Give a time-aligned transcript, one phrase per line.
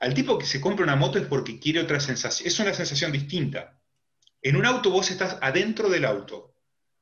[0.00, 3.12] Al tipo que se compra una moto es porque quiere otra sensación, es una sensación
[3.12, 3.78] distinta.
[4.42, 6.54] En un auto vos estás adentro del auto.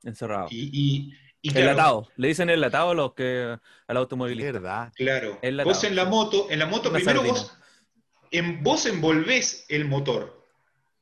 [0.05, 0.47] Encerrado.
[0.51, 1.12] Y, y,
[1.42, 2.08] y enlatado.
[2.17, 4.52] Le dicen enlatado a los que al automovilista.
[4.52, 4.92] verdad.
[4.94, 5.41] Claro.
[5.65, 7.38] Vos en la moto, en la moto Una primero sardina.
[7.41, 7.58] vos,
[8.30, 10.42] en, vos envolvés el motor.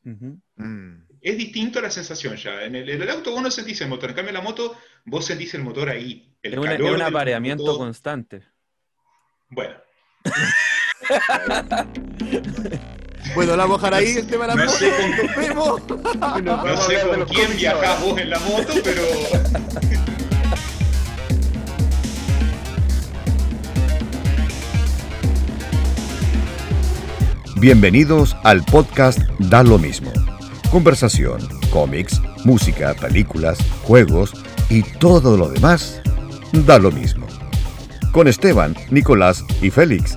[0.05, 1.03] Mm.
[1.21, 2.65] Es distinto a la sensación ya.
[2.65, 4.11] En el, en el auto vos no sentís el motor.
[4.11, 6.35] En cambio, en la moto, vos sentís el motor ahí.
[6.43, 7.79] El Es, una- es calor un apareamiento motor.
[7.79, 8.43] constante.
[9.49, 9.77] Bueno,
[13.35, 14.79] Bueno, la dejar ahí el tema de las No motos.
[14.79, 15.81] sé con- Nos vemos.
[15.89, 16.03] Nos
[16.65, 17.57] no sé con quién
[18.05, 19.03] vos en la moto, pero.
[27.61, 30.11] Bienvenidos al podcast Da lo mismo.
[30.71, 31.41] Conversación,
[31.71, 34.33] cómics, música, películas, juegos
[34.69, 36.01] y todo lo demás
[36.53, 37.27] da lo mismo.
[38.13, 40.17] Con Esteban, Nicolás y Félix,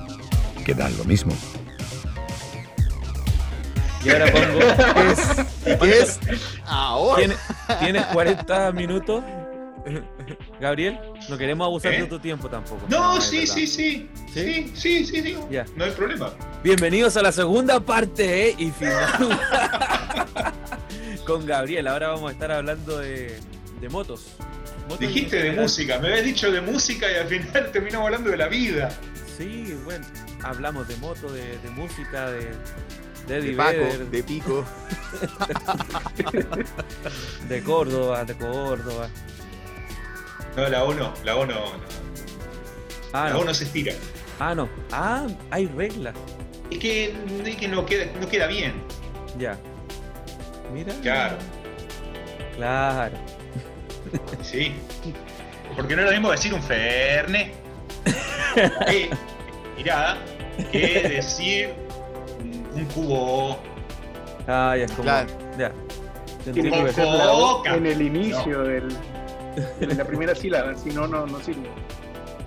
[0.66, 1.32] que dan lo mismo.
[4.04, 5.80] Y ahora pongo.
[5.80, 6.18] ¿Qué es?
[6.64, 7.18] Ahora.
[7.18, 7.38] ¿Tienes,
[7.78, 9.22] tienes 40 minutos?
[10.60, 12.02] Gabriel, no queremos abusar ¿Eh?
[12.02, 12.84] de tu tiempo tampoco.
[12.88, 14.10] No, sí, sí, sí.
[14.34, 14.72] ¿Sí?
[14.74, 15.36] Sí, sí, sí, sí.
[15.48, 15.64] Ya.
[15.76, 16.32] No hay problema.
[16.64, 18.54] Bienvenidos a la segunda parte ¿eh?
[18.58, 19.38] y final
[21.24, 21.86] con Gabriel.
[21.86, 23.38] Ahora vamos a estar hablando de,
[23.80, 24.32] de motos.
[24.88, 28.36] Motos Dijiste de música, me habías dicho de música y al final terminamos hablando de
[28.36, 28.90] la vida.
[29.38, 30.04] Sí, bueno,
[30.48, 32.50] hablamos de moto, de, de música, de,
[33.28, 34.64] de De Paco, de Pico.
[37.48, 39.08] de Córdoba, de Córdoba.
[40.56, 41.54] No, la O no, la O no.
[41.54, 41.96] no.
[43.12, 43.46] Ah, La O no.
[43.46, 43.92] no se estira.
[44.38, 44.68] Ah, no.
[44.92, 46.14] Ah, hay reglas.
[46.70, 48.74] Es que, es que no, queda, no queda bien.
[49.38, 49.58] Ya.
[50.72, 50.92] Mira.
[51.02, 51.36] Claro.
[52.56, 53.16] Claro.
[54.42, 54.72] Sí.
[55.74, 57.52] Porque no es lo mismo decir un Ferne.
[58.88, 59.10] que,
[59.76, 60.16] mirá,
[60.70, 61.70] que decir
[62.74, 63.58] un, cubo.
[64.46, 65.02] Ah, ya es como.
[65.04, 65.28] Claro.
[65.58, 65.72] Ya.
[66.44, 67.26] Te Tiene entiendo que ser perfecto.
[67.26, 67.74] la O Boca.
[67.74, 68.88] en el inicio del,
[69.80, 71.68] de la primera sílaba, si no, no, no sirve.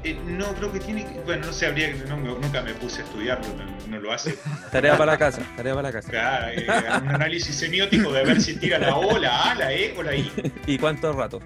[0.05, 1.19] Eh, no, creo que tiene que.
[1.25, 2.05] Bueno, no sé, habría que.
[2.05, 4.37] no, nunca me puse a estudiarlo, no, no lo hace.
[4.71, 5.41] Tarea para la casa.
[5.57, 6.09] Tarea para la casa.
[6.09, 6.65] Claro, eh,
[7.01, 10.15] un análisis semiótico de ver si tira la O, la A, la E o la
[10.15, 10.31] I.
[10.67, 11.41] ¿Y cuánto rato?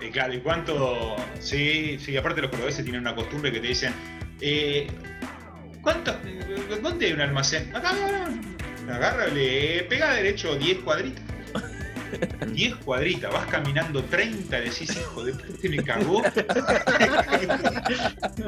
[0.00, 1.16] Eh, claro, y cuánto.
[1.40, 3.92] Sí, sí, aparte los cordobeses tienen una costumbre que te dicen.
[4.40, 4.86] Eh,
[5.88, 6.14] ¿Cuánto?
[6.82, 7.74] ¿Dónde hay un almacén?
[7.74, 8.28] Acá, acá.
[8.92, 11.22] Agárrale, pega derecho 10 cuadritas.
[12.52, 16.22] 10 cuadritas, vas caminando 30, decís, hijo de puta, me cagó.
[16.24, 16.36] Eso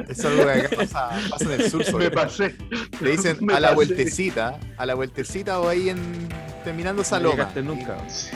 [0.09, 1.83] es algo que acá pasa, pasa en el sur.
[1.83, 2.55] sobre Me pasé.
[2.99, 3.75] Le dicen Me a la pasé.
[3.75, 6.29] vueltecita, a la vueltecita o ahí en
[6.63, 7.29] terminando esa No
[7.63, 7.97] nunca.
[8.07, 8.29] Sí.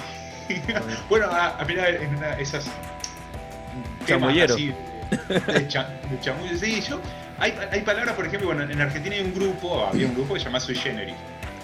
[1.09, 2.65] bueno, a, a mirar en una, esas.
[4.07, 4.55] temas Chamullero.
[4.55, 4.73] así
[5.29, 5.89] De, de cha-
[6.23, 6.57] de.
[6.57, 6.99] Sí, yo.
[7.40, 10.40] Hay, hay palabras, por ejemplo, bueno, en Argentina hay un grupo, había un grupo que
[10.40, 11.16] se llama Sui Generis,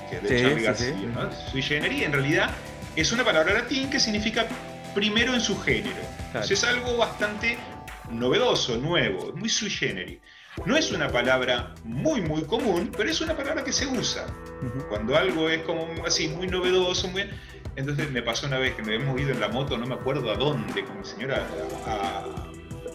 [0.10, 1.06] que es de Sí, Charlie García, sí.
[1.14, 1.32] ¿no?
[1.52, 2.50] Sui Generis en realidad
[2.96, 4.46] es una palabra latín que significa
[4.94, 5.96] primero en su género.
[5.96, 6.46] Claro.
[6.46, 7.58] Entonces es algo bastante
[8.10, 10.20] novedoso, nuevo, muy sui generis.
[10.66, 14.26] No es una palabra muy, muy común, pero es una palabra que se usa
[14.90, 17.30] cuando algo es como así muy novedoso, muy...
[17.78, 20.30] Entonces me pasó una vez que me hemos ido en la moto, no me acuerdo
[20.30, 21.48] a dónde, con mi señora,
[21.88, 21.92] a...
[21.92, 22.26] a-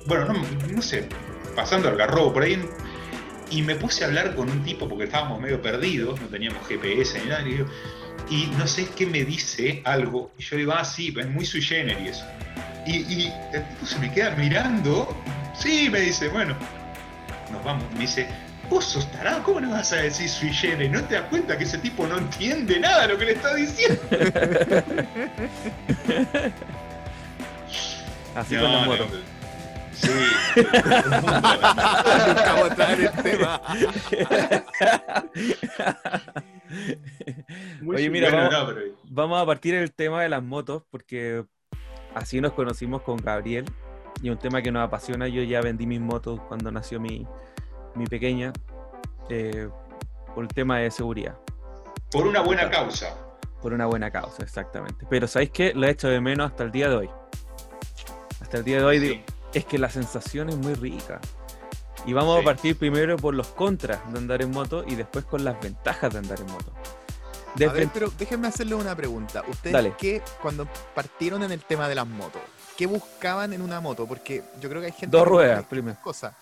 [0.07, 0.35] bueno, no,
[0.71, 1.09] no sé,
[1.57, 2.63] pasando al garrobo por ahí,
[3.51, 7.19] y me puse a hablar con un tipo porque estábamos medio perdidos, no teníamos GPS
[7.21, 7.67] ni nada, y, digo,
[8.31, 11.63] y no sé qué me dice algo, y yo digo, ah, sí, es muy sui
[11.63, 12.25] generis eso.
[12.87, 15.17] Y, y el tipo se me queda mirando,
[15.59, 16.55] sí, me dice, bueno,
[17.51, 18.29] nos vamos, me dice,
[18.69, 20.91] vos sos tarado, ¿cómo le vas a decir sui generis?
[20.91, 23.55] ¿No te das cuenta que ese tipo no entiende nada de lo que le está
[23.55, 24.01] diciendo?
[28.35, 29.36] Así No, con.
[29.97, 30.11] Sí.
[30.57, 33.61] Nunca vamos a entrar en el tema.
[37.81, 40.83] Muy Oye, mira, Bueno, vamos, no, pero- vamos a partir el tema de las motos
[40.91, 41.45] porque
[42.15, 43.65] así nos conocimos con Gabriel
[44.23, 45.29] y un tema que nos apasiona.
[45.29, 47.27] Yo ya vendí mis motos cuando nació mi,
[47.95, 48.53] mi pequeña
[49.29, 49.69] eh,
[50.35, 51.39] por el tema de seguridad,
[52.11, 53.15] por una buena causa.
[53.63, 55.07] por una buena causa, exactamente.
[55.09, 55.73] Pero ¿sabéis qué?
[55.75, 57.11] Lo he hecho de menos hasta el día de hoy.
[58.41, 59.25] Hasta el día de hoy digo, Sí.
[59.59, 61.21] Es que la sensación es muy rica.
[62.07, 62.43] Y vamos Sí.
[62.43, 66.13] a partir primero por los contras de andar en moto y después con las ventajas
[66.13, 66.73] de andar en moto.
[67.55, 69.43] A ver, pero déjenme hacerle una pregunta.
[69.49, 72.43] ¿Ustedes qué, cuando partieron en el tema de las motos,
[72.77, 74.07] qué buscaban en una moto?
[74.07, 75.97] Porque yo creo que hay gente Dos ruedas, primero.
[76.03, 76.35] cosas.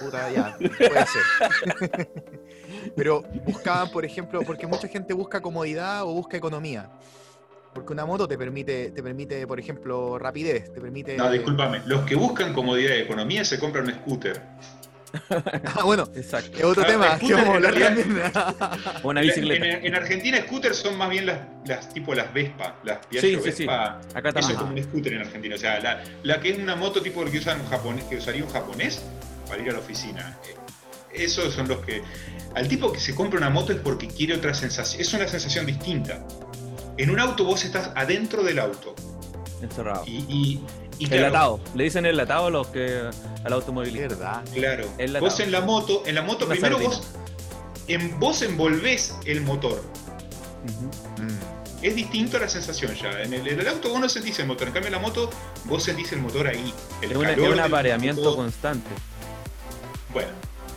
[0.00, 2.10] Puta, ya, puede ser.
[2.96, 6.90] Pero buscaban, por ejemplo, porque mucha gente busca comodidad o busca economía.
[7.76, 11.16] Porque una moto te permite, te permite, por ejemplo, rapidez, te permite.
[11.16, 11.82] No, discúlpame.
[11.86, 14.42] Los que buscan comodidad y economía se compran un scooter.
[15.30, 16.58] Ah, bueno, Exacto.
[16.58, 18.96] es otro Ah, tema que scooter vamos a en hablar realidad- también.
[19.04, 19.66] Una bicicleta.
[19.66, 23.42] en- en Argentina, scooters son más bien las, las tipo las Vespa, las Sí, Piaggio
[23.42, 23.66] sí, sí.
[23.66, 24.00] Vespa.
[24.14, 24.50] Acá Eso también.
[24.50, 25.54] es como un scooter en Argentina.
[25.54, 28.44] O sea, la, la que es una moto tipo que, usan un japonés, que usaría
[28.44, 29.02] un japonés
[29.48, 30.36] para ir a la oficina.
[30.48, 30.56] Eh,
[31.24, 32.02] Esos son los que.
[32.54, 35.00] Al tipo que se compra una moto es porque quiere otra sensación.
[35.00, 36.22] Es una sensación distinta.
[36.98, 38.94] En un auto vos estás adentro del auto.
[39.62, 40.04] Encerrado.
[40.06, 40.64] Y, y,
[40.98, 41.60] y claro, Enlatado.
[41.74, 43.02] Le dicen enlatado a los que
[43.44, 44.08] al automovilista.
[44.08, 44.44] Verdad.
[44.54, 44.88] Claro.
[44.98, 45.30] Enlatado.
[45.30, 46.96] Vos en la moto, en la moto Una primero sardina.
[46.96, 47.06] vos,
[47.88, 49.82] en, vos envolvés el motor.
[51.18, 51.28] Mm.
[51.84, 53.22] Es distinto a la sensación ya.
[53.22, 55.28] En el, en el auto vos no sentís el motor, en cambio en la moto
[55.66, 56.72] vos sentís el motor ahí.
[57.02, 58.36] El Es, una- es calor un apareamiento motor.
[58.36, 58.88] constante.
[60.12, 60.30] Bueno.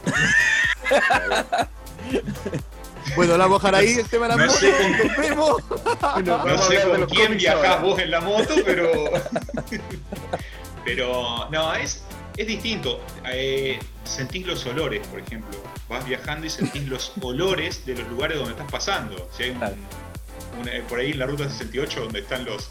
[3.16, 6.46] Bueno, la vamos a dejar ahí el tema de las No con- Nos vemos.
[6.46, 7.82] No sé con quién viajás ahora.
[7.82, 8.90] vos en la moto, pero.
[10.86, 12.04] pero no, es,
[12.38, 13.02] es distinto.
[13.32, 15.58] Eh, sentís los olores, por ejemplo.
[15.88, 19.30] Vas viajando y sentís los olores de los lugares donde estás pasando.
[19.36, 19.64] Si hay un-
[20.60, 22.70] una- eh, por ahí en la ruta 68 donde están los.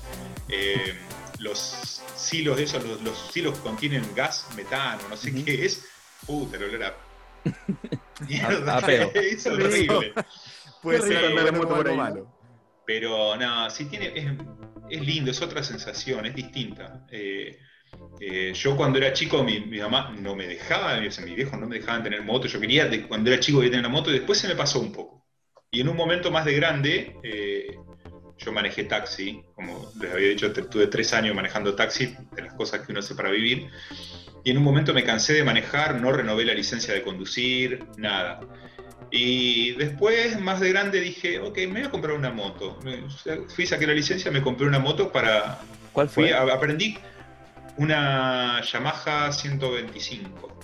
[0.49, 0.95] eh,
[1.41, 5.85] los silos de esos, los, los silos que contienen gas, metano, no sé qué es.
[6.27, 6.95] Puta, el olor a.
[8.27, 9.13] Mierda, a peo.
[9.15, 10.13] es horrible.
[10.83, 12.03] Puede ser andar en moto por ahí, ¿no?
[12.03, 12.35] malo.
[12.87, 14.27] Pero nada, sí tiene, es,
[14.91, 17.07] es lindo, es otra sensación, es distinta.
[17.11, 17.59] Eh,
[18.21, 21.59] eh, yo cuando era chico, mi, mi mamá no me dejaba, o sea, mis viejos
[21.59, 22.49] no me dejaban tener moto.
[22.49, 24.81] Yo quería, de- cuando era chico, quería tener una moto y después se me pasó
[24.81, 25.27] un poco.
[25.71, 27.77] Y en un momento más de grande, eh,
[28.39, 32.81] yo manejé taxi, como les había dicho, tuve tres años manejando taxi, de las cosas
[32.81, 33.69] que uno hace para vivir.
[34.49, 38.41] Y en un momento me cansé de manejar, no renové la licencia de conducir, nada.
[39.11, 42.79] Y después, más de grande, dije, ok, me voy a comprar una moto.
[43.55, 45.59] Fui, saqué la licencia, me compré una moto para...
[45.93, 46.33] ¿Cuál fue?
[46.33, 46.97] a- aprendí
[47.77, 50.59] una Yamaha 125.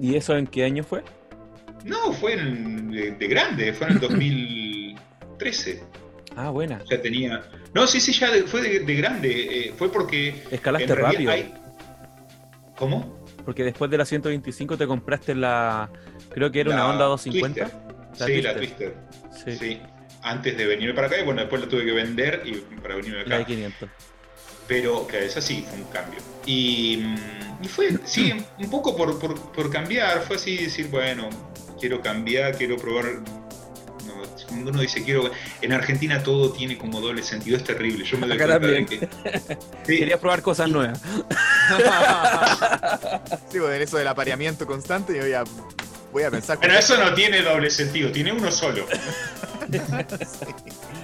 [0.00, 1.04] ¿Y eso en qué año fue?
[1.84, 4.00] No, fue en- de, de grande, fue en el
[5.28, 5.84] 2013.
[6.34, 6.82] Ah, buena.
[6.90, 7.40] Ya tenía...
[7.72, 9.68] No, sí, sí, ya de- fue de, de grande.
[9.68, 10.42] eh, fue porque...
[10.50, 11.30] Escalaste rápido.
[11.30, 11.54] hay-
[12.76, 13.24] ¿Cómo?
[13.44, 15.90] Porque después de la 125 te compraste la.
[16.30, 17.70] Creo que era una Honda 250.
[17.70, 18.18] Twister.
[18.18, 18.94] La sí, la Twister.
[19.44, 19.80] Sí, Sí.
[20.22, 23.20] Antes de venirme para acá, y bueno, después la tuve que vender y para venirme
[23.20, 23.30] acá.
[23.30, 23.88] la de 500.
[24.66, 26.18] Pero que esa sí fue un cambio.
[26.46, 31.28] Y, mm, y fue, sí, un poco por, por, por cambiar, fue así decir, bueno,
[31.78, 33.04] quiero cambiar, quiero probar.
[34.62, 35.30] Uno dice, quiero.
[35.60, 38.04] En Argentina todo tiene como doble sentido, es terrible.
[38.04, 39.08] Yo me doy Acá cuenta de que.
[39.86, 41.00] Sí, Quería probar cosas nuevas.
[43.50, 45.44] sí, en eso del apareamiento constante, yo voy a,
[46.12, 46.58] voy a pensar.
[46.58, 48.86] Bueno, eso no tiene doble sentido, tiene uno solo.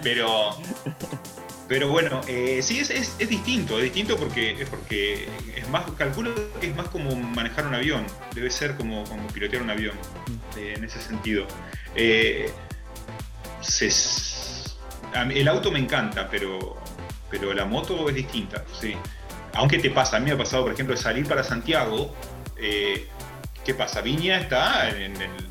[0.02, 0.56] Pero.
[1.70, 6.34] Pero bueno, eh, sí, es, es, es distinto, es distinto porque, porque es más, calculo
[6.60, 8.04] que es más como manejar un avión,
[8.34, 9.94] debe ser como, como pilotear un avión,
[10.56, 11.46] eh, en ese sentido.
[11.94, 12.50] Eh,
[13.60, 13.90] se-
[15.34, 16.76] el auto me encanta, pero,
[17.30, 18.94] pero la moto es distinta, sí.
[19.54, 22.14] Aunque te pasa, a mí me ha pasado, por ejemplo, salir para Santiago,
[22.56, 23.08] eh,
[23.64, 24.00] ¿qué pasa?
[24.00, 25.48] Viña está en el-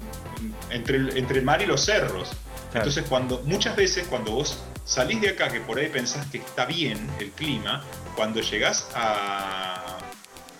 [0.70, 2.30] entre, el, entre el mar y los cerros.
[2.72, 2.88] Claro.
[2.88, 6.66] Entonces, cuando, muchas veces cuando vos salís de acá, que por ahí pensás que está
[6.66, 7.84] bien el clima,
[8.16, 9.98] cuando llegás a,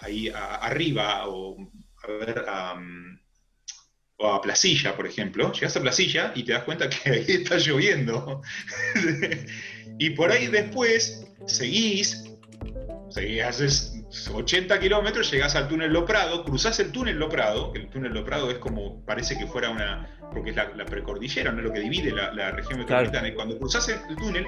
[0.02, 1.56] ahí a- arriba o
[2.04, 2.76] a ver a,
[4.20, 7.58] o a Placilla, por ejemplo, llegás a Placilla y te das cuenta que ahí está
[7.58, 8.42] lloviendo.
[9.98, 12.26] y por ahí después seguís,
[13.10, 13.96] seguís, haces
[14.34, 18.14] 80 kilómetros, llegás al túnel Lo Prado, cruzás el túnel Lo Prado, que el túnel
[18.14, 21.66] Lo Prado es como, parece que fuera una, porque es la, la precordillera, no es
[21.66, 23.04] lo que divide la, la región Claro.
[23.04, 24.46] metropolitana, y cuando cruzás el, el túnel,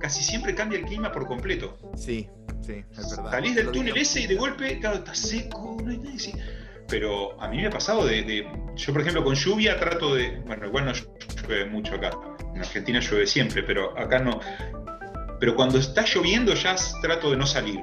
[0.00, 1.76] casi siempre cambia el clima por completo.
[1.96, 2.26] Sí,
[2.62, 3.30] sí, es verdad.
[3.32, 6.32] Salís del túnel ese y de golpe, claro, está seco, no hay nadie.
[6.90, 10.40] Pero a mí me ha pasado de, de- Yo, por ejemplo, con lluvia trato de.
[10.46, 12.10] Bueno, igual no llueve mucho acá.
[12.54, 14.40] En Argentina llueve siempre, pero acá no.
[15.38, 17.80] Pero cuando está lloviendo ya trato de no salir.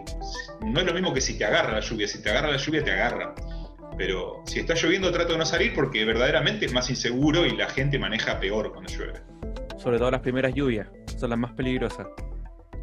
[0.62, 2.08] No es lo mismo que si te agarra la lluvia.
[2.08, 3.34] Si te agarra la lluvia, te agarra.
[3.98, 7.68] Pero si está lloviendo, trato de no salir porque verdaderamente es más inseguro y la
[7.70, 9.14] gente maneja peor cuando llueve.
[9.78, 10.88] Sobre todo las primeras lluvias.
[11.18, 12.06] Son las más peligrosas.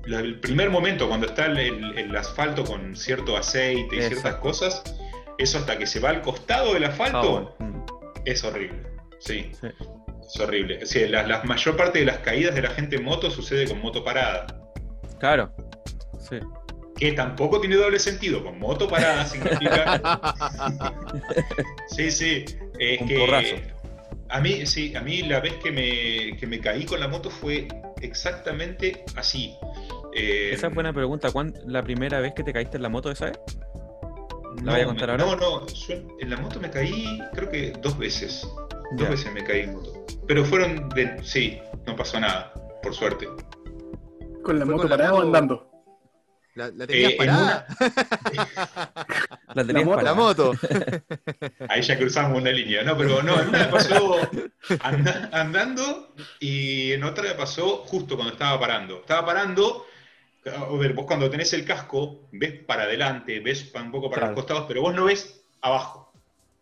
[0.07, 4.83] El primer momento cuando está el, el- el asfalto con cierto aceite y ciertas cosas,
[5.39, 7.55] eso hasta que se va al costado del asfalto, Ah, bueno.
[7.59, 7.85] Mm,
[8.25, 8.83] es horrible.
[9.19, 9.69] Sí, sí.
[10.29, 10.81] es horrible.
[10.83, 13.67] O sea, la, la mayor parte de las caídas de la gente en moto sucede
[13.67, 14.47] con moto parada.
[15.19, 15.53] Claro.
[16.19, 16.37] Sí.
[16.99, 18.43] Que tampoco tiene doble sentido.
[18.45, 20.01] Con moto parada significa.
[21.89, 22.45] sí, sí.
[22.79, 23.19] Es Un que.
[23.19, 23.57] porrazo.
[24.31, 27.31] A mí, sí, a mí la vez que me, que me caí con la moto
[27.31, 27.69] fue
[28.01, 29.55] exactamente así.
[30.15, 31.31] Eh, Esa es buena pregunta.
[31.31, 33.39] ¿Cuán- ¿La primera vez que te caíste en la moto esa vez?
[34.63, 35.37] ¿La voy a contar me- ahora?
[35.41, 38.47] No, no, yo en la moto me caí creo que dos veces.
[38.93, 40.05] Dos veces me caí en moto.
[40.27, 41.23] Pero fueron de...
[41.25, 43.29] Sí, no pasó nada, por suerte.
[44.43, 45.71] ¿Con la moto con la parada o andando?
[46.55, 47.67] La, la tenías Eh, en parada.
[49.55, 50.53] La tenías moto, para- La moto.
[51.69, 52.97] Ahí ya cruzamos una línea, ¿no?
[52.97, 54.17] Pero no, en una me pasó
[54.83, 58.99] anda- andando y en otra me pasó justo cuando estaba parando.
[59.01, 59.87] Estaba parando,
[60.47, 64.33] a ver, vos cuando tenés el casco, ves para adelante, ves un poco para Claro.
[64.35, 66.13] los costados, pero vos no ves abajo.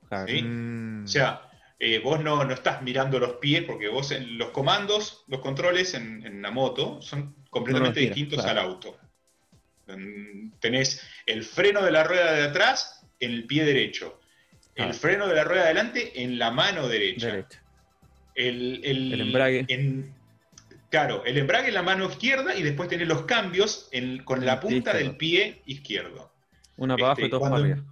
[0.09, 0.29] Claro.
[0.29, 0.43] ¿sí?
[0.43, 1.05] Mm.
[1.05, 1.49] O sea,
[1.79, 5.95] eh, vos no, no estás mirando los pies porque vos en los comandos, los controles
[5.95, 8.61] en, en la moto son completamente distintos claro.
[8.61, 8.99] al auto.
[10.61, 14.21] Tenés el freno de la rueda de atrás en el pie derecho,
[14.75, 14.95] el Claro.
[14.95, 17.59] freno de la rueda de adelante en la mano derecha, Derecho.
[18.35, 19.65] El, el- El embrague.
[19.69, 20.15] en-
[20.93, 24.61] claro, el embrague en la mano izquierda y después tenés los cambios en- con la
[24.61, 26.31] punta del pie izquierdo.
[26.77, 27.85] Una para abajo Este, y dos para arriba.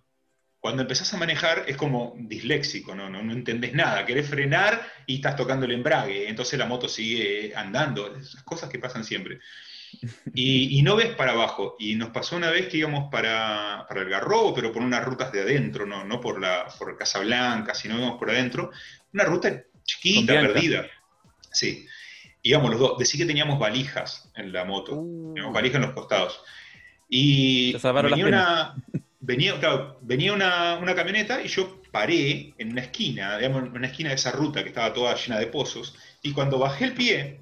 [0.61, 3.09] cuando empezás a manejar es como disléxico, ¿no?
[3.09, 7.53] No, no entendés nada, querés frenar y estás tocando el embrague, entonces la moto sigue
[7.57, 9.39] andando, esas cosas que pasan siempre.
[10.35, 14.03] Y, y no ves para abajo, y nos pasó una vez que íbamos para, para
[14.03, 17.97] el Garrobo, pero por unas rutas de adentro, no, no por, la, por Casablanca, sino
[17.97, 18.71] íbamos por adentro,
[19.13, 20.87] una ruta chiquita, perdida.
[21.51, 21.87] Sí,
[22.43, 24.95] íbamos los dos, decí que teníamos valijas en la moto.
[24.95, 26.41] Uh, Teníamos valija en los costados.
[27.09, 28.75] Y venía, una,
[29.21, 33.87] venía, claro, venía una, una camioneta y yo paré en una esquina, digamos, en una
[33.89, 35.97] esquina de esa ruta que estaba toda llena de pozos.
[36.23, 37.41] Y cuando bajé el pie,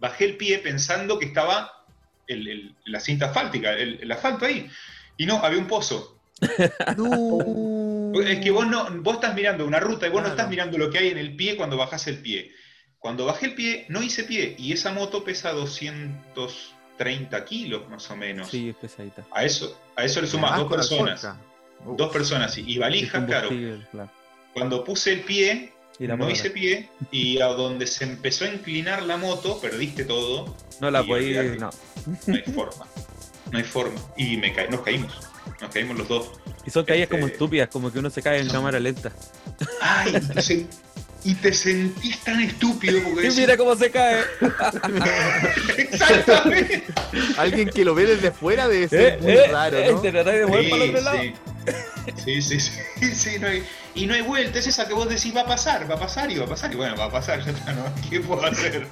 [0.00, 1.84] bajé el pie pensando que estaba
[2.26, 4.68] el- el- la cinta asfáltica, el, el asfalto ahí.
[5.16, 6.18] Y no, había un pozo.
[6.96, 8.20] no.
[8.20, 10.34] Es que vos no, vos estás mirando una ruta y vos no Claro.
[10.34, 12.52] estás mirando lo que hay en el pie cuando bajás el pie.
[13.04, 14.54] Cuando bajé el pie, no hice pie.
[14.58, 18.48] Y esa moto pesa 230 kilos más o menos.
[18.48, 19.26] Sí, es pesadita.
[19.30, 21.28] A eso, a eso le sumas Además dos personas.
[21.98, 23.50] Dos personas y, valijas, claro.
[24.54, 29.18] Cuando puse el pie, no hice pie, y a donde se empezó a inclinar la
[29.18, 30.56] moto, perdiste todo.
[30.80, 31.36] No la y podí.
[31.36, 31.58] olvidate.
[31.58, 31.70] No.
[32.26, 32.86] No hay forma.
[33.52, 34.00] No hay forma.
[34.16, 35.12] Y me ca- nos caímos.
[35.60, 36.30] Nos caímos los dos.
[36.64, 39.12] Y son caídas como Este- estúpidas, como que uno se cae en Son- cámara lenta.
[39.82, 40.12] ¡Ay!
[40.12, 40.66] Te, sen-
[41.24, 44.20] y te sentís tan estúpido porque Y decís- mira cómo se cae.
[45.78, 46.84] Exactamente.
[47.36, 50.00] Alguien que lo ve desde fuera debe ser Eh, muy eh, raro, eh, ¿no?
[50.00, 51.18] Te tratás de mover Sí, para el otro lado.
[51.22, 51.34] sí.
[52.24, 53.64] Sí, sí, sí, sí, no hay-
[53.94, 56.30] y no hay vuelta, es esa que vos decís va a pasar, va a pasar
[56.30, 57.84] y va a pasar, y bueno, va a pasar, ya está, ¿no?
[58.10, 58.86] ¿Qué puedo hacer?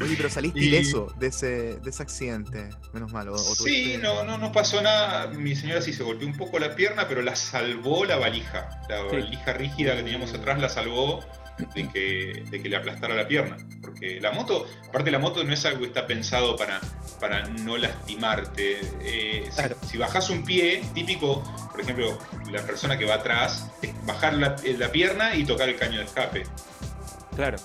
[0.00, 1.46] Oye, pero saliste Y- ileso de ese,
[1.80, 2.70] de ese accidente.
[2.92, 3.28] Menos mal.
[3.28, 5.26] O, o Sí, no, no, no pasó nada.
[5.28, 8.68] Mi señora sí se golpeó un poco la pierna, pero la salvó la valija.
[8.88, 9.16] La Sí.
[9.16, 11.20] valija rígida que teníamos atrás la salvó
[11.74, 13.58] de que, de que le aplastara la pierna.
[13.82, 16.80] Porque la moto, aparte la moto no es algo que está pensado para,
[17.20, 18.80] para no lastimarte.
[19.02, 19.76] Eh, si- Claro.
[19.86, 22.18] si, bajas un pie, típico, por ejemplo,
[22.50, 26.04] la persona que va atrás, es bajar la, la pierna y tocar el caño de
[26.04, 26.44] escape.
[27.36, 27.58] Claro.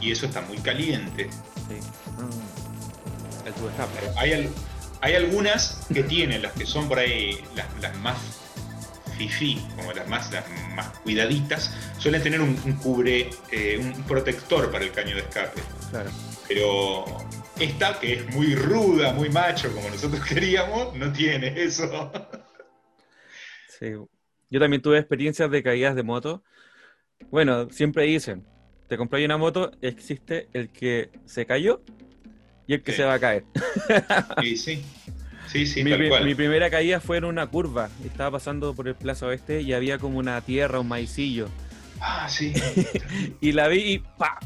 [0.00, 1.28] Y eso está muy caliente.
[1.68, 1.76] Sí.
[2.22, 3.46] Mm.
[3.46, 4.10] El tubo escape.
[4.16, 4.50] Hay, al-
[5.00, 8.16] hay algunas que tienen, las que son por ahí las, las más
[9.18, 10.44] fifi, como las más, las
[10.74, 15.60] más cuidaditas, suelen tener un, un cubre, eh, un protector para el caño de escape.
[15.90, 16.10] Claro.
[16.48, 17.04] Pero
[17.60, 22.10] esta, que es muy ruda, muy macho, como nosotros queríamos, no tiene eso.
[23.78, 23.92] Sí.
[24.50, 26.42] Yo también tuve experiencias de caídas de moto.
[27.30, 28.46] Bueno, siempre dicen,
[28.94, 31.80] te compras una moto, existe el que se cayó
[32.68, 32.98] y el que Sí.
[32.98, 33.44] se va a caer.
[34.40, 34.84] Sí, sí.
[35.48, 36.24] Sí, sí, mi, tal cual.
[36.24, 37.88] mi primera caída fue en una curva.
[38.04, 41.48] Estaba pasando por el Plaza Oeste y había como una tierra, un maicillo.
[42.00, 42.52] Ah, sí.
[43.40, 44.38] Y la vi y ¡pa!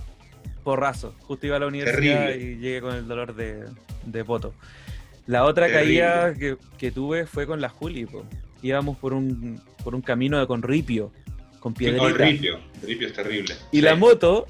[0.64, 1.14] Porrazo.
[1.26, 2.52] Justo iba a la universidad Terrible.
[2.52, 3.64] y llegué con el dolor de,
[4.06, 4.54] de poto.
[5.26, 5.84] La otra Terrible.
[6.00, 8.06] caída que, que tuve fue con la Juli.
[8.06, 8.24] po.
[8.62, 11.12] Íbamos por un, por un camino de con ripio,
[11.74, 12.24] con Sí, no, el piedrita.
[12.24, 12.60] ripio.
[12.82, 13.54] El ripio es terrible.
[13.72, 13.82] Y Sí.
[13.82, 14.46] la moto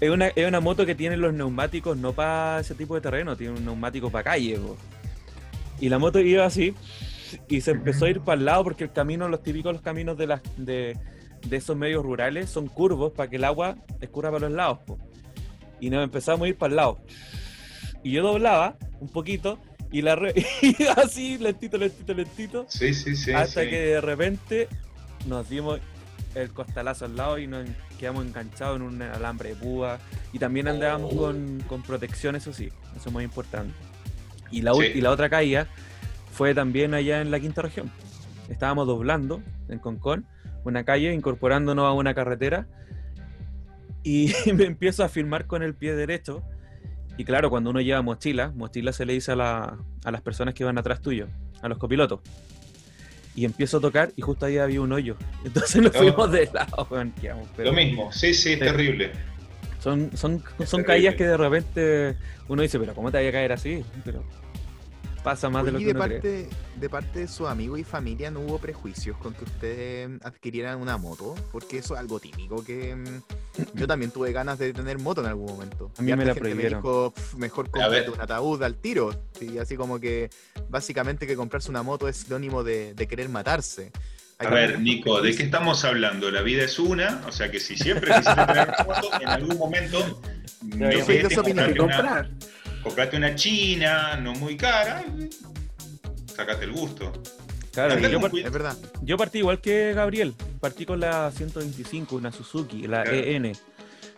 [0.00, 3.36] es una, es una moto que tiene los neumáticos no para ese tipo de terreno,
[3.36, 4.56] tiene un neumático para calle.
[4.58, 4.76] po.
[5.80, 6.74] Y la moto iba así
[7.48, 10.16] y se empezó a ir para el lado porque el camino, los típicos los caminos
[10.18, 10.96] de, las, de,
[11.46, 14.78] de esos medios rurales son curvos para que el agua escurra para los lados.
[14.86, 14.98] po.
[15.80, 16.98] Y nos empezamos a ir para el lado.
[18.02, 19.58] Y yo doblaba un poquito
[19.92, 23.32] y la re- y así, lentito, lentito, lentito Sí, sí, sí.
[23.32, 23.70] hasta sí.
[23.70, 24.68] que de repente
[25.26, 25.80] nos dimos
[26.34, 27.68] el costalazo al lado y nos
[27.98, 29.98] quedamos enganchados en un alambre de púa.
[30.32, 33.74] Y también andábamos con, con protección, eso sí, eso es muy importante.
[34.50, 34.86] Y la, Sí.
[34.94, 35.66] y la otra caída
[36.32, 37.90] fue también allá en la quinta región.
[38.48, 40.26] Estábamos doblando en Concón,
[40.64, 42.66] una calle, incorporándonos a una carretera.
[44.02, 46.42] Y me empiezo a filmar con el pie derecho.
[47.16, 50.54] Y claro, cuando uno lleva mochila, mochila se le dice a, la- a las personas
[50.54, 51.26] que van atrás tuyo,
[51.60, 52.20] a los copilotos.
[53.40, 55.16] Y empiezo a tocar y justo ahí había un hoyo.
[55.44, 55.98] Entonces nos Oh.
[55.98, 56.88] fuimos de lado,
[57.20, 58.64] quedamos, pero Lo mismo, sí, sí, es Sí.
[58.64, 59.12] terrible.
[59.82, 60.42] Son, son, son
[60.82, 60.84] terrible.
[60.86, 62.16] caídas que de repente
[62.48, 63.82] uno dice, pero ¿cómo te vaya a caer así?
[64.04, 64.22] Pero
[65.22, 66.20] pasa más de lo que de uno cree.
[66.20, 70.80] parte, de parte de su amigo y familia no hubo prejuicios con que ustedes adquirieran
[70.80, 74.98] una moto, porque eso es algo típico que mm, yo también tuve ganas de tener
[74.98, 75.90] moto en algún momento.
[75.98, 76.80] A mí me la prohibieron.
[76.82, 78.10] dijo, "Pf, mejor ver.
[78.10, 79.14] un ataúd al tiro.
[79.40, 80.30] Y así como que
[80.68, 83.92] básicamente que comprarse una moto es sinónimo de, de querer matarse.
[84.38, 86.30] Hay A ver, Nico, ¿de qué estamos hablando?
[86.30, 89.58] La vida es una, o sea que si siempre quisiste tener una moto, en algún
[89.58, 90.20] momento
[90.62, 91.66] no Yo soy de sé, esa opinión.
[91.66, 92.30] Hay que comprarte una, comprar.
[92.82, 95.04] Comprate una china, no muy cara,
[96.34, 97.12] sacate el gusto.
[97.72, 98.48] Claro, yo, con par- cuidado.
[98.48, 98.76] Es verdad.
[99.02, 100.34] yo partí igual que Gabriel.
[100.60, 103.16] Partí con la 125, una Suzuki, la Claro.
[103.16, 103.52] EN.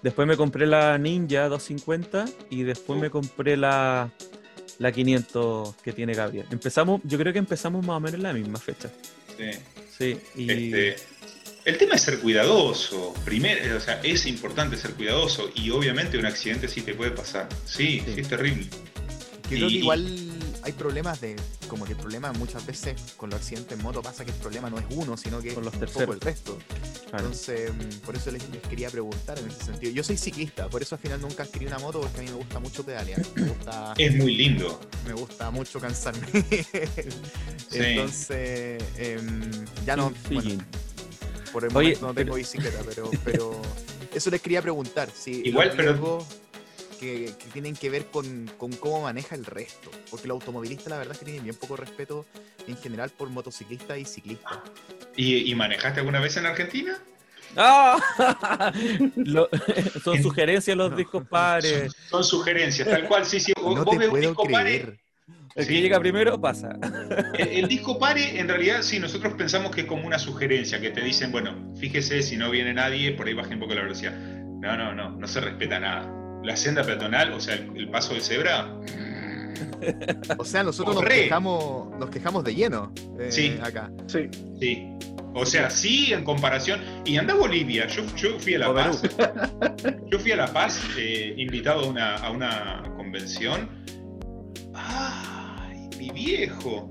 [0.02, 4.10] Después me compré la Ninja 250 y después me compré la,
[4.78, 6.46] la 500 que tiene Gabriel.
[6.50, 8.90] Empezamos, yo creo que empezamos más o menos en la misma fecha.
[9.36, 9.50] Sí.
[9.96, 10.96] Sí, y Este,
[11.64, 13.14] el tema es ser cuidadoso.
[13.24, 17.48] Primero, o sea, es importante ser cuidadoso y obviamente un accidente sí te puede pasar.
[17.64, 18.12] Sí, Sí.
[18.14, 18.66] sí, es terrible.
[19.48, 20.18] Que creo que igual
[20.62, 21.36] hay problemas de.
[21.68, 24.68] Como que el problema muchas veces con los accidentes en moto pasa que el problema
[24.68, 26.14] no es uno, sino que Con los terceros.
[26.14, 26.58] el resto.
[27.08, 27.24] claro.
[27.24, 29.90] Entonces, mm, por eso les, les quería preguntar en ese sentido.
[29.92, 32.36] Yo soy ciclista, por eso al final nunca adquirí una moto porque a mí me
[32.36, 33.22] gusta mucho pedalear.
[33.36, 34.80] Me gusta, Es muy lindo.
[35.06, 36.26] me gusta mucho cansarme.
[36.30, 37.78] Sí.
[37.78, 39.50] Entonces, em,
[39.86, 40.12] ya no.
[40.28, 40.64] Sí, bueno.
[41.52, 43.60] Por el Oye, momento no tengo pero- bicicleta, pero, pero
[44.14, 45.08] eso les quería preguntar.
[45.10, 46.24] Si Igual, pero-
[47.00, 49.90] Que, que tienen que ver con, con cómo maneja el resto.
[50.08, 52.24] Porque los automovilistas, la verdad, es que tienen bien poco respeto
[52.68, 54.58] en general por motociclistas y ciclistas.
[55.16, 56.96] ¿Y, y manejaste alguna vez en Argentina?
[57.56, 57.98] ¡Ah!
[59.16, 59.48] Lo-
[60.04, 60.96] son En- sugerencias los No.
[60.96, 61.92] discos pares.
[62.08, 63.52] Son sugerencias, tal cual, sí, sí.
[63.60, 65.00] Vos No vos te ves un puedo disco pare,
[65.54, 65.80] El que Sí.
[65.82, 66.76] llega primero pasa.
[67.38, 70.90] El, el disco pare, en realidad, sí, nosotros pensamos que es como una sugerencia, que
[70.90, 74.12] te dicen, bueno, fíjese, si no viene nadie, por ahí baje un poco la velocidad.
[74.16, 76.10] No, no, no, no se respeta nada.
[76.42, 78.68] La senda peatonal, o sea, el, el paso de cebra,
[80.38, 83.56] O sea, nosotros nos quejamos, nos quejamos de lleno eh, Sí.
[83.62, 83.90] acá.
[84.06, 84.28] Sí.
[84.58, 84.88] sí.
[85.34, 86.80] O sea, sí, en comparación.
[87.04, 88.74] Y anda Bolivia, yo, yo fui a La.
[88.74, 89.02] Paz.
[90.10, 93.68] Yo fui a La Paz, eh, invitado a una, a una convención.
[94.74, 95.31] ¡Ay,
[96.02, 96.90] mi viejo!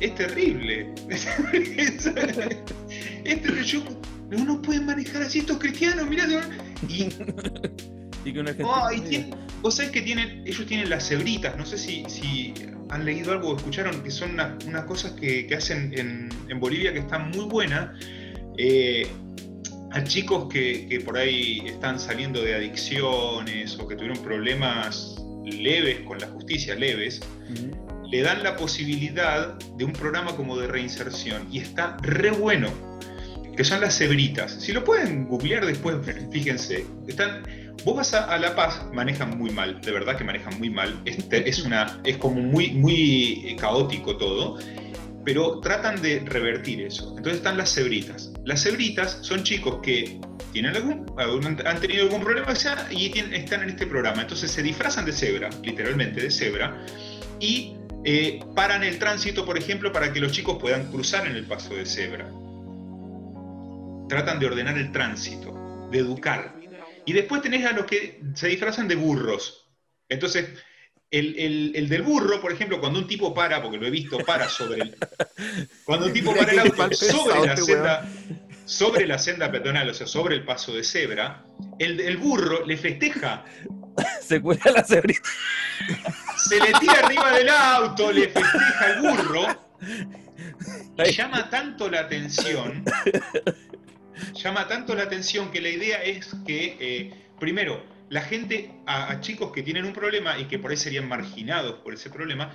[0.00, 0.92] Es terrible.
[3.24, 3.64] Es, terrible.
[3.64, 3.82] Yo,
[4.36, 6.26] uno puede manejar así estos cristianos, mirá.
[6.88, 7.08] Y,
[8.26, 11.56] Y que un argentino Ay, diga, tiene- vos sabés que tienen, ellos tienen las cebritas,
[11.58, 12.54] no sé si, si
[12.88, 16.58] han leído algo o escucharon, que son una- unas cosas que, que hacen en, en
[16.60, 17.90] Bolivia que están muy buenas.
[18.58, 19.06] Eh,
[19.92, 26.00] a chicos que, que por ahí están saliendo de adicciones o que tuvieron problemas leves
[26.00, 27.20] con la justicia, leves.
[28.14, 32.68] Le dan la posibilidad de un programa como de reinserción y está re bueno,
[33.56, 34.52] que son las cebritas.
[34.52, 35.96] Si lo pueden googlear después,
[36.30, 37.42] fíjense, están,
[37.84, 41.48] vos vas a, La Paz, manejan muy mal, de verdad que manejan muy mal, Este
[41.48, 44.60] es, una, es como muy, muy eh, caótico todo,
[45.24, 47.16] pero tratan de revertir eso.
[47.16, 48.32] Entonces están las cebritas.
[48.44, 50.20] Las cebritas son chicos que
[50.52, 52.54] tienen algún, han tenido algún problema
[52.92, 54.22] y están en este programa.
[54.22, 56.80] Entonces se disfrazan de cebra, literalmente de cebra,
[57.40, 61.44] y eh, paran el tránsito, por ejemplo, para que los chicos puedan cruzar en el
[61.46, 62.28] paso de cebra.
[64.08, 66.54] Tratan de ordenar el tránsito, de educar.
[67.06, 69.68] Y después tenés a los que se disfrazan de burros.
[70.08, 70.48] Entonces,
[71.10, 74.18] el, el- el del burro, por ejemplo, cuando un tipo para, porque lo he visto,
[74.18, 74.96] para sobre el.
[75.84, 78.08] Cuando un tipo para el auto mal sobre la este senda,
[78.66, 81.44] sobre la senda peatonal, o sea, sobre el paso de cebra,
[81.78, 83.44] el, el burro le festeja
[84.20, 85.28] Se cuela la cebrita.
[86.48, 89.46] Se le tira arriba del auto, le festeja al burro
[90.98, 92.84] y llama tanto la atención,
[94.34, 99.20] llama tanto la atención que la idea es que, eh, primero, la gente, a, a
[99.20, 102.52] chicos que tienen un problema y que por ahí serían marginados por ese problema,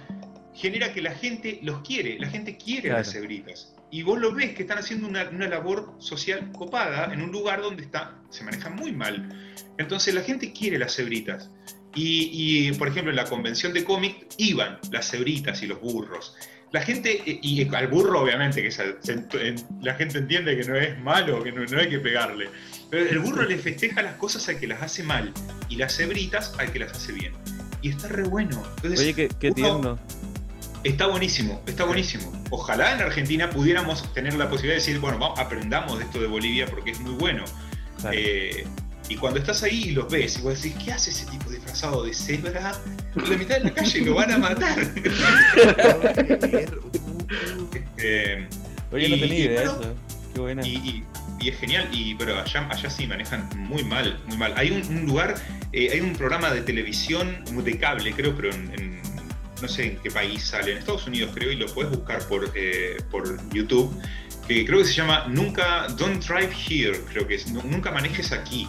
[0.54, 3.73] genera que la gente los quiere, la gente quiere a las cebritas.
[3.91, 7.62] Y vos lo ves que están haciendo una, una labor social copada en un lugar
[7.62, 9.30] donde está, se maneja muy mal.
[9.78, 11.49] Entonces la gente quiere las cebritas.
[11.95, 16.36] Y, y, por ejemplo, en la convención de cómic iban las cebritas y los burros.
[16.71, 19.25] La gente, eh, y al burro obviamente, que se- se-
[19.82, 22.49] la gente entiende que no es malo, que no, no hay que pegarle.
[22.91, 25.34] Pero el burro le festeja las cosas al que las hace mal
[25.67, 27.34] y las cebritas al que las hace bien.
[27.82, 28.62] Y está re bueno.
[28.78, 29.97] Entonces, Oye, qué, qué tierno.
[30.84, 32.32] Está buenísimo, está buenísimo.
[32.52, 36.28] Ojalá en Argentina pudiéramos tener la posibilidad de decir, bueno, vamos, aprendamos de esto de
[36.28, 37.43] Bolivia porque es muy bueno.
[37.99, 38.15] Claro.
[38.17, 38.65] Eh,
[39.10, 42.03] y cuando estás ahí y los ves, y vos decís, ¿qué hace ese tipo disfrazado
[42.03, 42.71] de cebra?
[43.15, 44.77] En la mitad de la calle lo van a matar.
[48.01, 48.47] Eh,
[48.91, 49.95] Oye, no Y- tenía y idea de bueno, eso.
[50.34, 50.65] Qué buena.
[50.65, 51.03] Y, y-
[51.41, 54.53] y es genial, y, pero allá, allá sí manejan muy mal, muy mal.
[54.58, 55.36] Hay un, un lugar,
[55.73, 59.01] eh, hay un programa de televisión de cable, creo, pero en, en-
[59.62, 62.49] no sé en qué país sale, en Estados Unidos creo, y lo puedes buscar por,
[62.55, 63.93] eh, por YouTube,
[64.47, 68.32] que creo que se llama Nunca, Don't Drive Here, creo que es, Nu- Nunca manejes
[68.32, 68.67] aquí.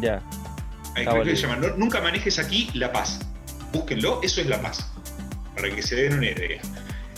[0.00, 0.20] Ya.
[0.94, 1.36] Ahí Está creo que bueno.
[1.36, 3.20] se llama "No- Nunca manejes aquí La Paz.
[3.72, 4.86] Búsquenlo, eso es La Paz,
[5.56, 6.60] para que se den una idea.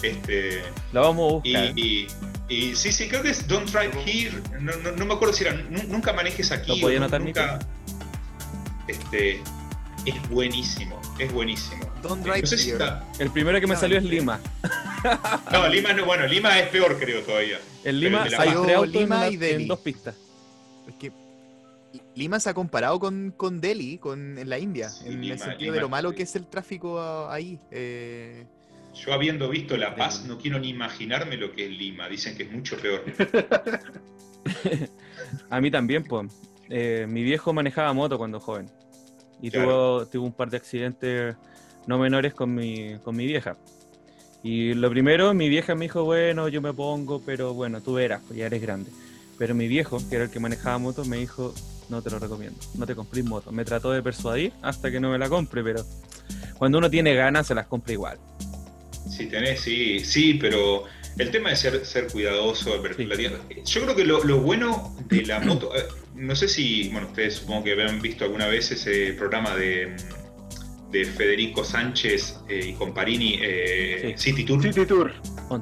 [0.03, 0.62] Este,
[0.93, 1.79] La vamos a buscar.
[1.79, 2.07] y-
[2.49, 4.33] y sí, sí, creo que es Don't Drive Here.
[4.61, 6.69] No, no, no me acuerdo si era Nu- Nunca manejes aquí.
[6.77, 7.59] ¿Lo podía o anotar, nunca,
[8.89, 9.41] Este.
[10.05, 11.85] Es buenísimo, es buenísimo.
[12.01, 12.75] Don't drive no sé si here.
[12.85, 14.39] está- El primero que me No, salió es el- Lima.
[15.53, 17.59] No, Lima no, bueno, Lima es peor, creo todavía.
[17.85, 19.62] En Lima la hay tres autos Lima en, una- y Delhi.
[19.62, 20.15] en dos pistas.
[20.89, 21.11] Es que
[22.17, 25.39] Lima se ha comparado con, con Delhi, con, en la India, Sí, en Lima- el
[25.39, 27.59] sentido Lima de lo malo que es el tráfico ah, ahí.
[27.71, 28.45] eh,
[28.95, 30.35] Yo habiendo visto La Paz, Lima.
[30.35, 32.09] no quiero ni imaginarme lo que es Lima.
[32.09, 33.05] Dicen que es mucho peor.
[35.51, 36.33] A mí también, pues.
[36.69, 38.69] Eh, mi viejo manejaba moto cuando joven.
[39.41, 40.01] Y Claro.
[40.01, 41.37] tuvo, tuvo un par de accidentes
[41.87, 43.57] no menores con mi, con mi vieja.
[44.43, 48.23] Y lo primero, mi vieja me dijo, bueno, yo me pongo, pero bueno, tú verás,
[48.27, 48.91] pues ya eres grande.
[49.39, 51.53] Pero mi viejo, que era el que manejaba moto, me dijo,
[51.88, 53.53] no te lo recomiendo, no te compré moto.
[53.53, 55.85] Me trató de persuadir hasta que no me la compre, pero
[56.59, 58.18] cuando uno tiene ganas se las compra igual.
[59.11, 60.85] Si tenés, sí, sí, pero
[61.16, 63.05] el tema de ser, ser cuidadoso, Sí.
[63.05, 66.88] la tienda- yo creo que lo, lo bueno de la moto, eh, no sé si,
[66.88, 69.94] bueno, ustedes supongo que habrán visto alguna vez ese programa de,
[70.90, 74.62] de Federico Sánchez eh, y Comparini, eh, City Tour.
[74.62, 75.12] City Tour.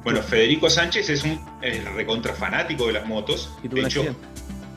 [0.02, 3.50] Bueno, Federico Sánchez es un es recontra fanático de las motos.
[3.62, 4.33] y De hecho, accidente.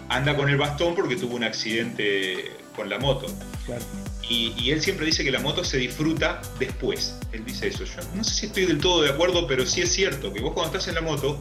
[0.10, 3.28] Anda con el bastón porque tuvo un accidente con la moto.
[3.65, 3.84] Claro.
[4.30, 7.15] Y, y él siempre dice que la moto se disfruta después.
[7.32, 7.86] Él dice eso.
[7.86, 10.54] Yo no sé si estoy del todo de acuerdo, pero sí es cierto que vos
[10.54, 11.39] cuando estás en la moto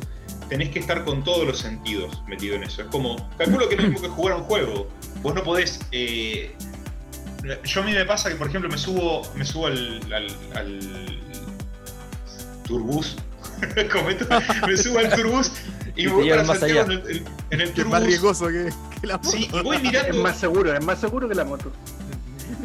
[0.48, 2.82] tenés que estar con todos los sentidos metido en eso.
[2.82, 4.88] Es como, calculo que es lo mismo que jugar a un juego.
[5.22, 5.80] Vos no podés...
[5.92, 6.54] eh,
[7.64, 11.16] yo a mí me pasa que, por ejemplo, me subo, me subo al, al, al
[14.10, 14.26] esto,
[14.66, 15.52] me subo al turbús
[15.96, 16.92] y Y me te voy para llevan más Santiago allá.
[17.00, 19.30] en el, en el es más riesgoso que, que la moto.
[19.30, 21.72] Sí, y voy Es más seguro, es más seguro que la moto.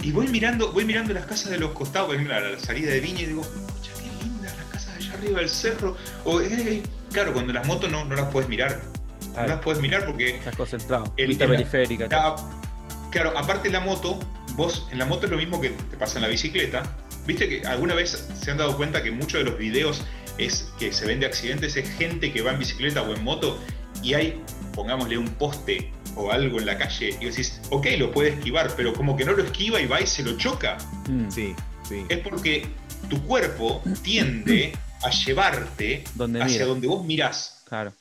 [0.02, 2.92] y voy mirando, voy mirando las casas de los costados, por ejemplo, a la salida
[2.92, 5.96] de Viña y digo, pucha, qué lindas las casas allá arriba del cerro.
[6.26, 8.80] O, eh, claro, cuando las motos no, no las puedes mirar.
[9.36, 11.14] No las puedes mirar porque estás concentrado.
[11.18, 12.08] El- Vista periférica.
[12.10, 12.36] la-
[13.12, 14.20] claro, aparte la moto,
[14.56, 16.84] vos en la moto es lo mismo que te pasa en la bicicleta.
[17.26, 20.04] Viste que alguna vez se han dado cuenta que muchos de los videos
[20.42, 23.60] es que se ven de accidentes es gente que va en bicicleta o en moto
[24.04, 24.42] y hay,
[24.74, 28.94] pongámosle un poste o algo en la calle y decís, ok, lo puede esquivar, pero
[28.94, 30.78] como que no lo esquiva y va y se lo choca.
[31.08, 31.56] Mm, Sí,
[31.88, 32.06] sí.
[32.10, 32.66] Es porque
[33.10, 34.74] tu cuerpo tiende
[35.04, 36.66] a llevarte Donde hacia mira.
[36.66, 37.64] donde vos mirás.
[37.68, 37.94] Claro.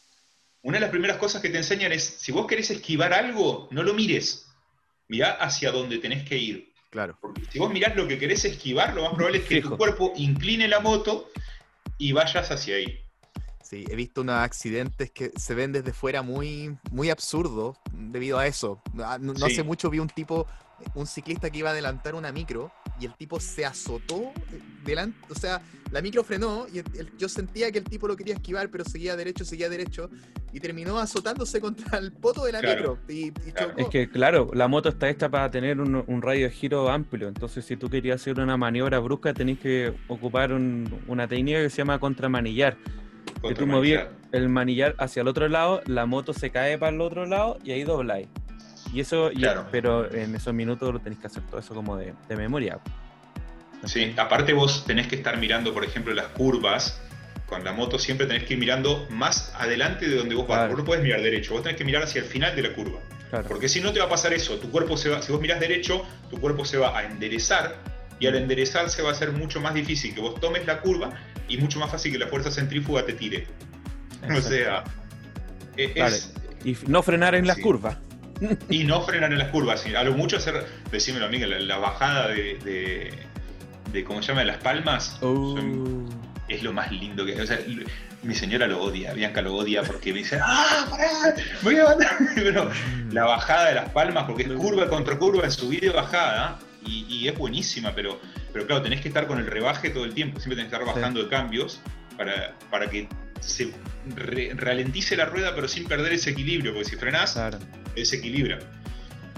[0.63, 3.83] Una de las primeras cosas que te enseñan es, si vos querés esquivar algo, no
[3.83, 4.47] lo mires.
[5.09, 6.73] Mirá hacia donde tenés que ir.
[6.91, 7.17] Claro.
[7.21, 9.71] Porque si vos mirás lo que querés esquivar, lo más probable es que Fijo.
[9.71, 11.31] tu cuerpo incline la moto
[12.01, 12.99] y vayas hacia ahí.
[13.63, 18.47] Sí, he visto unos accidentes que se ven desde fuera muy, muy absurdos debido a
[18.49, 18.83] eso.
[19.05, 19.53] Ah, No, no Sí.
[19.53, 20.47] hace mucho vi un tipo,
[20.95, 24.33] un ciclista que iba a adelantar una micro y el tipo se azotó
[24.85, 25.61] delante, o sea,
[25.91, 28.85] la micro frenó y el- el- yo sentía que el tipo lo quería esquivar, pero
[28.85, 30.09] seguía derecho, seguía derecho
[30.53, 32.99] y terminó azotándose contra el poto de la Claro.
[32.99, 33.71] micro y, y Claro.
[33.71, 33.81] chocó.
[33.81, 37.29] Es que, claro, la moto está hecha para tener un, un radio de giro amplio.
[37.29, 41.71] Entonces, si tú querías hacer una maniobra brusca, tenés que ocupar un- una técnica que
[41.71, 42.77] se llama contramanillar.
[42.77, 44.29] Que Contra tú movías manillar.
[44.33, 47.71] el manillar hacia el otro lado, la moto se cae para el otro lado y
[47.73, 48.29] ahí dobláis.
[48.93, 49.67] Y eso, y- Claro.
[49.71, 52.79] pero en esos minutos lo tenés que hacer todo eso como de, de memoria.
[53.85, 57.01] Sí, aparte vos tenés que estar mirando, por ejemplo, las curvas.
[57.47, 60.69] Con la moto siempre tenés que ir mirando más adelante de donde vos vas.
[60.69, 63.01] Vos no podés mirar derecho, vos tenés que mirar hacia el final de la curva.
[63.31, 63.49] Claro.
[63.49, 65.59] Porque si no te va a pasar eso, tu cuerpo se va, si vos mirás
[65.61, 67.77] derecho, tu cuerpo se va a enderezar
[68.21, 71.11] y al enderezarse va a ser mucho más difícil que vos tomes la curva
[71.49, 73.47] y mucho más fácil que la fuerza centrífuga te tire.
[74.23, 74.49] O Exacto.
[74.49, 74.85] sea,
[75.77, 76.21] e-
[76.65, 77.97] Y no frenar en las curvas.
[78.71, 79.85] y no frenar en las curvas.
[79.87, 83.13] A lo mucho hacer, decímelo que la, la bajada de, de,
[83.93, 84.41] de, ¿cómo se llama?
[84.41, 86.09] De las palmas son- Uh,
[86.49, 87.41] es lo más lindo que.
[87.41, 87.59] O sea,
[88.23, 91.35] mi señora lo odia, Bianca lo odia porque me dice, ¡ah, pará!
[91.63, 92.17] Me voy a matar.
[92.35, 92.71] Pero
[93.13, 97.05] la bajada de las palmas, porque es curva contra curva, en subida y bajada, y,
[97.09, 98.19] y es buenísima, pero,
[98.53, 100.93] pero claro, tenés que estar con el rebaje todo el tiempo, siempre tenés que estar
[100.95, 100.99] Sí.
[100.99, 101.81] bajando de cambios
[102.17, 103.07] para, para que
[103.41, 103.73] se
[104.17, 107.59] re- ralentice la rueda, pero sin perder ese equilibrio, porque si frenás, claro.
[107.95, 108.59] Desequilibra.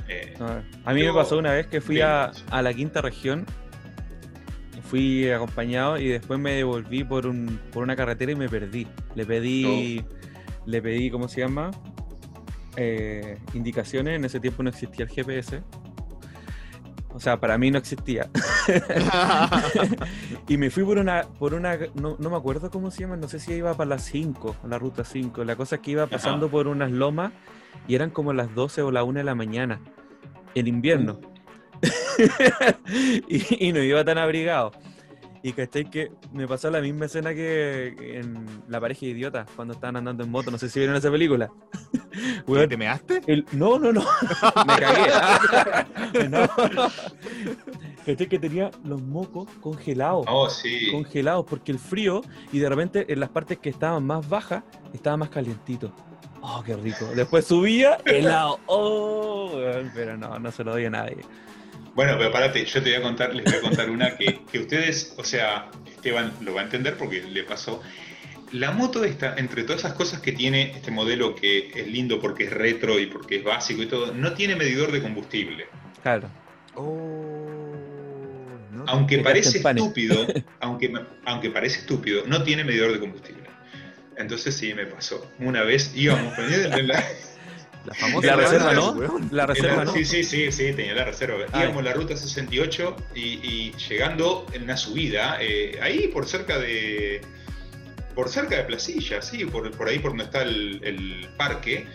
[0.08, 0.46] Eh, No,
[0.84, 2.08] a mí Yo- me pasó una vez que fui Bien.
[2.08, 3.46] a, a la quinta región,
[4.88, 8.86] fui acompañado y después me devolví por, un, por una carretera y me perdí.
[9.14, 10.04] Le pedí,
[10.66, 11.70] le pedí, ¿cómo se llama?
[12.76, 14.16] Eh, indicaciones.
[14.16, 15.62] En ese tiempo no existía el GPS.
[17.14, 18.28] O sea, para mí no existía.
[20.48, 23.28] y me fui por una, por una, no, no me acuerdo cómo se llama, no
[23.28, 25.44] sé si iba para las 5, la ruta 5.
[25.44, 27.32] La cosa es que iba pasando por unas lomas
[27.88, 29.80] y eran como las 12 o la 1 de la mañana,
[30.54, 31.20] en invierno.
[33.28, 34.72] y, y no iba tan abrigado.
[35.44, 39.96] Y cachai que me pasó la misma escena que en La pareja idiota, cuando estaban
[39.96, 40.52] andando en moto.
[40.52, 41.50] No sé si vieron esa película.
[42.46, 43.22] Weón, ¿Te measte?
[43.26, 44.02] el- no, no, no.
[44.66, 46.28] me cagué.
[46.28, 46.46] no.
[48.06, 50.26] Cachai que tenía los mocos congelados.
[50.28, 50.92] Oh, sí.
[50.92, 54.62] Congelados porque el frío y de repente en las partes que estaban más bajas
[54.94, 55.92] estaba más calientito.
[56.42, 57.06] Oh, qué rico.
[57.14, 58.58] Después subía helado.
[58.66, 59.52] Oh,
[59.94, 61.18] pero no, no se lo doy a nadie.
[61.94, 64.58] Bueno, pero párate, yo te voy a contar, les voy a contar una que, que
[64.58, 67.80] ustedes, o sea, Esteban lo va a entender porque le pasó.
[68.50, 72.44] La moto esta, entre todas esas cosas que tiene este modelo que es lindo porque
[72.44, 75.66] es retro y porque es básico y todo, no tiene medidor de combustible.
[76.02, 76.28] Claro.
[76.74, 77.76] Oh,
[78.72, 78.84] no.
[78.88, 80.26] Aunque parece estúpido,
[80.60, 80.92] aunque,
[81.24, 83.41] aunque parece estúpido, no tiene medidor de combustible.
[84.16, 85.30] Entonces sí, me pasó.
[85.38, 87.04] Una vez íbamos en la,
[87.84, 89.18] La famosa La reserva, ¿no?
[89.32, 89.92] La reserva, ¿no?
[89.92, 91.38] Sí, sí, sí, sí, tenía la reserva.
[91.52, 91.64] Ay.
[91.64, 97.20] Íbamos la ruta 68 y, y llegando en una subida, eh, ahí por cerca de.
[98.14, 101.88] Por cerca de Placilla, sí, por, por ahí por donde está el, el parque.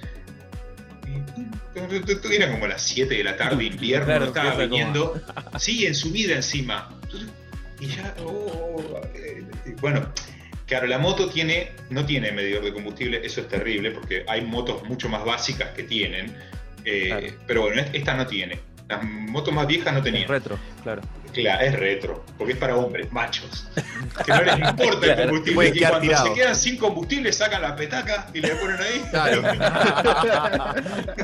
[2.31, 5.21] Era como las 7 de la tarde, invierno, Claro, estaba como- viniendo.
[5.59, 6.89] Sí, en subida encima.
[7.79, 8.15] Y ya.
[8.25, 9.45] oh, eh,
[9.79, 10.11] bueno,
[10.67, 14.83] Claro, la moto tiene, no tiene medidor de combustible, eso es terrible, porque hay motos
[14.83, 16.35] mucho más básicas que tienen,
[16.83, 17.27] eh, Claro.
[17.47, 18.59] pero bueno, esta no tiene.
[18.89, 20.27] Las motos más viejas no tenían.
[20.27, 21.01] Retro, claro.
[21.33, 23.67] Claro, es retro, porque es para hombres, machos.
[24.25, 25.21] Que no les importa Claro.
[25.23, 29.03] el combustible, quedar cuando se quedan sin combustible sacan la petaca y le ponen ahí.
[29.11, 29.43] Claro.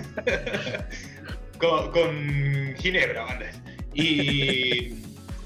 [1.58, 3.46] con, con Ginebra, banda.
[3.94, 4.96] Y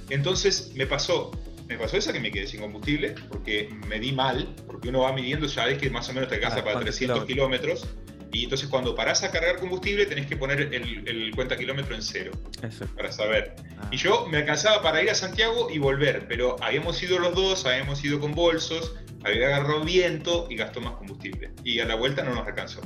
[0.09, 1.31] entonces me pasó,
[1.67, 5.13] me pasó esa que me quedé sin combustible, porque me di mal, porque uno va
[5.13, 7.87] midiendo, ya ves que más o menos te alcanza Ah, para ¿cuántos 300 kilómetros,
[8.31, 12.01] y entonces cuando parás a cargar combustible tenés que poner el, el cuenta kilómetro en
[12.01, 12.85] cero, Eso.
[12.95, 13.55] para saber.
[13.77, 13.89] Ah.
[13.91, 17.65] Y yo me alcanzaba para ir a Santiago y volver, pero habíamos ido los dos,
[17.65, 21.51] habíamos ido con bolsos, había agarrado viento y gastó más combustible.
[21.63, 22.81] Y a la vuelta no nos alcanzó.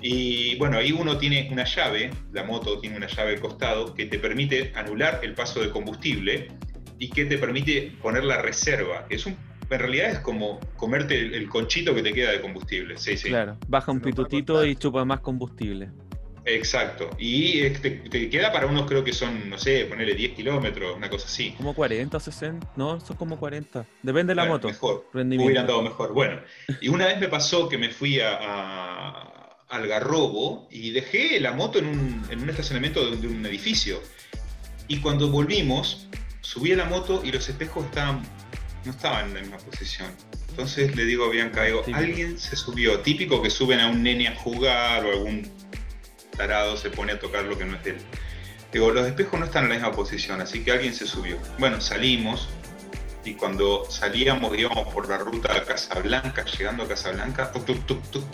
[0.00, 4.06] Y bueno, ahí uno tiene una llave, la moto tiene una llave al costado que
[4.06, 6.48] te permite anular el paso de combustible
[6.98, 9.06] y que te permite poner la reserva.
[9.10, 9.36] Es un,
[9.68, 12.96] en realidad es como comerte el, el conchito que te queda de combustible.
[12.98, 13.28] Sí, sí.
[13.28, 13.56] Claro.
[13.68, 15.90] Baja un pitutito y chupa más combustible.
[16.48, 17.10] Exacto.
[17.18, 21.10] Y te, te queda para unos, creo que son, no sé, ponerle 10 kilómetros, una
[21.10, 21.50] cosa así.
[21.56, 22.72] Como 40 o 60.
[22.76, 23.84] No, son como 40.
[24.02, 24.68] Depende de la Bueno, moto.
[24.68, 25.08] Mejor.
[25.12, 25.46] Rendimiento.
[25.46, 26.12] Hubiera andado mejor.
[26.14, 26.40] Bueno,
[26.80, 29.32] y una vez me pasó que me fui a, a-
[29.68, 34.00] al Garrobo y dejé la moto en un, en un estacionamiento de, de un edificio.
[34.86, 36.06] Y cuando volvimos,
[36.46, 38.22] subí a la moto y los espejos estaban,
[38.84, 40.10] no estaban en la misma posición.
[40.50, 43.00] Entonces le digo a Bianca, digo, alguien se subió.
[43.00, 45.50] Típico que suben a un nene a jugar o algún
[46.36, 47.96] tarado se pone a tocar lo que no es de él.
[48.72, 51.36] Digo, los espejos no están en la misma posición, así que alguien se subió.
[51.58, 52.48] Bueno, salimos,
[53.24, 58.02] y cuando salíamos íbamos por la ruta a Casablanca, llegando a Casablanca, tuc, tuc, tuc,
[58.10, 58.24] tuc.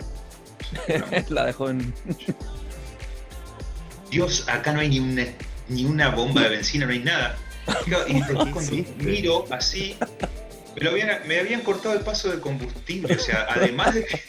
[1.29, 1.93] la dejó en.
[4.11, 5.25] Dios, acá no hay ni una,
[5.69, 7.37] ni una bomba de benzina, no hay nada.
[8.07, 9.95] Y después cuando miro así,
[10.75, 14.19] me, lo habían, me habían cortado el paso de combustible, o sea, además de que...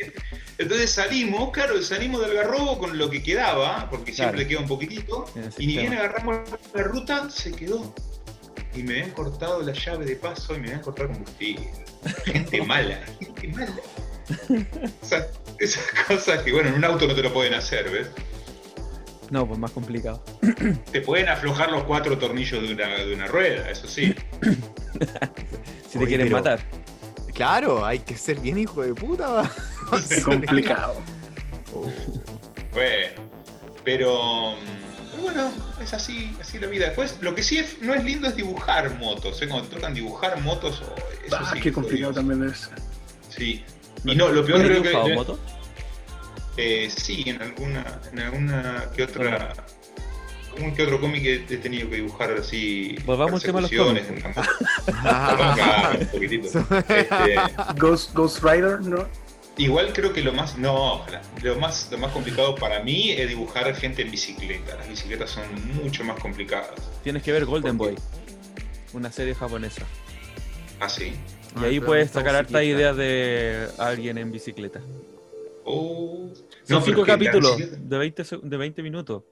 [0.58, 4.48] Entonces salimos, claro, salimos del garrobo con lo que quedaba, porque siempre Claro.
[4.48, 6.40] queda un poquitito, y ni bien agarramos
[6.74, 7.94] la ruta, se quedó.
[8.74, 11.66] Y me habían cortado la llave de paso y me habían cortado combustible.
[12.26, 13.74] Gente mala, gente mala.
[15.02, 15.26] O sea,
[15.58, 18.08] esas cosas que, bueno, en un auto no te lo pueden hacer, ¿ves?
[19.30, 20.22] No, pues más complicado.
[20.90, 24.14] Te pueden aflojar los cuatro tornillos de una, de una rueda, eso sí.
[25.88, 26.60] Si te Oye, quieren pero- matar.
[27.34, 29.50] Claro, hay que ser bien hijo de puta.
[30.10, 30.94] Es complicado.
[31.74, 31.86] oh.
[32.72, 33.06] Bueno,
[33.84, 34.54] pero,
[35.20, 35.50] bueno,
[35.82, 36.86] es así, así la vida.
[36.86, 39.48] Después, lo que sí es- no es lindo es dibujar motos, ¿eh?
[39.48, 40.94] Cuando te tocan dibujar motos, oh,
[41.26, 41.54] eso Ah, sí.
[41.56, 42.70] qué que complicado también es.
[43.30, 43.64] Sí.
[44.04, 45.14] Y no, lo peor ¿No has creo que...
[45.14, 45.38] moto?
[46.56, 49.54] Eh, sí, en alguna, en alguna que otra,
[50.54, 52.96] algún que otro cómic he, he tenido que dibujar así.
[53.04, 54.48] Volvamos al tema de los persecuciones en la.
[55.04, 55.96] Ah.
[55.98, 56.48] Un poquitito.
[56.88, 57.36] Este,
[57.78, 59.06] Ghost, Ghost Rider, ¿no?
[59.60, 63.28] igual creo que lo más, no, ojalá, lo más, lo más complicado para mí es
[63.28, 64.76] dibujar gente en bicicleta.
[64.76, 66.70] Las bicicletas son mucho más complicadas.
[67.02, 67.98] Tienes que ver Golden ¿Por Boy.
[68.92, 69.82] Una serie japonesa.
[70.80, 71.12] Ah, sí.
[71.60, 74.80] Y ahí pero puedes sacar hartas ideas de alguien en bicicleta.
[75.72, 76.32] Oh.
[76.64, 79.22] Son No, cinco capítulos bicicleta- de 20, seg- de 20 minutos.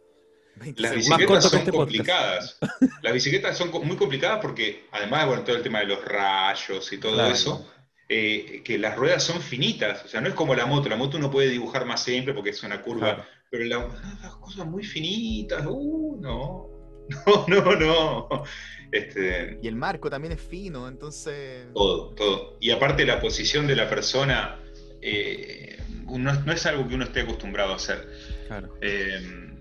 [0.57, 2.59] 20 Las bicicletas son este complicadas.
[3.03, 6.99] Las bicicletas son muy complicadas porque, además, bueno, todo el tema de los rayos y
[6.99, 7.33] todo Claro.
[7.33, 7.71] eso,
[8.09, 10.05] eh, que las ruedas son finitas.
[10.05, 10.89] O sea, no es como la moto.
[10.89, 13.15] La moto uno puede dibujar más siempre porque es una curva.
[13.15, 13.25] Claro.
[13.51, 13.89] Pero la-
[14.23, 16.69] las cosas muy finitas, uh, no.
[17.27, 18.29] No, no, no.
[18.93, 21.67] Este, Y el marco también es fino, entonces.
[21.73, 22.57] todo, todo.
[22.61, 24.61] Y aparte la posición de la persona
[25.01, 25.58] eh,
[26.07, 28.09] no, no es algo que uno esté acostumbrado a hacer.
[28.47, 28.75] Claro.
[28.81, 29.55] Eh,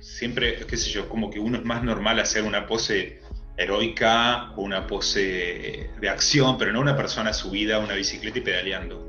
[0.00, 3.20] siempre, qué sé yo, como que uno es más normal hacer una pose
[3.56, 8.42] heroica o una pose de acción, pero no una persona subida a una bicicleta y
[8.42, 9.06] pedaleando.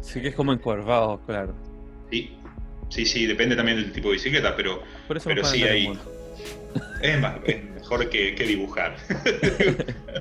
[0.00, 1.54] Sí que es como encorvado, claro.
[2.10, 2.36] Sí,
[2.90, 5.98] sí, sí, depende también del tipo de bicicleta, pero Por eso Pero sí hay-
[7.02, 8.96] es, más, es mejor que, que dibujar.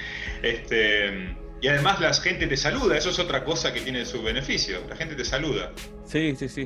[0.42, 4.78] este, y además la gente te saluda, eso es otra cosa que tiene su beneficio.
[4.88, 5.72] La gente te saluda.
[6.04, 6.62] Sí, sí, sí.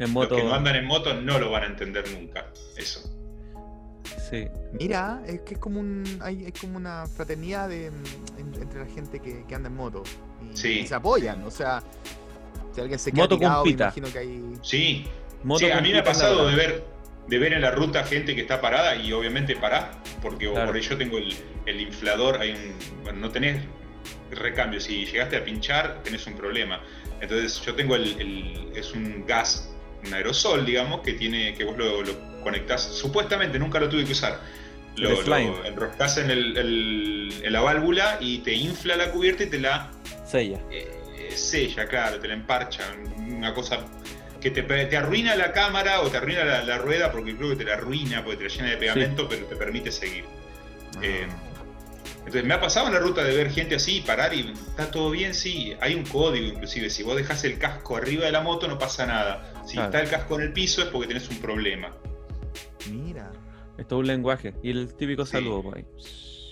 [0.00, 0.34] En Los moto.
[0.34, 2.46] que no andan en moto no lo van a entender nunca.
[2.76, 3.00] Eso.
[4.30, 4.48] Sí.
[4.80, 6.02] Mira, es que es como un.
[6.20, 10.02] Hay, hay como una fraternidad de- en- entre la gente que, que anda en moto.
[10.52, 10.80] Y, Sí.
[10.80, 11.80] y se apoyan, o sea.
[12.72, 14.42] Si alguien se queda Moto tirado, me imagino que hay.
[14.62, 15.06] Sí,
[15.44, 16.84] Moto Sí, a mí me ha pasado de ver,
[17.28, 20.74] de ver en la ruta gente que está parada y obviamente pará, porque o por
[20.74, 21.32] ahí yo tengo el,
[21.66, 23.62] el inflador, hay un, bueno, no tenés
[24.30, 26.80] recambio, si llegaste a pinchar tenés un problema.
[27.20, 29.70] Entonces yo tengo el, el- es un gas,
[30.04, 34.12] un aerosol, digamos, que tiene, que vos lo, lo conectás, supuestamente nunca lo tuve que
[34.12, 34.40] usar.
[34.96, 35.10] Lo,
[35.56, 39.58] lo enroscás en, el- el- en la válvula y te infla la cubierta y te
[39.58, 39.90] la
[40.26, 40.60] Sella.
[40.70, 42.82] eh, sella, claro, te la emparcha,
[43.18, 43.80] una cosa
[44.40, 47.56] que te, te arruina la cámara o te arruina la, la rueda porque creo que
[47.56, 50.24] te la arruina porque te la llena de pegamento, pero te permite seguir.
[51.02, 51.26] Eh,
[52.26, 55.10] entonces me ha pasado en la ruta de ver gente así, parar y está todo
[55.10, 58.66] bien, sí, hay un código inclusive, si vos dejás el casco arriba de la moto
[58.68, 59.86] no pasa nada, si Claro.
[59.88, 61.94] está el casco en el piso es porque tenés un problema.
[62.90, 63.30] Mira.
[63.78, 64.54] Esto es un lenguaje.
[64.62, 65.32] Y el típico Sí.
[65.32, 65.84] saludo por ahí.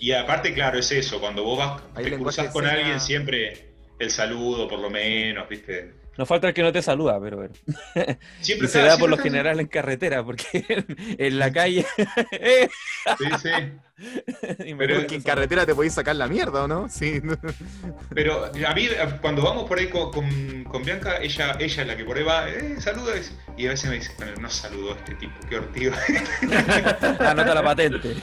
[0.01, 4.67] Y aparte, claro, es eso, cuando vos vas, Hay te con alguien siempre el saludo
[4.67, 5.93] por lo menos, ¿viste?
[6.17, 7.53] Nos falta el que no te saluda, pero bueno.
[8.41, 10.45] Siempre Y se está- da por lo general en carretera, porque
[11.17, 11.85] en la calle.
[12.31, 12.69] ¡eh!
[13.17, 13.49] Sí, sí.
[14.65, 16.89] Y me Pero- acuerdo Porque en carretera te podéis sacar la mierda, ¿o no?
[16.89, 17.21] Sí.
[18.13, 18.87] Pero a mí,
[19.21, 22.23] cuando vamos por ahí con, con- con Bianca, ella, ella es la que por ahí
[22.23, 23.13] va, eh, saluda,
[23.57, 25.93] y a veces me dice, bueno, no saludó a este tipo, qué ortigo.
[27.19, 28.15] Anota la patente.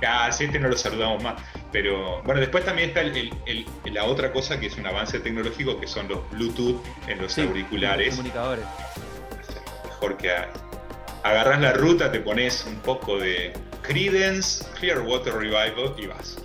[0.00, 1.42] Casi este no lo saludamos más.
[1.72, 5.18] Pero bueno, después también está el- el- el- la otra cosa que es un avance
[5.20, 8.10] tecnológico, que son los Bluetooth en los Sí, auriculares.
[8.10, 8.64] Comunicadores.
[9.86, 10.30] Mejor que.
[11.24, 16.36] Agarras la ruta, te pones un poco de Credence, Clearwater Revival y vas.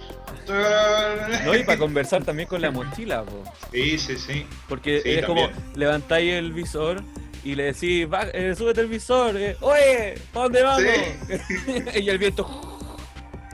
[1.46, 3.44] No, y para conversar también con la mochila, po.
[3.72, 4.48] Sí, sí, sí.
[4.68, 7.02] Porque Sí, es como levantáis el visor
[7.44, 10.84] y le decís, "Va- eh, súbete el visor, eh, oye, ¿para dónde vamos?
[11.96, 12.50] y el viento,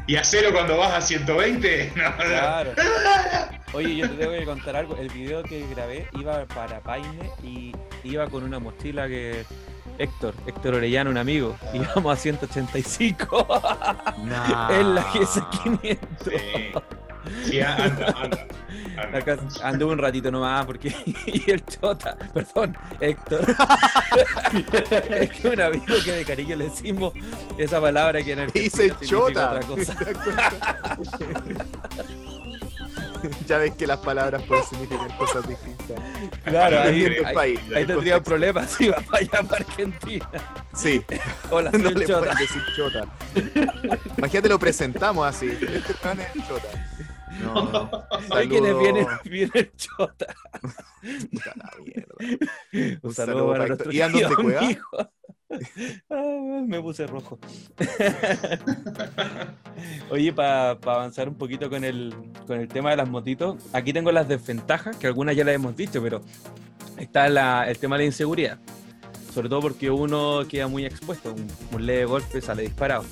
[0.08, 1.92] ¿Y hacerlo cuando vas a 120?
[1.96, 2.16] No, no.
[2.18, 2.72] claro.
[3.74, 4.96] Oye, yo te tengo que contar algo.
[4.98, 7.74] El video que grabé iba para Paine y
[8.06, 9.44] iba con una mochila que.
[9.98, 13.48] Héctor, Héctor Orellano, un amigo, íbamos a 185
[14.24, 14.80] Nah.
[14.80, 15.98] en la GS500.
[16.24, 16.32] Sí,
[17.52, 18.16] sí anda, anda.
[18.22, 18.48] anda.
[19.18, 20.90] Acá anduve un ratito nomás porque
[21.26, 23.42] y el chota, perdón, Héctor.
[25.10, 27.14] es que un amigo que de cariño le decimos
[27.58, 29.52] esa palabra que en el Dice chota.
[29.52, 29.96] otra cosa.
[33.48, 36.02] ya ves que las palabras pueden significar cosas distintas.
[36.44, 37.62] Claro, ahí, ahí, país.
[37.74, 40.30] ahí tendría problemas si va para allá para Argentina.
[40.74, 41.06] Sí,
[41.50, 42.36] Hola, no soy el le chota.
[42.36, 43.08] decir chota.
[44.18, 45.60] Imagínate lo presentamos así.
[45.72, 46.70] Este plan es chota.
[47.28, 50.28] No, Hoy quienes vienen, viene el chota.
[51.32, 52.16] Puta la mierda.
[53.02, 54.82] Un Un saludo saludo para para nuestro amigo.
[56.10, 57.40] Ah, me puse rojo.
[60.10, 62.14] Oye, para avanzar un poquito con el,
[62.48, 65.76] con el tema de las motitos, aquí tengo las desventajas, que algunas ya las hemos
[65.76, 66.22] dicho, pero
[66.98, 68.58] está la- el tema de la inseguridad.
[69.34, 73.04] Sobre todo porque uno queda muy expuesto, un, un leve golpe sale disparado.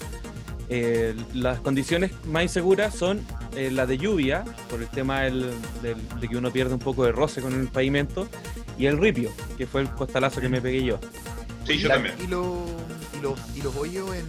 [0.69, 3.21] Eh, las condiciones más inseguras son
[3.55, 5.51] eh, las de lluvia, por el tema del-
[5.81, 8.27] del- de que uno pierde un poco de roce con el pavimento,
[8.77, 10.99] y el ripio, que fue el costalazo que me pegué yo.
[11.65, 12.15] Sí, yo La- también.
[12.23, 12.45] Y, los
[13.17, 14.25] y, los y los hoyos en,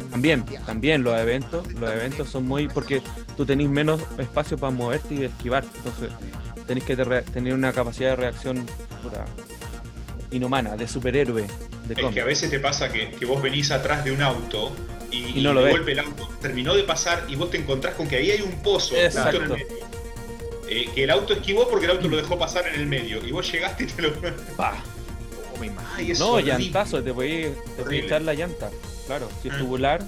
[0.00, 3.02] en También, también los eventos, los eventos son muy porque
[3.36, 6.10] tú tenés menos espacio para moverte y esquivar, entonces
[6.66, 8.64] tenés que te- tener una capacidad de reacción
[9.02, 9.24] puta,
[10.30, 11.46] inhumana, de superhéroe,
[11.88, 14.74] de Es que a veces te pasa que, que vos venís atrás de un auto
[15.10, 15.76] y, Y no lo de ves.
[15.76, 18.60] golpe el auto terminó de pasar y vos te encontrás con que ahí hay un
[18.62, 19.66] pozo justo en el medio.
[20.68, 23.24] eh, que el auto esquivó porque el auto lo dejó pasar en el medio.
[23.24, 24.12] Y vos llegaste y te lo.
[24.56, 24.82] Pa.
[25.56, 25.94] Oh, me imagino.
[25.96, 27.44] Ay, No, llantazo, te voy
[27.90, 28.70] a echar la llanta.
[29.06, 29.58] Claro, si es Ah.
[29.58, 30.02] tubular,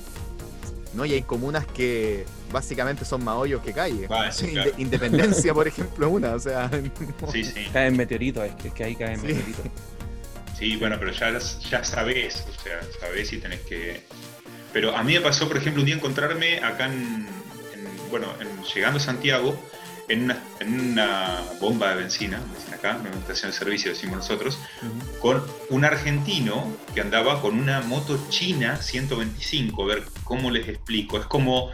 [0.95, 4.11] No, y hay comunas que básicamente son más hoyos que calles.
[4.11, 4.71] Ah, sí, Inde- claro.
[4.79, 6.33] Independencia, por ejemplo, una.
[6.33, 6.71] O sea,
[7.33, 7.67] Sí, sí.
[7.75, 9.27] caen meteoritos, es que, ahí caen Sí.
[9.27, 9.67] meteoritos.
[10.59, 14.01] Sí, bueno, pero ya, las- ya sabés, o sea, sabés y tenés que...
[14.73, 17.27] Pero a mí me pasó, por ejemplo, un día encontrarme acá en,
[17.75, 19.61] en- bueno, en- llegando a Santiago,
[20.09, 24.17] en una, en una bomba de benzina, dicen acá, en una estación de servicio, decimos
[24.19, 24.59] nosotros,
[25.21, 31.19] con un argentino que andaba con una moto china 125, a ver cómo les explico,
[31.19, 31.71] es como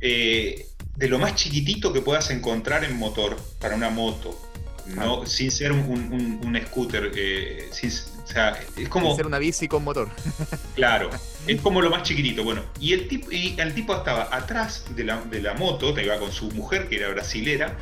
[0.00, 0.66] eh,
[0.96, 4.38] de lo más chiquitito que puedas encontrar en motor para una moto,
[4.86, 7.90] no, sin ser un, un- un scooter, eh, sin-
[8.24, 10.08] o sea, es como, ser una bici con motor.
[10.74, 11.10] claro,
[11.46, 15.04] es como lo más chiquitito, bueno, y el tipo, y el tipo estaba atrás de
[15.04, 17.76] la, de la moto, te iba con su mujer que era brasilera,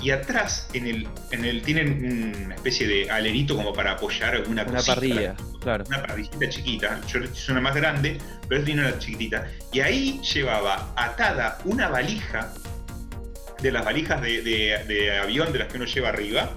[0.00, 4.62] y atrás en el, en el tienen una especie de alerito como para apoyar alguna
[4.64, 5.84] Una cosita, parrilla, claro.
[5.86, 9.78] una parrillita chiquita, yo le hice una más grande, pero él tiene una chiquitita, y
[9.78, 12.52] ahí llevaba atada una valija,
[13.62, 16.50] de las valijas de, de- de avión de las que uno lleva arriba,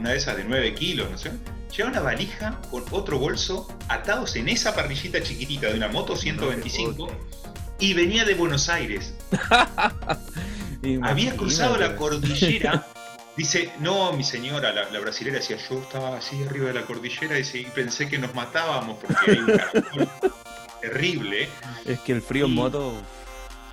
[0.00, 1.30] una de esas de 9 kilos, no sé,
[1.76, 7.08] lleva una valija con otro bolso atados en esa parrillita chiquitita de una moto 125
[7.80, 9.14] y venía de Buenos Aires.
[11.02, 12.86] Había cruzado la cordillera.
[13.36, 17.34] Dice, no, mi señora, la, la brasilera decía, yo estaba así arriba de la cordillera
[17.34, 20.08] dice, y pensé que nos matábamos porque hay un caracol
[20.80, 21.48] terrible.
[21.84, 23.02] Es que el frío en moto.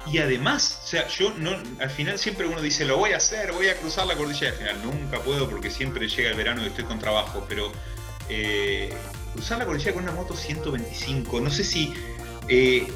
[0.08, 3.52] Y además, o sea, yo no, al final siempre uno dice, lo voy a hacer,
[3.52, 4.52] voy a cruzar la cordillera.
[4.52, 7.72] Al final nunca puedo porque siempre llega el verano y estoy con trabajo, pero
[8.30, 8.92] eh,
[9.34, 11.94] cruzar la cordillera con una moto 125, no sé si...
[12.48, 12.88] eh,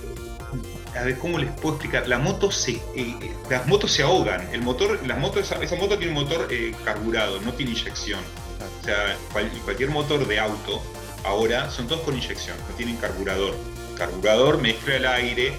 [0.98, 2.08] a ver, ¿cómo les puedo explicar?
[2.08, 3.16] La moto se, eh,
[3.50, 4.48] las motos se ahogan.
[4.54, 6.48] El motor, las motos, esa, moto tiene un motor
[6.86, 8.22] carburado, no tiene inyección.
[8.82, 10.82] O sea, cual- cualquier motor de auto
[11.26, 13.56] ahora son todos con inyección, no tienen carburador.
[13.98, 15.54] Carburador mezcla el aire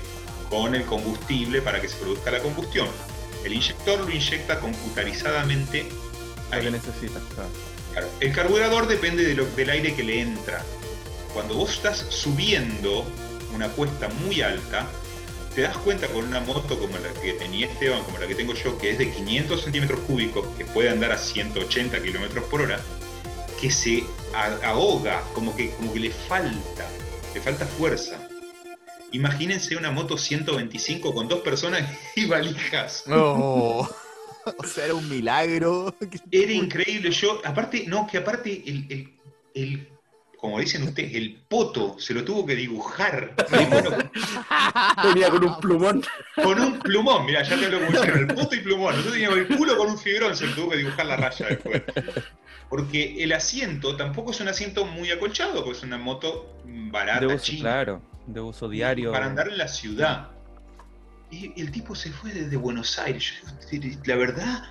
[0.50, 2.88] con el combustible para que se produzca la combustión.
[3.44, 5.88] El inyector lo inyecta computarizadamente
[6.52, 6.70] Lo que
[7.34, 7.48] claro.
[7.92, 10.62] Claro, El carburador depende de lo- del aire que le entra.
[11.32, 13.04] Cuando vos estás subiendo
[13.54, 14.86] una cuesta muy alta,
[15.54, 18.52] te das cuenta con una moto como la que tenía Esteban, como la que tengo
[18.54, 22.78] yo, que es de 500 centímetros cúbicos, que puede andar a 180 kilómetros por hora,
[23.60, 26.86] que se a- ahoga, como que, como que le falta,
[27.34, 28.25] le falta fuerza.
[29.12, 31.82] Imagínense una moto 125 con dos personas
[32.14, 33.04] y valijas.
[33.06, 33.88] No.
[34.58, 35.92] O sea, era un milagro.
[36.30, 37.10] Era increíble.
[37.10, 39.12] Yo, aparte, no, que aparte el, el-
[39.54, 39.88] el-
[40.38, 43.34] como dicen ustedes, el poto se lo tuvo que dibujar.
[43.50, 43.90] Bueno,
[45.02, 46.04] Venía con un plumón.
[46.40, 48.90] con un plumón, mira, ya te lo pusieron, el poto y plumón.
[48.92, 51.82] Nosotros teníamos el culo con un fibrón, se lo tuvo que dibujar la raya después.
[52.68, 57.26] Porque el asiento tampoco es un asiento muy acolchado, porque es una moto barata, De
[57.34, 58.02] uso, china, claro.
[58.26, 59.12] De uso diario.
[59.12, 60.28] para andar en la ciudad.
[61.30, 63.34] Y el tipo se fue desde Buenos Aires.
[63.70, 64.62] Yo digo, la verdad,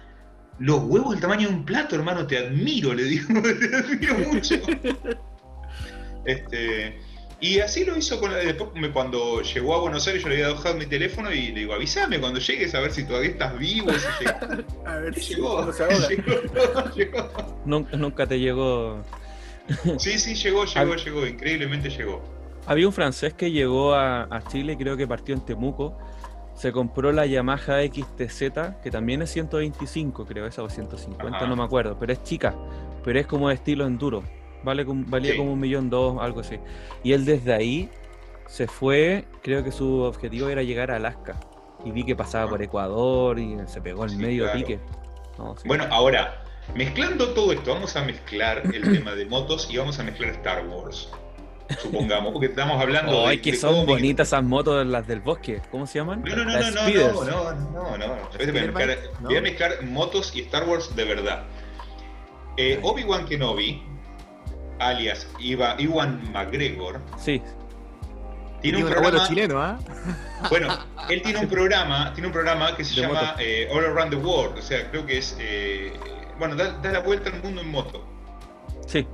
[0.59, 4.55] los huevos del tamaño de un plato, hermano, te admiro, le digo, te admiro mucho.
[6.25, 6.97] Este,
[7.41, 10.55] y así lo hizo con la, después cuando llegó a Buenos Aires, yo le había
[10.55, 13.91] dejado mi teléfono y le digo, avísame cuando llegues a ver si todavía estás vivo.
[13.93, 14.79] Si llegó.
[14.85, 15.71] A ver si llegó.
[17.65, 19.03] Nunca, nunca te llegó.
[19.97, 22.23] Sí, sí, llegó, llegó, llegó, increíblemente llegó.
[22.67, 25.97] Había un francés que llegó a, a Chile, creo que partió en Temuco.
[26.55, 31.47] Se compró la Yamaha XTZ, que también es 125, creo, esa o 150, Ajá.
[31.47, 32.55] no me acuerdo, pero es chica,
[33.03, 34.23] pero es como de estilo enduro.
[34.63, 35.37] Vale, valía Sí.
[35.37, 36.57] como un millón dos, algo así.
[37.03, 37.89] Y él desde ahí
[38.47, 41.39] se fue, creo que su objetivo era llegar a Alaska.
[41.83, 44.59] Y vi que pasaba por Ecuador y se pegó en Sí, medio claro.
[44.59, 44.79] pique.
[45.37, 45.67] No, sí.
[45.67, 46.41] Bueno, ahora,
[46.73, 50.65] mezclando todo esto, vamos a mezclar el tema de motos y vamos a mezclar Star
[50.67, 51.11] Wars.
[51.81, 53.41] Supongamos, porque estamos hablando Ay, de.
[53.41, 53.87] que de son cómics.
[53.89, 55.61] bonitas esas motos, las del bosque.
[55.71, 56.21] ¿Cómo se llaman?
[56.23, 58.15] No, no, no, Las no, no, no, no, no, no.
[58.37, 59.27] Voy a mezclar, bike, ¿no?
[59.29, 61.43] voy a mezclar motos y Star Wars de verdad.
[62.57, 62.79] Eh.
[62.83, 63.83] Obi-Wan Kenobi,
[64.79, 67.41] alias Iva- Iwan McGregor, Sí,
[68.61, 69.27] tiene un programa.
[69.27, 69.77] chileno, ¿ah?
[70.49, 70.67] Bueno,
[71.09, 74.15] él tiene un programa, tiene un programa que se De llama eh, All Around the
[74.17, 74.59] World.
[74.59, 75.35] O sea, creo que es.
[75.39, 75.93] eh,
[76.39, 78.05] bueno, da, da la vuelta al mundo en moto.
[78.85, 79.07] sí.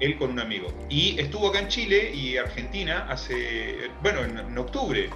[0.00, 0.68] Él con un amigo.
[0.88, 5.10] Y estuvo acá en Chile y Argentina hace, bueno, en, en octubre,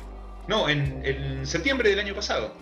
[0.49, 2.55] no, en, en septiembre del año pasado.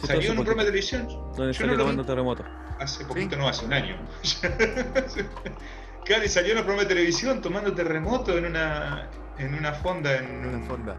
[0.00, 1.06] Sí, Salió en un programa de televisión
[1.36, 2.44] Donde sale no lo terremoto.
[2.80, 3.96] hace poquito, no, hace un año.
[6.04, 9.08] claro, y salió en un programa de televisión tomando terremoto en una,
[9.38, 10.96] en una fonda en, una fonda.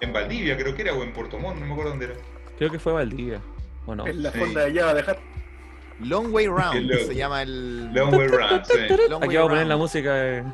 [0.00, 2.14] en Valdivia, creo que era, o en Puerto Montt, no me acuerdo dónde era.
[2.58, 3.40] Creo que fue Valdivia.
[3.86, 4.06] ¿O no?
[4.06, 4.38] En la Sí.
[4.38, 5.18] fonda de allá va a dejar.
[6.00, 7.92] Long Way Round se llama el.
[7.92, 8.72] Long Way Round, sí.
[9.08, 10.44] Long Aquí Way vamos a poner la música de,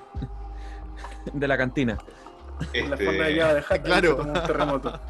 [1.33, 1.99] de la cantina.
[2.73, 3.83] En la Este, fonda de a dejar.
[3.85, 4.17] Claro.
[4.19, 5.01] un terremoto.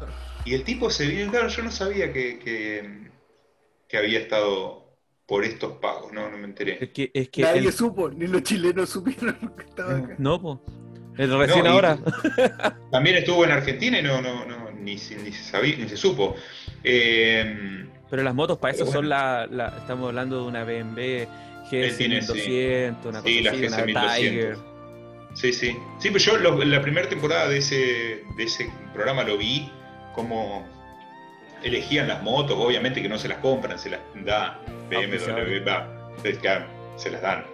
[0.45, 3.09] Y el tipo se vino, claro, yo no sabía que, que,
[3.87, 4.83] que había estado
[5.25, 6.77] por estos pagos, no, no me enteré.
[6.83, 10.15] Es que, es que Nadie el- supo, ni los chilenos supieron que estaba acá.
[10.17, 10.61] no, po.
[11.17, 11.97] El recién No, y- ahora.
[12.91, 16.35] También estuvo en Argentina y no, no, no, ni, ni se sabía, ni se supo.
[16.83, 20.99] Eh, Pero las motos para eso son la, la- Estamos hablando de una BMW
[21.71, 23.07] Él tiene, GS1200, sí.
[23.07, 24.15] una Sí, la así, una GS1200.
[24.17, 24.57] Tiger.
[25.33, 25.77] sí, sí.
[25.97, 27.75] Sí, pero yo lo- la primera temporada de ese,
[28.37, 29.67] de ese programa lo vi
[30.13, 30.63] como
[31.63, 34.59] elegían las motos, obviamente que no se las compran, se las da
[34.91, 35.87] BMW, va,
[36.97, 37.45] se las dan.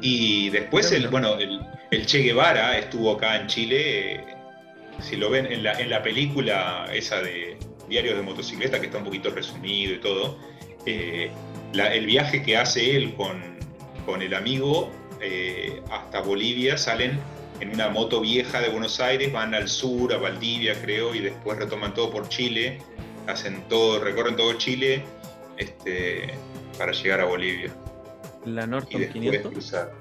[0.00, 4.24] Y después, el, bueno, el, el Che Guevara estuvo acá en Chile, eh,
[5.00, 7.58] si lo ven en la, en la película esa de
[7.88, 10.38] Diarios de Motocicleta, que está un poquito resumido y todo,
[10.86, 11.30] eh,
[11.72, 13.42] la- el viaje que hace él con,
[14.06, 17.18] con el amigo eh, hasta Bolivia salen
[17.60, 21.56] en una moto vieja de Buenos Aires, van al sur, a Valdivia creo, y después
[21.58, 22.78] retoman todo por Chile,
[23.26, 25.04] hacen todo, recorren todo Chile
[25.56, 26.34] este,
[26.76, 27.72] para llegar a Bolivia
[28.44, 29.52] La y Norton después 500.
[29.52, 29.92] cruzar.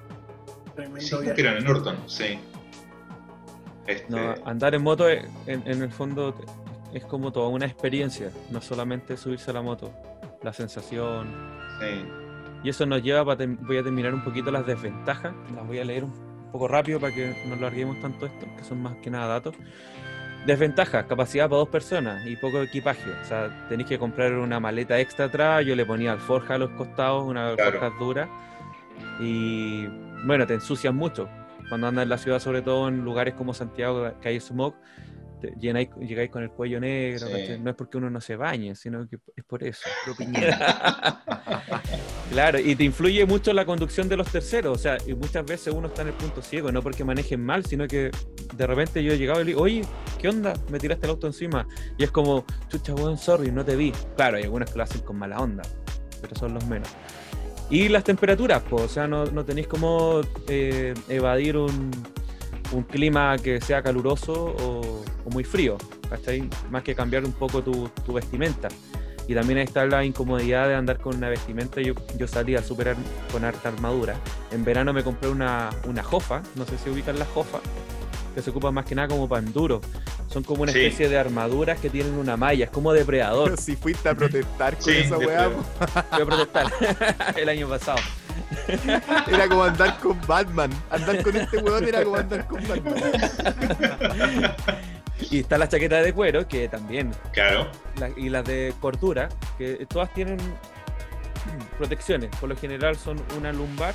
[0.98, 2.40] Sí, que eran en Norton, sí.
[3.86, 5.28] Este, No, andar en moto en
[5.68, 6.34] el fondo
[6.94, 9.91] es como toda una experiencia, no solamente subirse a la moto,
[10.41, 11.28] la sensación.
[11.80, 12.06] sí.
[12.64, 15.84] Y eso nos lleva para voy a terminar un poquito las desventajas, las voy a
[15.84, 16.14] leer un
[16.50, 19.54] poco rápido para que no larguemos tanto esto, que son más que nada datos.
[20.46, 23.12] Desventajas, capacidad para dos personas y poco equipaje.
[23.22, 26.70] O sea, tenéis que comprar una maleta extra atrás, yo le ponía alforja a los
[26.72, 27.66] costados, una Claro.
[27.80, 28.30] alforja dura.
[29.20, 29.86] Y
[30.26, 31.28] bueno, te ensucias mucho.
[31.68, 34.74] Cuando andas en la ciudad, sobre todo en lugares como Santiago, que hay smog,
[35.44, 37.28] te llenáis, llegáis con el cuello negro.
[37.60, 39.82] No es porque uno no se bañe, sino que es por eso.
[42.32, 45.72] Claro, y te influye mucho la conducción de los terceros, o sea, y muchas veces
[45.72, 48.10] uno está en el punto ciego, no porque manejen mal, sino que
[48.56, 49.84] de repente yo he llegado y le digo, oye,
[50.18, 50.54] ¿qué onda?
[50.72, 51.68] Me tiraste el auto encima.
[51.96, 53.91] Y es como, chucha, weón, sorry, no te vi.
[54.16, 55.62] Claro, hay algunas que lo hacen con mala onda,
[56.22, 56.89] pero son los menos.
[57.70, 61.91] Y las temperaturas, pues, o sea, no, no tenéis como eh, evadir un,
[62.74, 65.78] un clima que sea caluroso o, o muy frío,
[66.09, 66.49] ¿cachai?
[66.69, 68.67] Más que cambiar un poco tu, tu vestimenta.
[69.28, 71.80] Y también ahí está la incomodidad de andar con una vestimenta.
[71.82, 72.97] Yo, yo salí a superar
[73.32, 74.15] con harta armadura.
[74.51, 77.61] En verano me compré una, una jofa, no sé si ubican las jofas,
[78.36, 79.80] que se ocupan más que nada como para enduro.
[80.28, 80.80] Son como una Sí.
[80.80, 83.57] especie de armaduras que tienen una malla, es como depredador.
[83.61, 85.49] si fuiste a protestar con Sí, esa de weá.
[85.49, 86.67] Fui a protestar
[87.38, 87.99] el año pasado.
[89.28, 90.72] Era como andar con Batman.
[90.90, 92.96] Andar con este weón era como andar con Batman.
[95.32, 97.68] Y está la chaqueta de cuero, que también Claro,
[97.98, 100.38] la- y las de cordura, que todas tienen
[101.78, 102.30] protecciones.
[102.40, 103.94] Por lo general son una lumbar,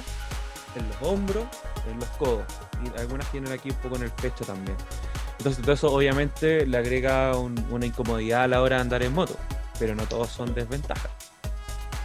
[0.76, 1.44] en los hombros,
[1.90, 2.44] en los codos.
[2.84, 4.76] Y algunas tienen aquí un poco en el pecho también.
[5.38, 9.12] Entonces todo eso obviamente le agrega un- una incomodidad a la hora de andar en
[9.12, 9.36] moto.
[9.78, 11.10] Pero no todos son desventajas.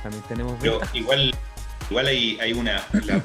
[0.03, 0.95] También tenemos pero ventajas.
[0.95, 1.35] igual,
[1.89, 2.85] igual hay, hay una.
[3.05, 3.23] la-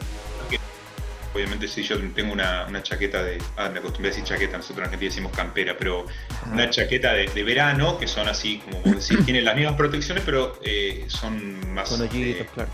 [1.35, 3.39] obviamente, si yo tengo una, una chaqueta de.
[3.57, 6.07] Ah, me acostumbré a decir chaqueta, nosotros en Argentina decimos campera, pero
[6.53, 10.23] una chaqueta de, de verano que son así, como vos decís, tienen las mismas protecciones,
[10.25, 11.89] pero eh, son más.
[11.91, 12.71] Con hoyitos, eh, claro.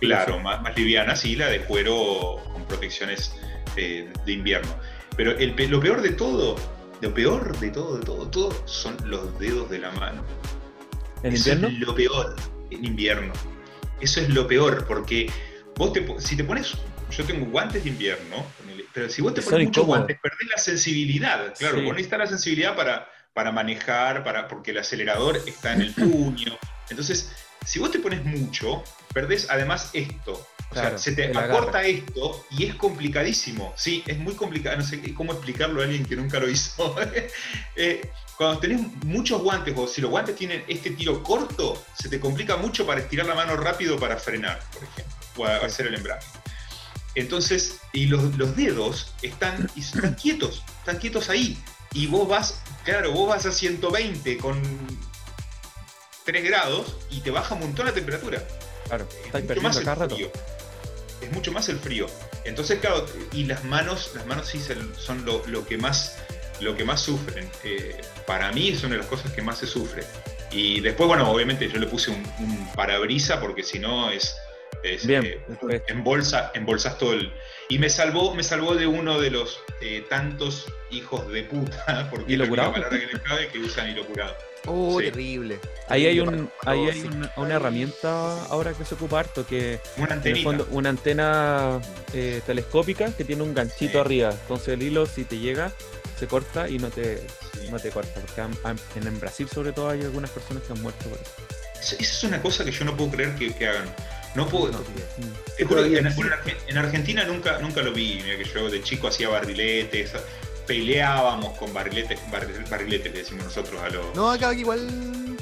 [0.00, 3.34] Claro, más, más livianas y la de cuero con protecciones
[3.76, 4.72] eh, de invierno.
[5.16, 6.54] Pero el lo peor de todo,
[7.00, 10.22] lo peor de todo, de todo, todo, son los dedos de la mano.
[11.24, 11.68] ¿En Eso invierno?
[11.76, 12.36] es lo peor
[12.70, 13.32] en invierno.
[14.00, 15.30] Eso es lo peor, porque
[15.76, 16.72] vos te, si te pones,
[17.10, 18.44] yo tengo guantes de invierno,
[18.92, 21.54] pero si vos te pones muchos guantes, perdés la sensibilidad.
[21.58, 21.84] Claro, Sí.
[21.84, 26.58] vos necesitas la sensibilidad para, para manejar, para, porque el acelerador está en el puño.
[26.90, 27.30] Entonces,
[27.64, 28.82] si vos te pones mucho,
[29.12, 30.46] perdés además esto.
[30.70, 31.90] O Claro, sea, se te acorta agarre.
[31.90, 33.74] esto y es complicadísimo.
[33.76, 34.76] Sí, es muy complicado.
[34.76, 36.94] No sé cómo explicarlo a alguien que nunca lo hizo.
[37.76, 42.18] Eh, cuando tenés muchos guantes, o si los guantes tienen este tiro corto, se te
[42.20, 45.94] complica mucho para estirar la mano rápido para frenar, por ejemplo, o a- hacer el
[45.94, 46.24] embrague.
[47.14, 51.58] Entonces, y los, los dedos están, están quietos, están quietos ahí.
[51.92, 54.60] Y vos vas, claro, vos vas a 120 con
[56.24, 58.42] 3 grados y te baja un montón la temperatura
[58.86, 60.16] Claro, es estáis mucho más perdiendo el cada rato.
[61.20, 62.06] Es mucho más el frío.
[62.44, 64.60] Entonces, claro, y las manos, las manos sí
[64.96, 66.18] son lo, lo que más
[66.60, 67.48] lo que más sufren.
[67.64, 70.04] Eh, para mí es una de las cosas que más se sufre.
[70.50, 74.36] Y después, bueno, obviamente yo le puse un, un parabrisa porque si no es
[74.82, 77.32] Es, Bien, eh, embolsa, embolsas todo el.
[77.68, 82.32] Y me salvó, me salvó de uno de los eh, tantos hijos de puta, porque
[82.32, 84.34] ¿Hilo es la palabra que les cabe, que usan hilo curado.
[84.66, 85.06] Oh, Sí.
[85.06, 85.58] terrible.
[85.88, 87.06] Ahí hay, un, ahí hay sí.
[87.08, 90.44] una, una herramienta ahora que se ocupa harto, que Una en el antenita.
[90.44, 91.80] fondo una antena
[92.12, 93.98] eh, telescópica que tiene un ganchito Sí.
[93.98, 94.30] arriba.
[94.30, 95.72] Entonces el hilo si te llega
[96.18, 97.68] se corta y no te, Sí.
[97.70, 98.20] no te corta.
[98.20, 101.18] Porque han- han- en, en Brasil sobre todo hay algunas personas que han muerto por
[101.18, 101.32] eso.
[101.80, 103.84] Esa es una cosa que yo no puedo creer que, que hagan.
[104.34, 104.70] No puedo.
[104.70, 104.80] No.
[106.68, 108.20] En Argentina nunca, nunca lo vi.
[108.22, 110.12] Mira que yo de chico hacía barriletes,
[110.70, 114.14] peleábamos con barriletes, barri- barriletes le decimos nosotros a los.
[114.14, 114.88] No, acá igual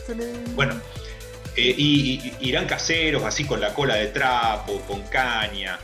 [0.06, 0.32] se le.
[0.54, 0.80] Bueno,
[1.54, 5.78] eh, y, y- y irán caseros así con la cola de trapo, con caña.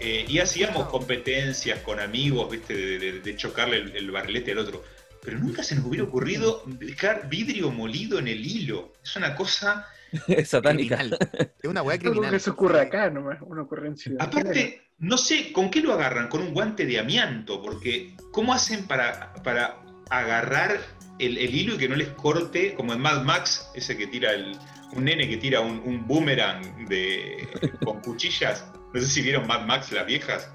[0.00, 4.58] eh, y hacíamos competencias con amigos, viste, de, de- de chocarle el, el barrilete al
[4.58, 4.82] otro.
[5.22, 8.92] Pero nunca se nos hubiera ocurrido dejar vidrio molido en el hilo.
[9.02, 9.86] Es una cosa.
[10.28, 10.96] Es satánica.
[10.96, 11.18] criminal.
[11.62, 12.30] Es una Algo criminal.
[12.30, 14.12] que se ocurre acá nomás, una ocurrencia.
[14.18, 18.86] Aparte, no sé con qué lo agarran, con un guante de amianto, porque ¿cómo hacen
[18.86, 20.78] para, para agarrar
[21.18, 24.32] el, el hilo y que no les corte, como en Mad Max, ese que tira
[24.32, 24.56] el,
[24.92, 27.48] un nene que tira un, un boomerang de,
[27.84, 28.64] con cuchillas?
[28.92, 30.50] No sé si vieron Mad Max, las viejas.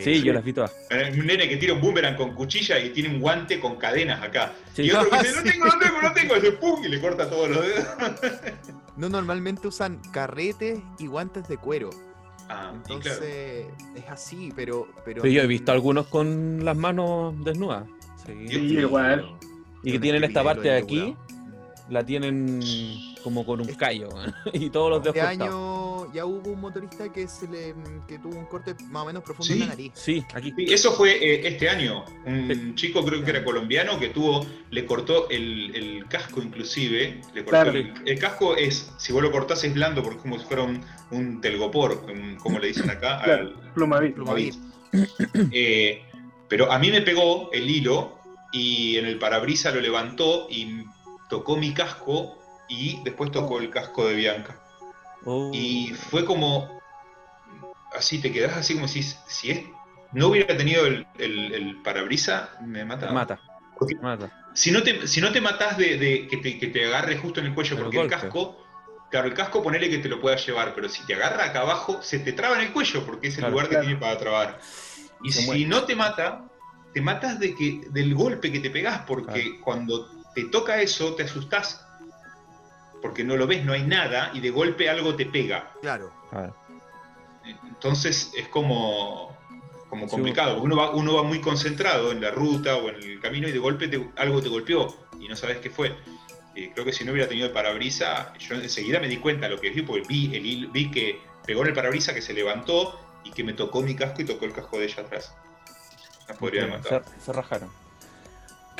[0.00, 0.74] Sí, yo las vi todas.
[0.90, 4.22] Eh, Un nene que tira un boomerang con cuchilla y tiene un guante con cadenas
[4.22, 4.54] acá.
[4.72, 4.84] Sí.
[4.84, 7.28] Y otro que dice, no tengo, no tengo, no tengo, y pum, y le corta
[7.28, 7.86] todos los dedos.
[8.96, 11.90] No, normalmente usan carretes y guantes de cuero.
[12.54, 13.94] Ah, Entonces, claro.
[13.96, 14.88] es así, pero.
[15.04, 17.84] Pero, Pero yo he visto algunos con las manos desnudas.
[18.26, 18.32] Sí.
[18.52, 19.36] Igual.
[19.82, 21.16] Y que tienen esta parte de aquí,
[21.88, 22.60] la tienen
[23.22, 24.08] como con un callo.
[24.52, 25.40] y todos los dedos cortados.
[25.40, 27.74] año ya hubo un motorista que se le
[28.06, 29.52] que tuvo un corte más o menos profundo Sí.
[29.54, 29.92] en la nariz.
[29.94, 30.52] Sí, aquí.
[30.56, 32.04] Sí, eso fue eh, este año.
[32.26, 37.20] Un chico, creo que era colombiano, que tuvo, le cortó el, el casco inclusive.
[37.34, 37.70] Le cortó Claro.
[37.72, 40.62] el, el casco es, si vos lo cortás es blando porque es como si fuera
[40.62, 42.04] un, un telgopor,
[42.42, 43.20] como le dicen acá.
[43.24, 44.14] Claro, al- Plumavit.
[44.14, 44.54] Plumavit.
[45.52, 46.02] Eh,
[46.48, 48.18] pero a mí me pegó el hilo
[48.52, 50.84] y en el parabrisas lo levantó y
[51.30, 52.38] tocó mi casco
[52.68, 54.58] y después tocó el casco de Bianca.
[55.24, 55.50] Oh.
[55.52, 56.80] Y fue como.
[57.96, 59.64] Así, te quedás así como si, si es,
[60.12, 63.12] no hubiera tenido el, el, el parabrisa, me Te mataba.
[63.12, 63.40] mata.
[63.78, 64.30] Porque Mata.
[64.54, 67.40] si no te, si no te matás de, de que, te, que te agarre justo
[67.40, 68.64] en el cuello, El porque el casco,
[69.10, 72.00] claro, el casco ponele que te lo pueda llevar, pero si te agarra acá abajo,
[72.02, 74.60] se te traba en el cuello, porque es el Claro, lugar que tiene para trabar.
[75.22, 75.66] Y Se si muere.
[75.66, 76.44] no te mata,
[76.94, 81.24] te matas de que, del golpe que te pegás, porque cuando te toca eso, te
[81.24, 81.84] asustás.
[83.02, 85.72] Porque no lo ves, no hay nada, y de golpe algo te pega.
[85.82, 86.12] Claro.
[87.68, 89.36] Entonces es como,
[89.88, 93.20] como complicado, porque uno va, uno va muy concentrado en la ruta o en el
[93.20, 95.96] camino y de golpe te- algo te golpeó y no sabes qué fue.
[96.54, 99.54] Eh, creo que si no hubiera tenido el parabrisa, yo enseguida me di cuenta de
[99.56, 103.00] lo que vi, porque vi, el, vi que pegó en el parabrisa, que se levantó
[103.24, 105.34] y que me tocó mi casco y tocó el casco de ella atrás.
[106.28, 106.80] La podría.
[106.82, 107.70] Se, se rajaron.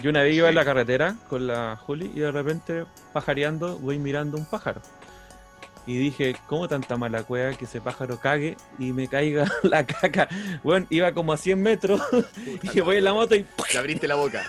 [0.01, 3.99] Yo una vez iba en la carretera con la Juli y de repente, pajareando, voy
[3.99, 4.81] mirando un pájaro.
[5.85, 10.29] Y dije, ¿cómo tanta mala cueva que ese pájaro cague y me caiga la caca?
[10.63, 12.01] Bueno, iba como a 100 metros
[12.63, 14.45] y voy en la moto y Le abriste la boca.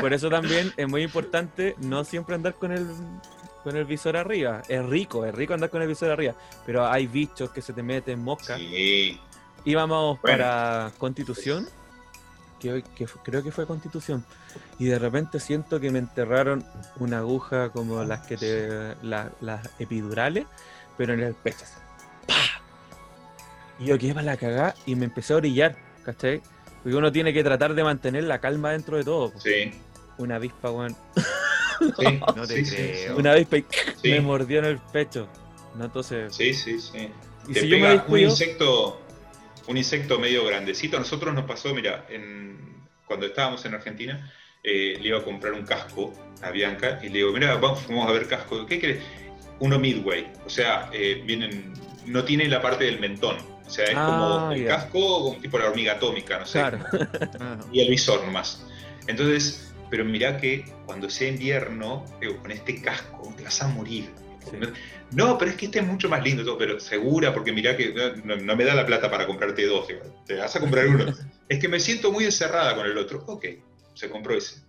[0.00, 2.86] por eso también es muy importante no siempre andar con el
[3.62, 4.62] con el visor arriba.
[4.68, 6.34] Es rico, es rico andar con el visor arriba,
[6.66, 8.58] pero hay bichos que se te meten moscas.
[8.58, 9.20] Sí.
[9.64, 10.36] íbamos Bueno.
[10.36, 11.68] para Constitución,
[12.62, 14.24] que, hoy- que creo que fue Constitución,
[14.78, 16.64] y de repente siento que me enterraron
[17.00, 18.94] una aguja como las que te.
[19.02, 20.46] la- las epidurales,
[20.96, 21.64] pero en el pecho.
[22.26, 22.34] ¡Pah!
[23.80, 26.40] Y yo quedé para la cagada y me empecé a orillar, ¿cachai?
[26.82, 29.32] Porque uno tiene que tratar de mantener la calma dentro de todo.
[29.38, 29.72] Sí.
[30.18, 30.96] Una avispa, weón.
[31.98, 33.14] sí, No te sí, creo.
[33.14, 33.20] sí.
[33.20, 33.64] Una avispa y
[34.02, 34.10] Sí.
[34.10, 35.26] me mordió en el pecho.
[35.76, 35.86] ¿no?
[35.86, 37.08] Entonces, Sí, sí, sí.
[37.48, 39.00] y te si yo me pega un insecto,
[39.66, 40.96] un insecto medio grandecito.
[40.96, 44.32] A nosotros nos pasó, mira, en- cuando estábamos en Argentina,
[44.62, 48.08] eh, le iba a comprar un casco a Bianca y le digo, mira, vamos, vamos
[48.08, 48.64] a ver casco.
[48.66, 49.02] ¿Qué querés?
[49.60, 50.32] Uno midway.
[50.46, 51.72] O sea, eh, vienen,
[52.06, 53.36] no tiene la parte del mentón.
[53.66, 54.68] O sea, es Ah, como el ya.
[54.68, 56.58] casco, como tipo la hormiga atómica, no sé.
[56.58, 56.78] claro.
[57.40, 58.66] Ah, y el visor nomás.
[59.06, 64.10] Entonces, pero mirá que cuando sea invierno, digo, con este casco te vas a morir.
[64.50, 64.56] Sí.
[65.10, 67.92] No, pero es que este es mucho más lindo, todo, pero segura, porque mirá que
[68.24, 69.86] no, no me da la plata para comprarte dos,
[70.26, 71.06] te vas a comprar uno.
[71.48, 73.24] es que me siento muy encerrada con el otro.
[73.26, 73.46] Ok,
[73.94, 74.62] se compró ese.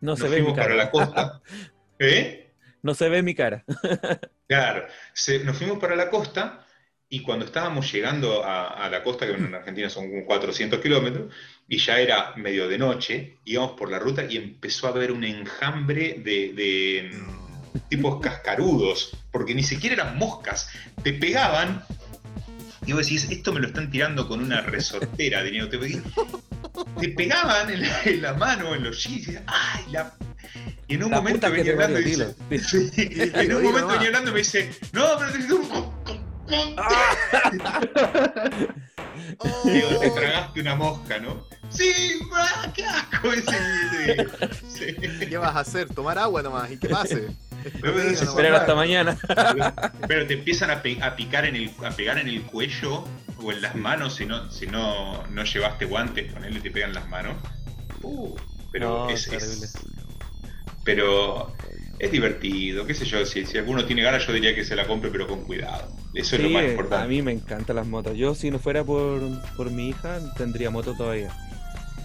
[0.00, 0.74] No Nos se ve mi fuimos para cara.
[0.76, 1.42] la costa.
[1.98, 2.52] ¿Eh?
[2.82, 3.64] No se ve mi cara.
[4.46, 6.66] Claro, se- nos fuimos para la costa
[7.08, 11.32] y cuando estábamos llegando a, a la costa, que en Argentina son como 400 kilómetros,
[11.68, 15.24] y ya era medio de noche, íbamos por la ruta y empezó a haber un
[15.24, 17.10] enjambre de, de,
[17.88, 20.68] tipos cascarudos, porque ni siquiera eran moscas,
[21.02, 21.84] te pegaban
[22.86, 27.70] y vos decís, esto me lo están tirando con una resortera, diría, te, te pegaban
[27.70, 29.84] en la, en la mano, en los y, ¡ay!
[29.90, 30.14] La...
[30.86, 32.34] Y en un La momento venía hablando y dice.
[32.58, 35.38] Sí, en un momento venía hablando y me dice, no, pero te
[39.38, 41.46] Oh, Digo, te tragaste una mosca, ¿no?
[41.70, 43.56] Sí, ¡ah, qué asco ese.
[45.28, 45.88] ¿Qué vas a hacer?
[45.88, 47.28] Tomar agua nomás y que pase.
[47.80, 49.18] Pero es Espera Esperar hasta mañana.
[50.08, 53.04] Pero te empiezan a, pe- a picar en el, a pegar en el cuello
[53.42, 56.92] o en las manos si no, si no, no llevaste guantes, con él te pegan
[56.94, 57.34] las manos.
[58.02, 58.34] Uh,
[58.72, 59.74] pero No, es, es-
[60.84, 61.52] pero
[61.98, 64.86] es divertido, qué sé yo, si, si alguno tiene ganas yo diría que se la
[64.86, 65.88] compre pero con cuidado.
[66.12, 67.08] Eso es lo más a importante.
[67.08, 68.16] mí me encantan las motos.
[68.16, 69.20] Yo, si no fuera por,
[69.56, 71.30] por mi hija, tendría moto todavía.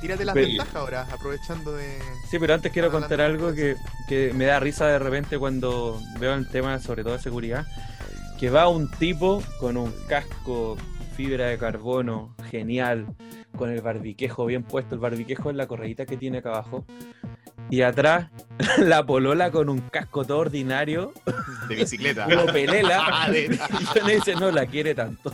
[0.01, 1.99] Tírate las Pero- ventajas ahora, aprovechando de.
[2.29, 3.75] Sí, pero antes quiero contar algo que,
[4.07, 7.65] que me da risa de repente cuando veo el tema, sobre todo de seguridad,
[8.39, 10.77] que va un tipo con un casco
[11.17, 13.07] fibra de carbono genial,
[13.57, 16.85] con el barbiquejo bien puesto, el barbiquejo es la correíta que tiene acá abajo,
[17.69, 18.27] y atrás
[18.77, 21.11] la polola con un casco todo ordinario,
[21.67, 22.23] de bicicleta.
[22.29, 23.47] como pelela, Ah, y
[23.99, 25.33] uno dice, no la quiere tanto.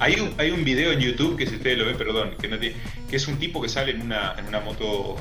[0.00, 2.58] Hay un, hay un video en YouTube que si ustedes lo ven, perdón, que, no
[2.58, 2.76] tiene-
[3.08, 5.16] que es un tipo que sale en una, en una moto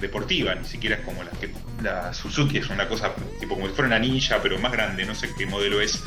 [0.00, 1.50] deportiva, ni siquiera es como la, que,
[1.82, 5.14] la Suzuki, es una cosa tipo como si fuera una ninja, pero más grande, no
[5.14, 6.02] sé qué modelo es.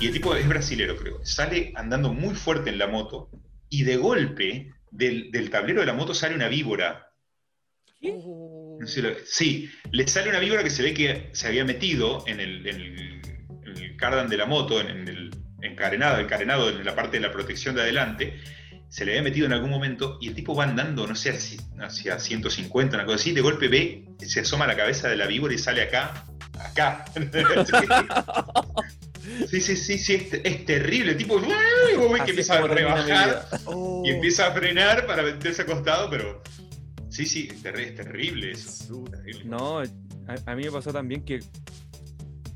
[0.00, 1.20] Y el tipo es brasilero, creo.
[1.24, 3.28] Sale andando muy fuerte en la moto
[3.68, 7.10] y de golpe del, del tablero de la moto sale una víbora.
[9.02, 12.66] Lo- sí, le sale una víbora que se ve que se había metido en el,
[12.66, 13.22] en el,
[13.66, 15.30] en el cardan de la moto, en, en el
[15.62, 18.40] encarenado, el carenado en la parte de la protección de adelante,
[18.88, 21.58] se le había metido en algún momento y el tipo va andando, no sé, hacia,
[21.80, 25.52] hacia 150, una cosa así, de golpe ve, se asoma la cabeza de la víbora
[25.54, 26.24] y sale acá,
[26.58, 27.04] acá.
[29.50, 31.12] Sí, sí, sí, sí, es, es terrible.
[31.12, 33.46] El tipo, vos ves que empieza a rebajar.
[33.66, 34.02] Oh.
[34.04, 36.42] y empieza a frenar para meterse acostado, pero
[37.10, 39.04] sí, sí, es terri- es terrible eso.
[39.04, 39.44] terrible.
[39.44, 39.84] No, a,
[40.46, 41.40] a mí me pasó también que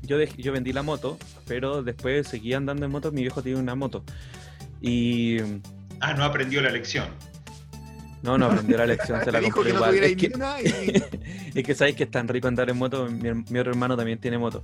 [0.03, 3.59] yo, dej- yo vendí la moto, pero después seguí andando en moto, mi viejo tiene
[3.59, 4.03] una moto.
[4.81, 5.37] Y
[5.99, 7.05] Ah, no aprendió la lección.
[8.21, 9.95] no, no aprendió la lección, se la compré que no igual.
[9.95, 10.27] Es que,
[11.53, 11.57] y.
[11.59, 14.19] es que sabéis que es tan rico andar en moto, mi, mi otro hermano también
[14.19, 14.63] tiene moto.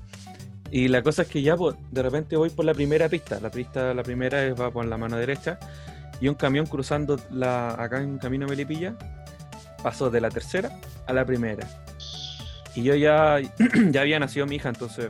[0.72, 3.50] Y la cosa es que ya pues, de repente voy por la primera pista, la
[3.50, 5.58] pista, la primera es, va por la mano derecha,
[6.22, 8.96] y un camión cruzando la, acá en Camino Melipilla
[9.82, 10.78] pasó de la tercera
[11.08, 11.66] a la primera.
[12.80, 13.40] Y yo ya,
[13.92, 15.10] ya había nacido mi hija, entonces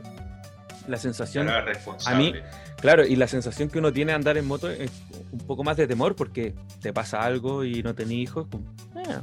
[0.88, 2.42] la sensación, Era responsable.
[2.80, 4.90] claro, y la sensación que uno tiene de andar en moto es
[5.30, 6.52] un poco más de temor porque
[6.82, 8.48] te pasa algo y no tenés hijos,
[8.96, 9.18] eh,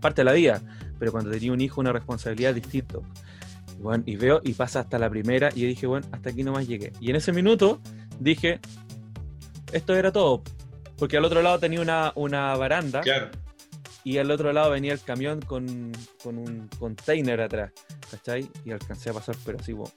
[0.00, 0.62] parte de la vida,
[1.00, 3.02] pero cuando tenía un hijo una responsabilidad es distinto.
[3.76, 6.44] Y, bueno, y veo y pasa hasta la primera y yo dije, bueno, hasta aquí
[6.44, 6.92] nomás llegué.
[7.00, 7.80] Y en ese minuto
[8.20, 8.60] dije,
[9.72, 10.44] esto era todo,
[10.96, 13.30] porque al otro lado tenía una, una baranda Claro.
[14.04, 15.92] Y al otro lado venía el camión con,
[16.22, 17.72] con un container atrás,
[18.10, 18.48] ¿cachai?
[18.64, 19.90] Y alcancé a pasar, pero así, como,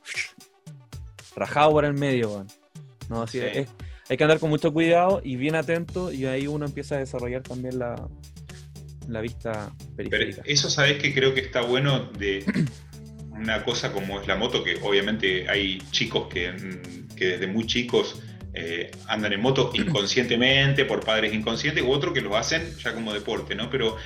[1.35, 2.45] rajado por el medio.
[3.09, 3.45] No, así Sí.
[3.53, 3.69] es-
[4.09, 7.41] hay que andar con mucho cuidado y bien atento y ahí uno empieza a desarrollar
[7.41, 7.95] también la,
[9.07, 10.41] la vista Pero periférica.
[10.45, 12.43] eso sabés que creo que está bueno de
[13.31, 16.53] una cosa como es la moto, que obviamente hay chicos que,
[17.15, 18.21] que desde muy chicos
[18.53, 23.13] eh, andan en moto inconscientemente, por padres inconscientes, u otros que lo hacen ya como
[23.13, 23.69] deporte, ¿no?
[23.69, 23.97] Pero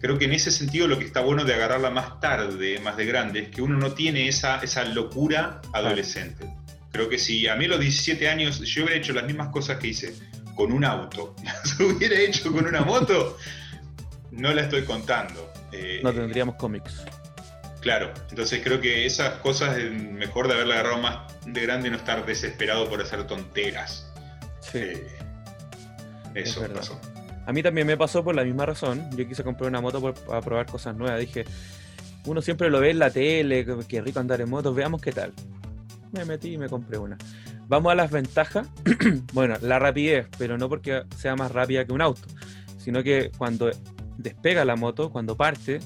[0.00, 3.06] creo que en ese sentido lo que está bueno de agarrarla más tarde, más de
[3.06, 6.52] grande, es que uno no tiene esa, esa locura adolescente.
[6.90, 9.78] Creo que si a mí a los 17 años yo hubiera hecho las mismas cosas
[9.78, 10.14] que hice
[10.56, 13.38] con un auto, las hubiera hecho con una moto,
[14.32, 15.52] no la estoy contando.
[15.70, 17.02] Eh, No tendríamos cómics.
[17.82, 21.90] Claro, entonces creo que esas cosas es mejor de haberla agarrado más de grande y
[21.90, 24.10] no estar desesperado por hacer tonteras.
[24.60, 24.78] Sí.
[24.78, 25.06] Eh,
[26.34, 26.76] eso verdad.
[26.76, 27.00] pasó.
[27.44, 29.10] A mí también me pasó por la misma razón.
[29.16, 31.18] Yo quise comprar una moto por- para probar cosas nuevas.
[31.18, 31.44] Dije,
[32.26, 35.10] uno siempre lo ve en la tele, que, que rico andar en moto, veamos qué
[35.10, 35.32] tal.
[36.12, 37.18] Me metí y me compré una.
[37.66, 38.68] Vamos a las ventajas.
[39.32, 42.22] bueno, la rapidez, pero no porque sea más rápida que un auto,
[42.78, 43.72] sino que cuando
[44.18, 45.80] despega la moto, cuando parte,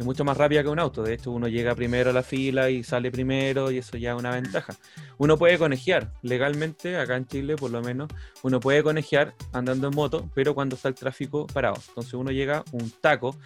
[0.00, 1.02] es mucho más rápida que un auto.
[1.02, 4.18] De hecho, uno llega primero a la fila y sale primero y eso ya es
[4.18, 4.74] una ventaja.
[5.18, 8.08] Uno puede conejear legalmente, acá en Chile por lo menos,
[8.42, 11.76] uno puede conejear andando en moto, pero cuando está el tráfico parado.
[11.88, 13.36] Entonces uno llega un taco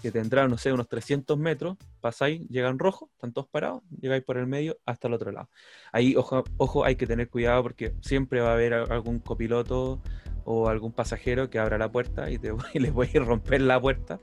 [0.00, 4.38] que tendrá, no sé, unos 300 metros, pasáis, llegan rojo, están todos parados, llegáis por
[4.38, 5.48] el medio hasta el otro lado.
[5.90, 10.00] Ahí, ojo, ojo, hay que tener cuidado porque siempre va a haber algún copiloto
[10.44, 13.80] o algún pasajero que abra la puerta y, te, y les voy a romper la
[13.80, 14.20] puerta,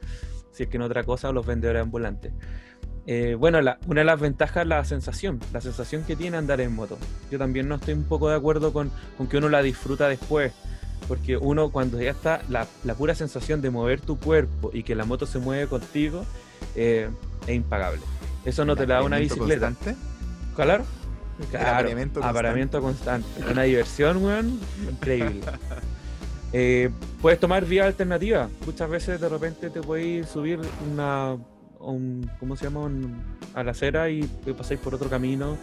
[0.51, 2.31] si es que no otra cosa, los vendedores ambulantes.
[3.07, 6.61] Eh, bueno, la- una de las ventajas es la sensación, la sensación que tiene andar
[6.61, 6.97] en moto.
[7.31, 10.53] Yo también no estoy un poco de acuerdo con, con que uno la disfruta después,
[11.07, 14.93] porque uno cuando ya está, la, la pura sensación de mover tu cuerpo y que
[14.95, 16.25] la moto se mueve contigo
[16.75, 17.09] eh,
[17.47, 18.01] es impagable.
[18.45, 19.67] Eso no te la da una bicicleta.
[19.67, 19.95] constante.
[20.55, 20.85] Claro.
[21.49, 22.29] Claro, apareamiento constante.
[22.39, 23.27] apareamiento constante.
[23.51, 24.59] Una diversión, weón,
[24.91, 25.41] increíble.
[26.53, 26.89] Eh,
[27.21, 28.49] puedes tomar vía alternativa.
[28.65, 30.59] Muchas veces de repente te puedes subir
[30.91, 31.37] una,
[31.79, 32.81] un, ¿cómo se llama?
[32.81, 33.23] Un-
[33.53, 34.23] a la acera y
[34.57, 35.57] pasáis por otro camino,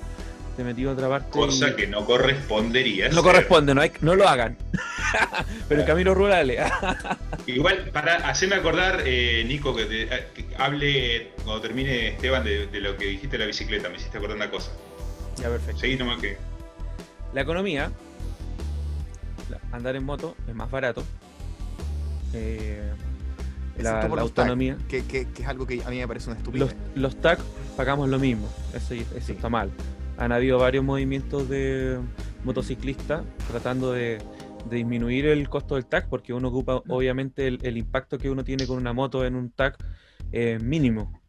[0.57, 1.31] te metí a otra parte.
[1.31, 3.09] Cosa y- que no correspondería.
[3.09, 3.23] no ser.
[3.23, 4.57] corresponde, no, hay, no lo hagan.
[5.69, 6.61] Pero en caminos rurales.
[7.47, 12.81] Igual, para hacerme acordar, eh, Nico, que, te- que hable cuando termine Esteban de, de
[12.81, 14.71] lo que dijiste de la bicicleta, me hiciste acordar una cosa.
[15.37, 15.81] ya, perfecto.
[15.81, 16.37] Seguí nomás que.
[17.33, 17.91] La economía,
[19.73, 21.03] andar en moto es más barato.
[22.35, 22.93] Eh,
[23.79, 24.77] la, tag, autonomía.
[24.89, 26.75] Que, que- que es algo que a mí me parece una estupidez.
[26.95, 27.41] Los, los TAC
[27.77, 29.33] pagamos lo mismo, eso, eso Sí.
[29.33, 29.71] está mal.
[30.17, 31.99] Han habido varios movimientos de
[32.45, 34.19] motociclistas tratando de,
[34.69, 38.43] de disminuir el costo del TAC porque uno ocupa obviamente el, el impacto que uno
[38.43, 39.77] tiene con una moto en un TAC
[40.33, 41.21] eh, mínimo.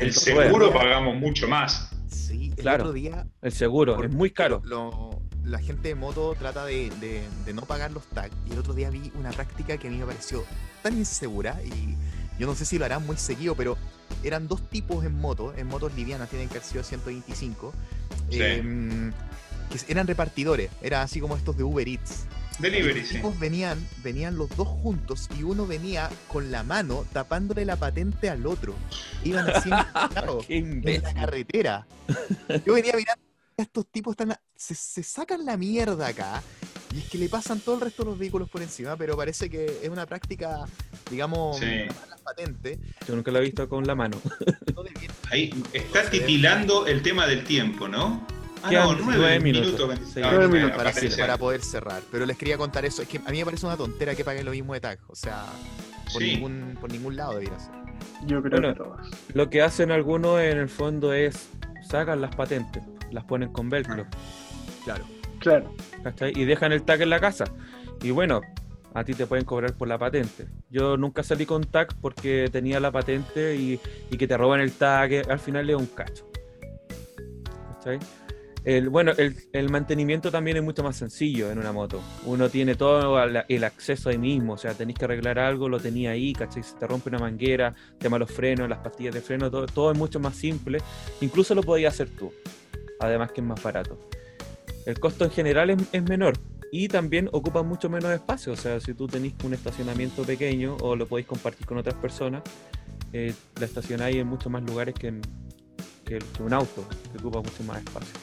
[0.00, 1.90] El seguro pagamos mucho más.
[2.08, 2.84] Sí, el Claro.
[2.84, 4.60] otro día El seguro es muy caro.
[4.64, 5.19] lo-
[5.50, 8.34] la gente de moto trata de, de- de no pagar los tags.
[8.48, 10.44] Y el otro día vi una práctica que a mí me pareció
[10.82, 11.60] tan insegura.
[11.64, 11.96] Y
[12.38, 13.76] yo no sé si lo harán muy seguido, pero
[14.22, 15.52] eran dos tipos en moto.
[15.56, 17.72] En motos livianas tienen que haber sido 125.
[18.30, 18.40] Sí.
[18.42, 19.12] em,
[19.70, 20.70] que eran repartidores.
[20.82, 22.24] Era así como estos de Uber Eats.
[22.58, 23.14] Delivery, Los sí.
[23.16, 28.28] tipos venían, venían los dos juntos y uno venía con la mano tapándole la patente
[28.28, 28.74] al otro.
[29.24, 29.70] Iban así
[30.12, 31.86] claro, Qué en la carretera.
[32.66, 33.22] Yo venía mirando,
[33.62, 36.42] estos tipos están, a- se, se sacan la mierda acá
[36.94, 39.48] y es que le pasan todo el resto de los vehículos por encima, pero parece
[39.48, 40.64] que es una práctica,
[41.10, 41.66] digamos, Sí.
[42.24, 42.78] patentes.
[43.08, 44.20] Yo nunca lo he visto con la mano.
[45.30, 48.26] Ahí está titilando el tema del tiempo, ¿no?
[48.62, 49.66] Ah, no, nueve, minutos.
[49.68, 49.88] minutos.
[49.88, 50.14] 26.
[50.14, 50.20] Sí.
[50.22, 51.16] Ah, Nueve bueno, minutos.
[51.16, 52.02] para, poder cerrar.
[52.12, 53.00] Pero les quería contar eso.
[53.00, 54.98] Es que a mí me parece una tontera que paguen lo mismo de tag.
[55.08, 55.46] O sea,
[56.12, 56.32] por, Sí.
[56.34, 57.72] ningún, por ningún lado debiera ser.
[58.26, 58.74] Yo creo Bueno.
[58.74, 59.06] que todos.
[59.32, 61.48] Lo que hacen algunos en el fondo es
[61.88, 64.06] sacan las patentes, las ponen con velcro.
[64.84, 65.04] Claro.
[65.38, 65.74] Claro.
[66.02, 66.32] ¿cachai?
[66.36, 67.44] Y dejan el tag en la casa.
[68.02, 68.40] Y bueno,
[68.94, 70.46] a ti te pueden cobrar por la patente.
[70.70, 73.80] Yo nunca salí con tag porque tenía la patente y,
[74.10, 76.30] y que te roban el tag, eh, al final es un cacho.
[77.74, 77.98] ¿Cachai?
[78.62, 82.02] El, bueno, el, el mantenimiento también es mucho más sencillo en una moto.
[82.26, 86.10] Uno tiene todo el acceso ahí mismo, o sea, tenéis que arreglar algo, lo tenía
[86.10, 86.62] ahí, ¿cachai?
[86.62, 89.98] Se te rompe una manguera, tema los frenos, las pastillas de freno, todo, todo es
[89.98, 90.78] mucho más simple.
[91.22, 92.34] Incluso lo podías hacer tú,
[93.00, 93.98] además que es más barato
[94.86, 96.34] el costo en general es, menor
[96.72, 98.52] y también ocupa mucho menos espacio.
[98.52, 102.42] O sea, si tú tenés un estacionamiento pequeño o lo podéis compartir con otras personas,
[103.12, 105.12] eh, la estacionáis en muchos más lugares que,
[106.04, 108.14] que un auto, que ocupa mucho más espacio.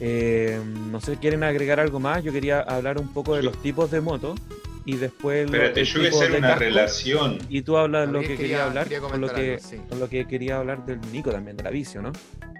[0.00, 2.24] Eh, no sé, ¿quieren agregar algo más?
[2.24, 4.38] Yo quería hablar un poco de los tipos de motos
[4.84, 7.38] y después lo- Espérate, el yo voy a tipo hacer de una casco, relación.
[7.48, 9.76] Y tú hablas lo que quería- quería hablar quería con lo que, algo, sí.
[9.88, 12.12] con lo que quería hablar del Nico también, de la vicio, ¿no?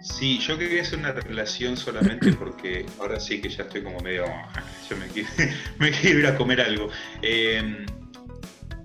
[0.03, 4.25] Sí, yo quería hacer una relación solamente porque ahora sí que ya estoy como medio.
[4.91, 5.29] Yo me quiero,
[5.79, 6.91] me quiero ir a comer algo.
[7.23, 7.87] Eh,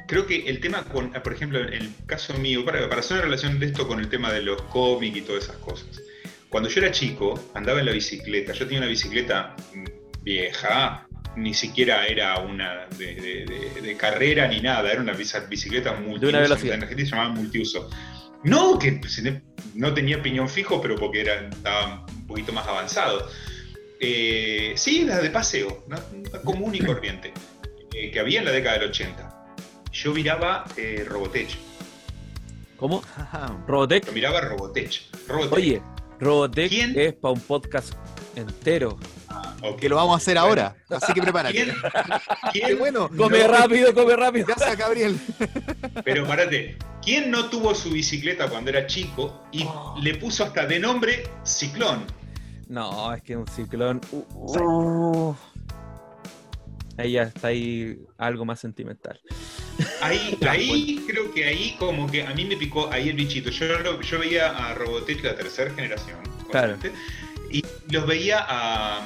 [0.07, 3.25] creo que el tema con, por ejemplo, en el caso mío, para, para hacer una
[3.25, 6.01] relación de esto con el tema de los cómics y todas esas cosas.
[6.49, 8.53] Cuando yo era chico, andaba en la bicicleta.
[8.53, 11.06] Yo tenía una bicicleta mm, vieja,
[11.37, 15.93] ni siquiera era una de, de- de- de carrera ni nada, era una bici- bicicleta
[15.93, 16.37] multiuso.
[16.37, 16.75] velocidad.
[16.75, 17.89] En Argentina se llamaba multiuso.
[18.43, 18.99] No, que
[19.75, 23.27] no tenía piñón fijo, pero porque era, estaba un poquito más avanzado.
[23.99, 25.85] Eh, sí, la de paseo,
[26.43, 27.33] común y corriente,
[27.93, 29.55] eh, que había en la década del 80.
[29.91, 31.49] Yo miraba eh, Robotech,
[32.77, 33.01] ¿Cómo?
[33.67, 34.05] Robotech.
[34.05, 35.01] lo miraba Robotech.
[35.27, 35.53] Robotech.
[35.53, 35.81] Oye,
[36.19, 36.93] Robotech ¿Quién?
[36.97, 37.93] es para un podcast
[38.35, 38.99] entero.
[39.61, 39.79] Ok.
[39.79, 40.75] Que lo vamos a hacer ahora.
[40.89, 41.73] Así que prepárate.
[42.53, 42.77] ¿Quién?
[42.77, 43.09] Bueno.
[43.09, 43.47] Come No.
[43.47, 44.45] rápido, come rápido.
[44.47, 45.19] Gracias, Gabriel.
[46.03, 49.95] Pero parate, ¿quién no tuvo su bicicleta cuando era chico y Oh.
[50.01, 52.05] le puso hasta de nombre Ciclón?
[52.67, 54.01] No, es que un ciclón.
[54.11, 55.35] uh, uh.
[56.97, 59.19] Ahí ya está ahí algo más sentimental.
[60.01, 63.49] Ahí, ahí creo que ahí como que a mí me picó ahí el bichito.
[63.51, 66.17] Yo, lo- yo veía a Robotech la tercera generación.
[66.51, 66.75] Claro.
[67.51, 68.99] Y los veía a...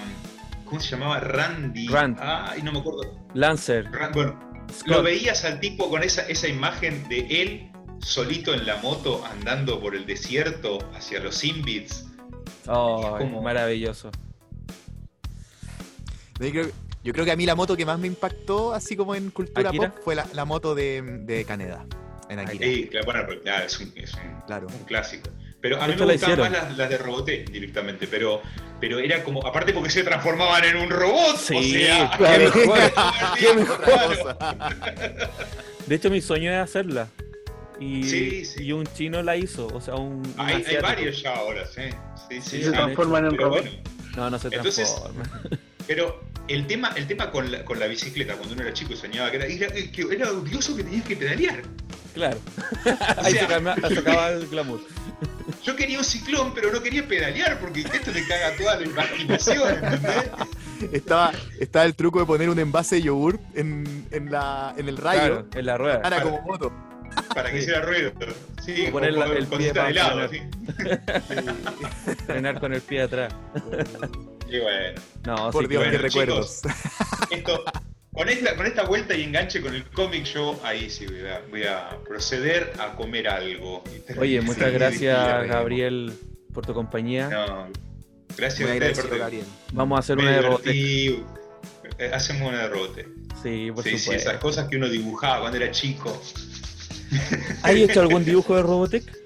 [0.72, 1.20] ¿Cómo se llamaba?
[1.20, 1.86] Randy.
[1.90, 2.18] Rand.
[2.22, 3.02] Ay, no me acuerdo.
[3.34, 4.40] Lancer, bueno,
[4.86, 9.82] lo veías al tipo con esa, esa imagen de él solito en la moto andando
[9.82, 12.06] por el desierto hacia los Simbits.
[12.68, 14.12] Oh, Es como- maravilloso.
[16.40, 16.70] Yo creo,
[17.04, 19.68] yo creo que a mí la moto que más me impactó, así como en cultura
[19.72, 19.92] ¿Akira?
[19.92, 21.86] pop, fue la, la moto de, de Caneda.
[22.30, 22.66] en Akira.
[22.66, 24.68] Sí, claro, ah, es, un, es un- Claro.
[24.68, 25.30] un clásico.
[25.62, 28.42] Pero a mí me la gustaban más las, las de Robotech directamente, pero,
[28.80, 32.80] pero era como, aparte porque se transformaban en un robot, o Sí, sea, qué mejor,
[33.40, 33.80] qué mejor.
[33.82, 34.38] Otra cosa.
[35.86, 37.08] De hecho, mi sueño es hacerla.
[37.80, 38.64] Y, Sí, sí.
[38.64, 41.82] y un chino la hizo, o sea, un, un Hay, hay varios ya ahora, sí.
[42.30, 43.62] Sí, sí, se transforman en robot.
[43.62, 43.78] bueno,
[44.16, 45.24] No, no se Entonces- transforma.
[45.88, 48.98] pero el tema, el tema con, la, con la bicicleta, cuando uno era chico y
[48.98, 51.62] soñaba que era, era, que era odioso que tenías que pedalear.
[52.14, 52.38] Claro.
[53.18, 54.80] Ahí se, acaba el glamour.
[55.64, 59.74] yo quería un ciclón, pero no quería pedalear porque esto te caga toda la imaginación,
[59.76, 60.30] ¿entendés?
[60.92, 64.98] Estaba, estaba el truco de poner un envase de yogur en, en, la, en el
[64.98, 65.20] rayo.
[65.22, 66.02] Claro, en la rueda.
[66.06, 66.72] Era como moto.
[67.36, 68.12] Para que hiciera ruido.
[68.66, 70.20] Sí, O poner con el pie para de frenar.
[70.22, 70.42] así.
[72.26, 73.34] Frenar con el pie de atrás.
[74.50, 76.62] Y bueno, No, Por sí, Dios, bueno, qué chicos.
[76.62, 76.62] recuerdos.
[77.32, 77.64] esto,
[78.14, 81.42] con esta, con esta vuelta y enganche con el cómic, yo ahí sí voy a,
[81.50, 83.84] voy a proceder a comer algo.
[84.18, 86.14] Oye, muchas Sí, gracias, Gabriel,
[86.54, 87.30] por tu compañía.
[87.30, 87.68] No,
[88.38, 89.46] gracias a ustedes por Gabriel.
[89.74, 90.74] Vamos a hacer me una de Robotech.
[90.74, 91.24] divertí.
[92.00, 93.08] Eh, Hacemos una de Robotech.
[93.42, 96.22] Sí, por Sí, sí, esas cosas que uno dibujaba cuando era chico.
[97.64, 99.21] ¿Has hecho algún dibujo de Robotech?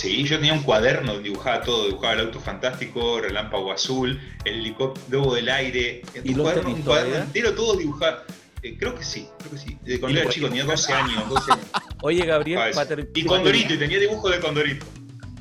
[0.00, 4.54] Sí, yo tenía un cuaderno donde dibujaba todo, dibujaba el auto fantástico, relámpago azul, el
[4.60, 8.22] helicóptero del aire, ¿Y un cuaderno, un entero todo dibujado.
[8.62, 9.76] Eh, creo que sí, creo que sí.
[9.82, 11.66] De cuando ¿Y era chico, tenía 12 años, 12 años.
[12.02, 12.80] Oye, Gabriel, Ah, eso.
[12.80, 14.86] pa' ter- Y Condorito, y tenía dibujo de Condorito.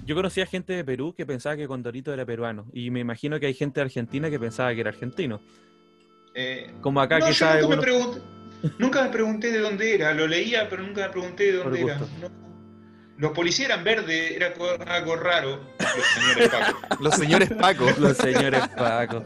[0.05, 2.66] Yo conocía gente de Perú que pensaba que Condorito era peruano.
[2.74, 5.39] Y me imagino que hay gente de Argentina que pensaba que era argentino.
[6.36, 8.22] Eh, Como acá no, que yo sabe nunca, uno- me pregunté,
[8.78, 11.97] nunca me pregunté de dónde era, lo leía, pero nunca me pregunté de dónde era.
[11.97, 12.49] No.
[13.20, 14.53] Los policías eran verdes, era
[14.88, 15.59] algo raro.
[15.78, 16.88] Los señores Paco.
[17.01, 17.86] Los señores Paco.
[17.99, 19.26] Los señores Paco.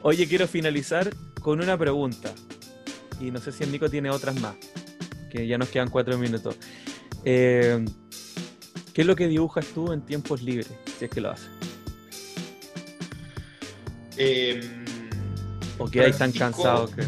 [0.00, 1.10] Oye, quiero finalizar
[1.42, 2.32] con una pregunta.
[3.20, 4.54] Y no sé si el Nico tiene otras más.
[5.30, 6.56] Que ya nos quedan cuatro minutos.
[7.26, 7.84] Eh,
[8.94, 10.70] ¿Qué es lo que dibujas tú en tiempos libres?
[10.98, 11.50] Si es que lo haces.
[14.16, 14.62] Eh,
[15.76, 17.02] ¿O que hay tan cansado que.?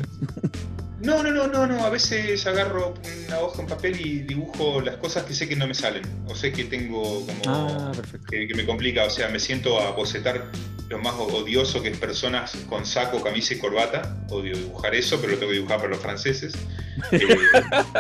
[1.01, 1.87] No, no, no, no, no.
[1.87, 2.93] A veces agarro
[3.27, 6.03] una hoja en papel y dibujo las cosas que sé que no me salen.
[6.29, 7.41] O sé que tengo como.
[7.47, 8.27] Ah, perfecto.
[8.31, 9.05] que, que me complica.
[9.05, 10.51] O sea, me siento a bocetar
[10.89, 14.17] lo más odioso que es personas con saco, camisa y corbata.
[14.31, 16.55] Odio dibujar eso, pero lo tengo que dibujar para los franceses.
[17.13, 17.19] Eh,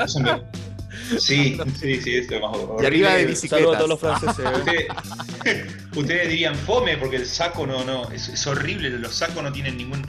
[0.04, 0.42] eso me-
[1.20, 2.82] Sí, sí, sí, es lo más horrible.
[2.82, 3.76] Y arriba de Saludos a bicicletas.
[3.76, 4.38] todos los franceses.
[4.38, 4.88] ¿eh?
[5.46, 9.52] Ustedes, ustedes dirían fome porque el saco no, no, es, es horrible, los sacos no
[9.52, 10.04] tienen ningún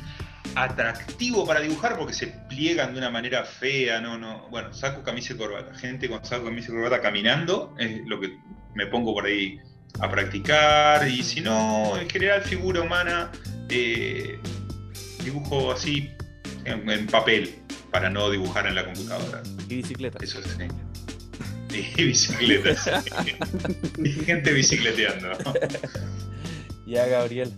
[0.64, 4.48] atractivo para dibujar porque se pliegan de una manera fea, no, no.
[4.50, 5.74] Bueno, saco, camisa y corbata.
[5.76, 8.38] Gente con saco, camisa y corbata caminando es lo que
[8.76, 9.60] me pongo por ahí
[10.00, 13.32] a practicar y si no, en general figura humana,
[13.70, 14.40] eh,
[15.24, 16.12] dibujo así
[16.66, 17.56] en, en papel
[17.92, 19.42] para no dibujar en la computadora.
[19.70, 20.20] Y bicicleta.
[20.22, 20.68] Eso sí.
[21.98, 22.90] Y bicicletas.
[24.04, 25.30] y gente bicicleteando.
[26.88, 27.52] Ya, Gabriel.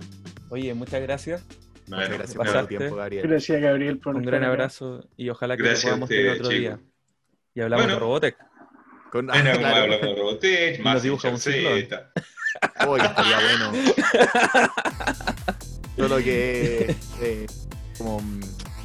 [0.50, 1.43] Oye, muchas gracias.
[1.90, 3.28] Muchas gracias por tu tiempo, Gabriel.
[3.28, 6.80] Gracias, Gabriel, por Un gran abrazo y ojalá que a podamos tener ustedes, otro día.
[7.56, 7.94] Y hablamos Bueno.
[7.96, 8.38] de Robotech.
[9.12, 9.76] Con, Bueno, claro.
[9.84, 12.12] hablamos de Robotech, más dibuja un.
[12.88, 13.72] Uy, estaría bueno.
[15.98, 17.46] Todo lo que eh,
[17.98, 18.22] como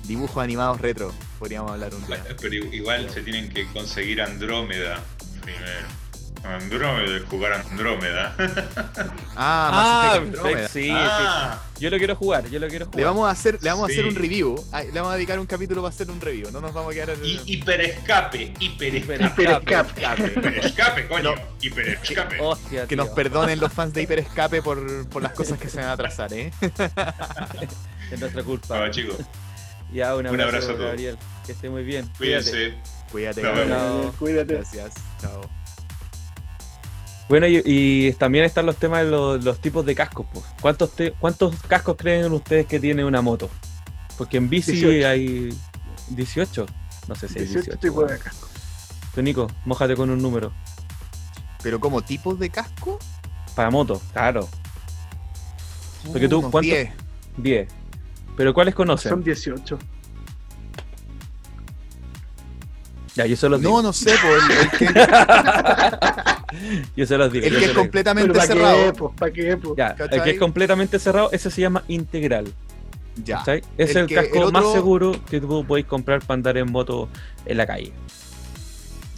[0.06, 2.24] dibujos animados retro, podríamos hablar un día.
[2.40, 5.00] Pero igual se tienen que conseguir Andrómeda
[5.42, 6.03] primero.
[6.44, 8.34] Andrómeda, jugar Andrómeda.
[9.36, 10.68] Ah, Mass Effect perfecto, Andromeda.
[10.68, 11.80] sí, Ah, sí.
[11.82, 12.98] Yo lo quiero jugar, yo lo quiero jugar.
[13.00, 14.08] Le vamos a hacer, le vamos a hacer Sí.
[14.10, 14.54] un review.
[14.72, 16.50] Le vamos a dedicar un capítulo para hacer un review.
[16.52, 19.24] No nos vamos a quedar en y hiperescape, hiperescape.
[19.26, 20.22] Hiperescape.
[20.36, 21.34] Hiperescape, coño.
[21.34, 21.42] No.
[21.60, 22.36] Hiperescape.
[22.40, 25.86] Hostia, Que nos perdonen los fans de Hiperescape por, por las cosas que se van
[25.88, 26.52] a atrasar, ¿eh?
[28.12, 28.76] Es nuestra culpa.
[28.78, 29.16] Bueno, chicos,
[29.92, 30.86] Ya, un Un abrazo, abrazo a todos.
[30.90, 31.18] Gabriel.
[31.46, 32.08] Que esté muy bien.
[32.18, 32.50] Cuídate.
[32.50, 32.78] cuídense.
[33.10, 33.42] Cuídate.
[33.42, 34.12] Chao.
[34.18, 34.54] Cuídate.
[34.54, 34.94] Gracias.
[35.20, 35.63] Chao.
[37.28, 40.26] Bueno, y, y también están los temas de los, los tipos de cascos.
[40.32, 40.44] Pues.
[40.60, 43.48] ¿Cuántos, te- ¿Cuántos cascos creen ustedes que tiene una moto?
[44.18, 45.08] Porque en bici 18.
[45.08, 45.48] hay
[46.08, 46.66] 18.
[47.08, 47.78] No sé si hay 18 18.
[47.80, 48.48] tipos de casco.
[49.14, 50.52] Tú, Nico, mójate con un número.
[51.62, 52.98] Pero como tipos de casco,
[53.54, 54.48] Para moto, claro.
[56.12, 56.66] Porque tú, unos ¿cuánto?
[56.68, 56.90] 10.
[57.38, 57.68] 10.
[58.36, 59.10] ¿Pero cuáles conocen?
[59.10, 59.78] Son 18.
[63.14, 63.82] Ya, yo se los No, digo.
[63.82, 64.42] no sé, pues,
[64.82, 65.00] el, el que,
[66.96, 67.46] Yo se los digo.
[67.46, 68.92] el que es completamente Pero ¿para qué, cerrado.
[68.94, 69.12] pues?
[69.18, 69.74] ¿Para qué, pues?
[69.76, 72.52] Ya, el que es completamente cerrado, ese se llama integral.
[73.24, 73.38] Ya.
[73.38, 73.62] ¿cachai?
[73.78, 76.70] Es El el, que- casco el más seguro que tú podéis comprar para andar en
[76.70, 77.08] moto
[77.46, 77.92] en la calle.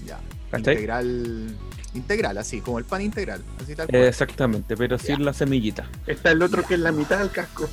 [0.07, 0.19] Ya.
[0.51, 0.75] ¿Cachai?
[0.75, 1.57] Integral.
[1.95, 3.43] Integral, así, como el pan integral.
[3.63, 4.03] Así tal cual.
[4.05, 5.89] Exactamente, pero sin la semillita.
[6.07, 7.69] Está el otro que es la mitad del casco.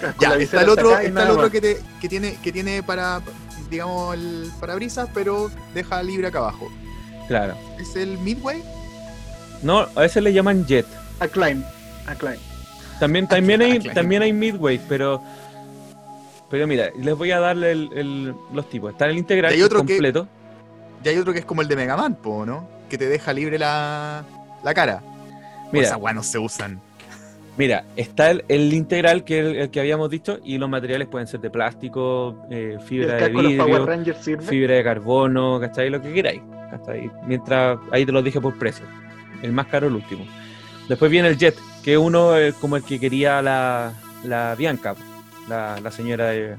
[0.00, 2.82] Casco, Ya, la está el otro, está el otro que, te- que tiene, que tiene
[2.82, 3.20] para
[3.70, 6.68] digamos, el parabrisas, pero deja libre acá abajo.
[7.30, 7.54] Claro.
[7.78, 8.60] ¿Es el Midway?
[9.62, 10.84] No, a veces le llaman jet.
[11.20, 11.62] Acclaim.
[12.08, 12.40] Acclaim.
[12.98, 15.22] También, también, hay, también hay midway, pero.
[16.50, 18.90] Pero mira, les voy a darle el- el- los tipos.
[18.90, 20.26] Está el integral Y hay que es otro que- completo.
[21.04, 22.66] Y hay otro que es como el de Mega Man, po, ¿no?
[22.88, 24.24] Que te deja libre la,
[24.64, 25.00] la cara.
[25.70, 25.86] Mira.
[25.86, 26.80] Esas no se usan.
[27.56, 31.28] mira, está el, el integral que el, el que habíamos dicho y los materiales pueden
[31.28, 33.86] ser de plástico, eh, ¿Y el fibra de vidrio,
[34.40, 35.90] fibra de carbono, ¿cachai?
[35.90, 36.42] Lo que queráis.
[36.70, 37.10] ¿Cachai?
[37.26, 38.84] Mientras, ahí te lo dije por precio.
[39.42, 40.24] El más caro, el último.
[40.88, 43.92] Después viene el Jet, que uno es como el que quería la,
[44.24, 44.94] la Bianca,
[45.48, 46.56] la, la señora de,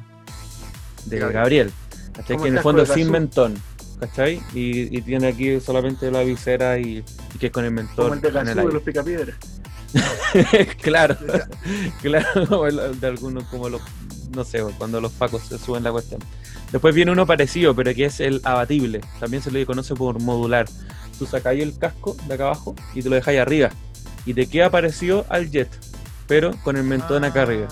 [1.05, 1.71] de Gabriel.
[2.13, 2.37] ¿cachai?
[2.37, 3.55] Que en el fondo es sin mentón.
[3.99, 4.41] ¿Cachai?
[4.55, 7.03] Y, y tiene aquí solamente la visera y,
[7.35, 8.19] y que es con el mentón.
[8.21, 9.35] Como el de el Gazoo de los Picapiedras.
[10.81, 11.17] claro,
[12.01, 13.81] claro, de algunos como los,
[14.33, 16.21] no sé, cuando los pacos se suben la cuestión.
[16.71, 19.01] Después viene uno parecido, pero que es el abatible.
[19.19, 20.67] También se le conoce por modular.
[21.19, 23.69] Tú sacáis el casco de acá abajo y te lo dejáis arriba.
[24.25, 25.69] Y te queda parecido al jet,
[26.27, 27.67] pero con el mentón acá arriba.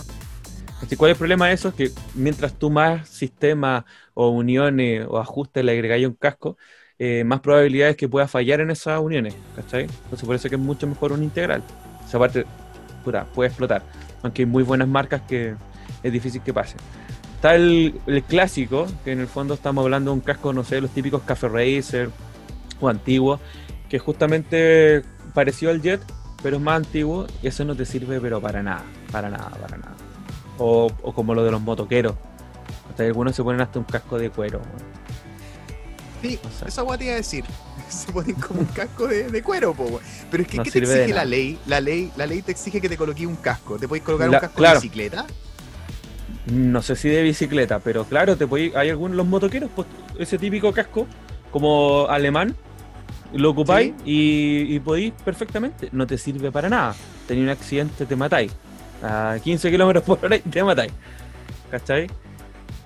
[0.81, 1.69] Así, ¿Cuál es el problema de eso?
[1.69, 3.83] Es que mientras tú más sistemas
[4.13, 6.57] o uniones o ajustes le agregáis a un casco,
[6.97, 9.83] eh, más probabilidades que pueda fallar en esas uniones, ¿cachai?
[9.83, 11.63] Entonces por eso que es mucho mejor un integral.
[12.05, 12.45] Esa parte,
[13.03, 13.81] puta, puede explotar.
[14.21, 15.55] Aunque hay muy buenas marcas que
[16.03, 16.75] es difícil que pase.
[17.39, 20.81] Está el, el clásico, que en el fondo estamos hablando de un casco, no sé,
[20.81, 22.09] los típicos Café Racer
[22.81, 23.39] o antiguos,
[23.87, 26.01] que justamente parecido al Jet,
[26.43, 29.77] pero es más antiguo y eso no te sirve pero para nada, para nada, para
[29.77, 29.93] nada.
[30.57, 32.15] O, o como lo de los motoqueros.
[32.89, 34.59] Hasta algunos se ponen hasta un casco de cuero.
[36.21, 37.45] Sí, O sea, esa wea te iba a decir.
[37.89, 40.01] Se ponen como un casco de, de cuero, po.
[40.29, 41.57] Pero es que, No ¿qué te exige la ley?
[41.67, 43.77] La ley la ley te exige que te coloques un casco.
[43.77, 44.79] ¿Te puedes colocar La- un casco claro.
[44.79, 45.25] de bicicleta?
[46.51, 49.87] No sé si de bicicleta, pero claro, te hay algunos los motoqueros, pues,
[50.17, 51.05] ese típico casco
[51.51, 52.55] como alemán,
[53.33, 55.89] lo ocupáis y, y podéis perfectamente.
[55.91, 56.95] No te sirve para nada.
[57.27, 58.51] Tenéis un accidente, te matáis.
[59.03, 60.91] A 15 kilómetros por hora y te matáis.
[61.69, 62.07] ¿Cachai?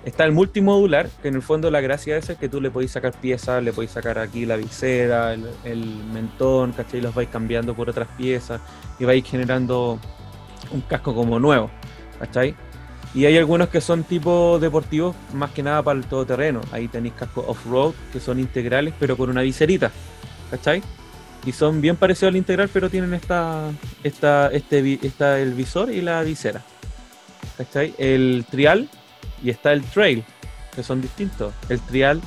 [0.05, 2.91] Está el multimodular, que en el fondo la gracia de es que tú le podéis
[2.91, 6.99] sacar piezas, le podéis sacar aquí la visera, el, el mentón, ¿cachai?
[6.99, 8.59] Los vais cambiando por otras piezas
[8.99, 9.97] y vais generando
[10.71, 11.71] un casco como nuevo,
[12.19, 12.53] ¿cachai?
[13.15, 16.61] Y hay algunos que son tipo deportivos, más que nada para el todoterreno.
[16.71, 19.91] Ahí tenéis cascos off-road, que son integrales, pero con una viserita,
[20.49, 20.81] ¿cachai?
[21.45, 23.69] Y son bien parecidos al integral, pero tienen esta,
[24.03, 26.61] esta, este, esta, el visor y la visera.
[27.57, 27.93] ¿Cachai?
[27.99, 28.89] El trial
[29.43, 30.23] y está el trail,
[30.73, 31.53] que son distintos.
[31.69, 32.19] El trial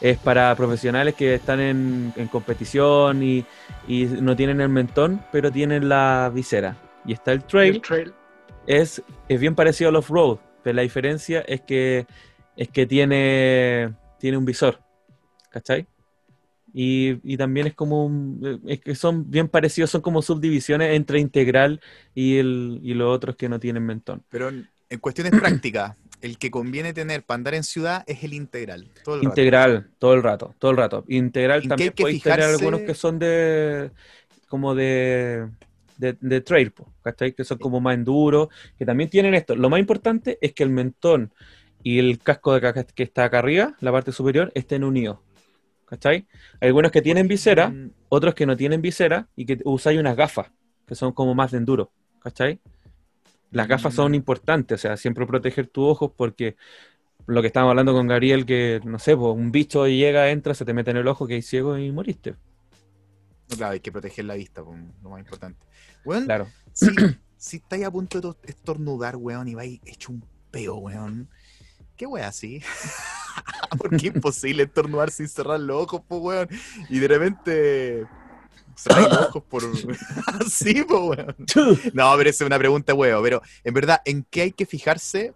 [0.00, 3.44] es para profesionales que están en, en competición y,
[3.88, 6.76] y no tienen el mentón, pero tienen la visera.
[7.04, 7.82] Y está El trail.
[8.68, 12.06] Es, es bien parecido al off-road, pero la diferencia es que,
[12.56, 14.80] es que tiene, tiene un visor,
[15.50, 15.86] ¿cachai?
[16.74, 21.18] Y, y también es como un- es que son bien parecidos, son como subdivisiones entre
[21.18, 21.80] integral
[22.14, 24.22] y, el, y los otros que no tienen mentón.
[24.28, 24.68] Pero en,
[25.00, 28.90] cuestiones prácticas, el que conviene tener para andar en ciudad es el integral.
[29.02, 29.30] Todo el rato.
[29.30, 31.04] Integral, todo el rato, todo el rato.
[31.08, 32.64] Integral ¿En qué también hay que podéis tener fijarse?
[32.64, 33.90] algunos que son de
[34.48, 35.48] como de,
[35.98, 36.72] de, de trail,
[37.02, 37.32] ¿cachai?
[37.34, 39.54] Que son como más enduro, que también tienen esto.
[39.56, 41.32] Lo más importante es que el mentón
[41.82, 45.18] y el casco de acá, que está acá arriba, la parte superior, estén unidos.
[45.86, 46.26] ¿Cachai?
[46.60, 50.16] Hay algunos que tienen visera, Mm, otros que no tienen visera y que usáis unas
[50.16, 50.50] gafas,
[50.86, 51.90] que son como más de enduro.
[52.20, 52.60] ¿Cachai?
[53.50, 54.14] Las gafas son Mm.
[54.16, 56.56] importantes, o sea, siempre proteger tus ojos porque
[57.26, 60.64] lo que estábamos hablando con Gabriel, que no sé, pues, un bicho llega, entra, se
[60.64, 62.36] te mete en el ojo, que hay ciego y moriste.
[63.48, 65.66] No, claro, hay que proteger la vista, po, lo más importante.
[66.04, 66.52] Weón, Claro.
[66.72, 66.86] si,
[67.36, 71.28] si estáis a punto de to- estornudar, weón, y vais hecho un peo, weón.
[71.96, 72.62] ¿Qué weón así?
[73.78, 76.48] Porque es imposible estornudar sin cerrar los ojos, po, weón.
[76.88, 78.06] Y de repente.
[78.76, 79.62] Cerrar los ojos por.
[80.40, 81.36] Así, po, weón.
[81.94, 83.22] No, pero esa es una pregunta, weón.
[83.22, 85.34] Pero en verdad, ¿en qué hay que fijarse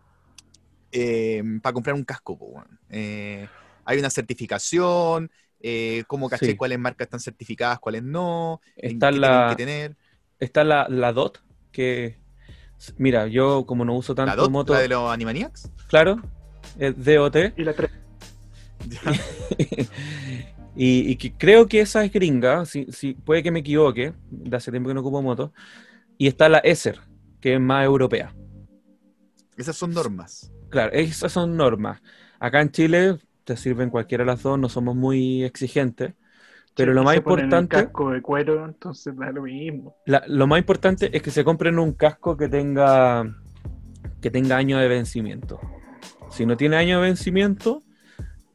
[1.62, 2.78] para comprar un casco, weón?
[2.90, 3.48] Eh,
[3.84, 5.30] ¿Hay una certificación?
[5.64, 6.56] Eh, ¿Cómo caché Sí.
[6.56, 8.60] cuáles marcas están certificadas, cuáles no?
[8.76, 9.97] ¿En Está qué la- tienen que tener?
[10.40, 11.39] Está la, la DOT,
[11.70, 12.18] que
[12.98, 14.51] mira, yo como no uso tanto ¿La DOT?
[14.51, 15.70] moto, ¿La de los Animaniacs?
[15.89, 16.20] claro,
[16.78, 17.90] es DOT, Y la 3.
[20.74, 24.56] y, y que creo que esa es gringa, si, si- puede que me equivoque, de
[24.56, 25.52] hace tiempo que no ocupo moto,
[26.18, 26.98] y está la ESER,
[27.40, 28.34] que es más europea.
[29.56, 30.51] Esas son normas.
[30.70, 32.01] Claro, esas son normas.
[32.40, 36.14] Acá en Chile te sirven cualquiera de las dos, no somos muy exigentes,
[36.74, 37.77] pero lo más importante...
[37.77, 39.94] El casco de cuero, entonces da lo mismo.
[40.06, 43.24] La- lo más importante es que se compren un casco que tenga
[44.20, 45.59] que tenga año de vencimiento.
[46.31, 47.82] Si no tiene año de vencimiento,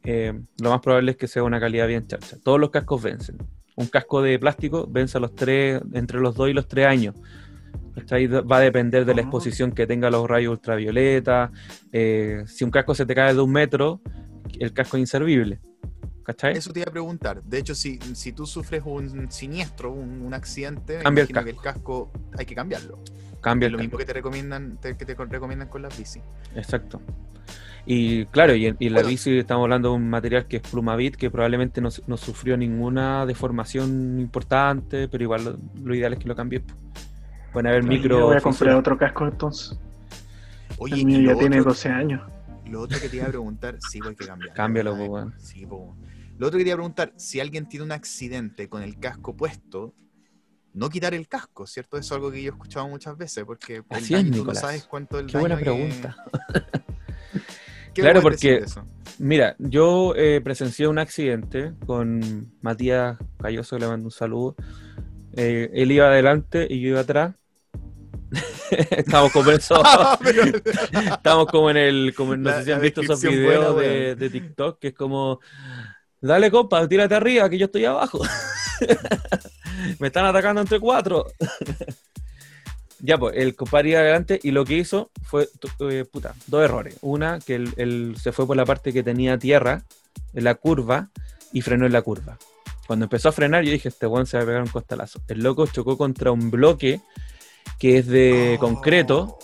[0.02, 0.32] eh,
[0.62, 2.38] lo más probable es que sea una calidad bien chacha.
[2.42, 3.36] Todos los cascos vencen.
[3.76, 7.14] Un casco de plástico vence a los tres, entre los 2 y los 3 años.
[7.94, 8.26] ¿cachai?
[8.28, 9.24] Va a depender de la Ah.
[9.24, 11.50] exposición que tenga los rayos ultravioleta.
[11.92, 14.00] eh, si un casco se te cae de un metro,
[14.60, 15.60] el casco es inservible.
[16.24, 16.56] ¿Cachai?
[16.58, 17.42] Eso te iba a preguntar.
[17.42, 21.50] De hecho, si, si tú sufres un siniestro, un, un accidente, Cambia el imagino que
[21.56, 22.98] el casco hay que cambiarlo.
[23.40, 23.84] Cambia Es el lo casco.
[23.86, 26.20] mismo que te recomiendan, te- que te recomiendan con las bici.
[26.54, 27.00] Exacto.
[27.86, 29.08] Y claro, y, y la Bueno.
[29.08, 33.24] bici estamos hablando de un material que es Plumavit, que probablemente no, no sufrió ninguna
[33.24, 36.62] deformación importante, pero igual lo, lo ideal es que lo cambies.
[37.54, 38.26] Pueden haber Yo micro.
[38.26, 39.78] voy a comprar otro casco entonces.
[40.76, 42.20] Oye, El y mío ya tiene otro- 12 años.
[42.68, 44.54] Lo otro que te iba a preguntar, sí, pues hay que cambiarlo.
[44.54, 45.06] Cámbialo, ¿verdad?
[45.06, 45.34] po, weón.
[45.38, 45.96] Sí, weón.
[46.38, 49.36] Lo otro que te iba a preguntar, si alguien tiene un accidente con el casco
[49.36, 49.94] puesto,
[50.74, 51.96] no quitar el casco, ¿cierto?
[51.98, 54.84] Eso es algo que yo he escuchado muchas veces, porque Así daño, tú no sabes
[54.84, 56.16] cuánto el Qué daño buena que- pregunta.
[57.94, 58.64] ¿Qué Claro, porque-?
[59.18, 64.54] Mira, yo eh, presencié un accidente con Matías Calloso, le mando un saludo.
[65.32, 67.34] Eh, él iba adelante y yo iba atrás.
[68.90, 69.82] Estábamos como eso.
[70.22, 70.44] Pero-
[71.14, 74.30] Estamos como en el, como no La- sé si han visto esos videos buena, de,
[74.30, 75.40] TikTok, que es como,
[76.20, 78.20] dale compa, tírate arriba, que yo estoy abajo.
[79.98, 81.26] Me están atacando entre cuatro.
[83.00, 85.48] ya, pues, el compadre iba adelante y lo que hizo fue,
[85.90, 86.96] eh, puta, dos errores.
[87.00, 89.84] Una, que él, él se fue por la parte que tenía tierra,
[90.34, 91.10] en la curva,
[91.52, 92.38] y frenó en la curva.
[92.86, 95.20] Cuando empezó a frenar, yo dije, este weón se va a pegar un costalazo.
[95.28, 97.00] El loco chocó contra un bloque
[97.78, 98.60] que es de Oh.
[98.60, 99.38] concreto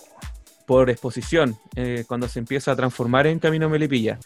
[0.66, 4.19] por exposición, eh, cuando se empieza a transformar en camino Melipilla.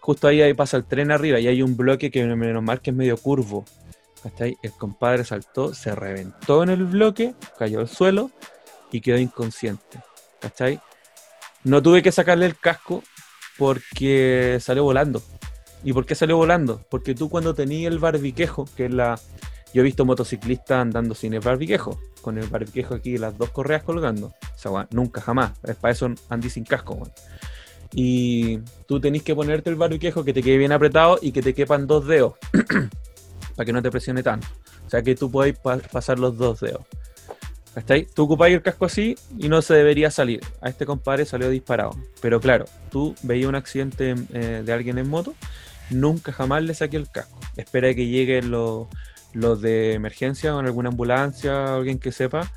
[0.00, 2.90] Justo ahí, ahí pasa el tren arriba y hay un bloque que menos mal que
[2.90, 3.64] es medio curvo.
[4.22, 4.56] ¿cachai?
[4.62, 8.30] El compadre saltó, se reventó en el bloque, cayó al suelo
[8.90, 10.00] y quedó inconsciente.
[10.40, 10.80] ¿cachai?
[11.62, 13.02] No tuve que sacarle el casco
[13.58, 15.22] porque salió volando.
[15.82, 16.82] ¿Y por qué salió volando?
[16.88, 19.20] Porque tú cuando tenías el barbiquejo, que es la...
[19.74, 23.82] Yo he visto motociclistas andando sin el barbiquejo, con el barbiquejo aquí las dos correas
[23.82, 24.28] colgando.
[24.28, 25.52] O sea, nunca, jamás.
[25.80, 27.12] Para eso andí sin casco, weón.
[27.92, 31.54] Y tú tenés que ponerte el barbiquejo que te quede bien apretado y que te
[31.54, 32.34] quepan dos dedos.
[33.56, 34.46] para que no te presione tanto.
[34.86, 36.82] O sea, que tú pa- pasar los dos dedos.
[37.74, 38.06] ¿Cachai?
[38.14, 40.40] Tú ocupáis el casco así y no se debería salir.
[40.60, 41.96] A este compadre salió disparado.
[42.20, 45.34] Pero claro, tú veías un accidente eh, de alguien en moto,
[45.90, 47.38] nunca jamás le saqué el casco.
[47.56, 48.86] Espera que lleguen los,
[49.34, 52.50] los de emergencia en alguna ambulancia, alguien que sepa.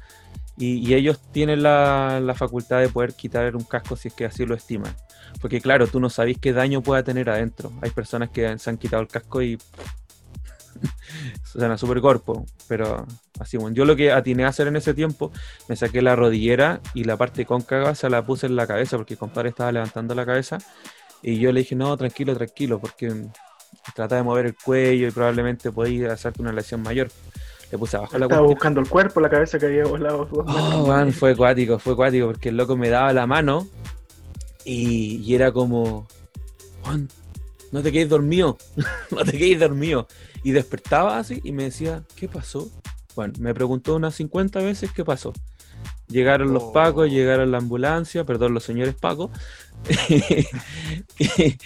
[0.57, 4.25] Y, y ellos tienen la, la facultad de poder quitar un casco si es que
[4.25, 4.95] así lo estiman.
[5.41, 7.71] Porque claro, tú no sabes qué daño pueda tener adentro.
[7.81, 9.57] Hay personas que se han quitado el casco y
[11.43, 13.05] suena súper corpo, pero
[13.39, 13.75] así bueno.
[13.75, 15.31] Yo lo que atiné a hacer en ese tiempo,
[15.67, 19.13] me saqué la rodillera y la parte cóncava se la puse en la cabeza porque
[19.13, 20.57] el compadre estaba levantando la cabeza
[21.21, 23.27] y yo le dije, no, tranquilo, tranquilo, porque
[23.95, 27.09] trata de mover el cuello y probablemente podéis hacerte una lesión mayor.
[27.71, 28.55] Le puse abajo la Estaba cuestión.
[28.55, 30.27] buscando el cuerpo, la cabeza que había volado.
[30.31, 33.67] Oh, man, fue acuático, fue acuático, porque el loco me daba la mano
[34.63, 36.07] y, y era como,
[36.83, 37.09] Juan,
[37.71, 38.57] no te quedes dormido,
[39.11, 40.07] no te quedes dormido.
[40.43, 42.69] Y despertaba así y me decía, ¿qué pasó?
[43.15, 45.33] Bueno, me preguntó unas 50 veces qué pasó.
[46.07, 46.71] Llegaron los Oh.
[46.73, 49.29] pacos, llegaron la ambulancia, perdón, los señores pacos,
[51.19, 51.57] y,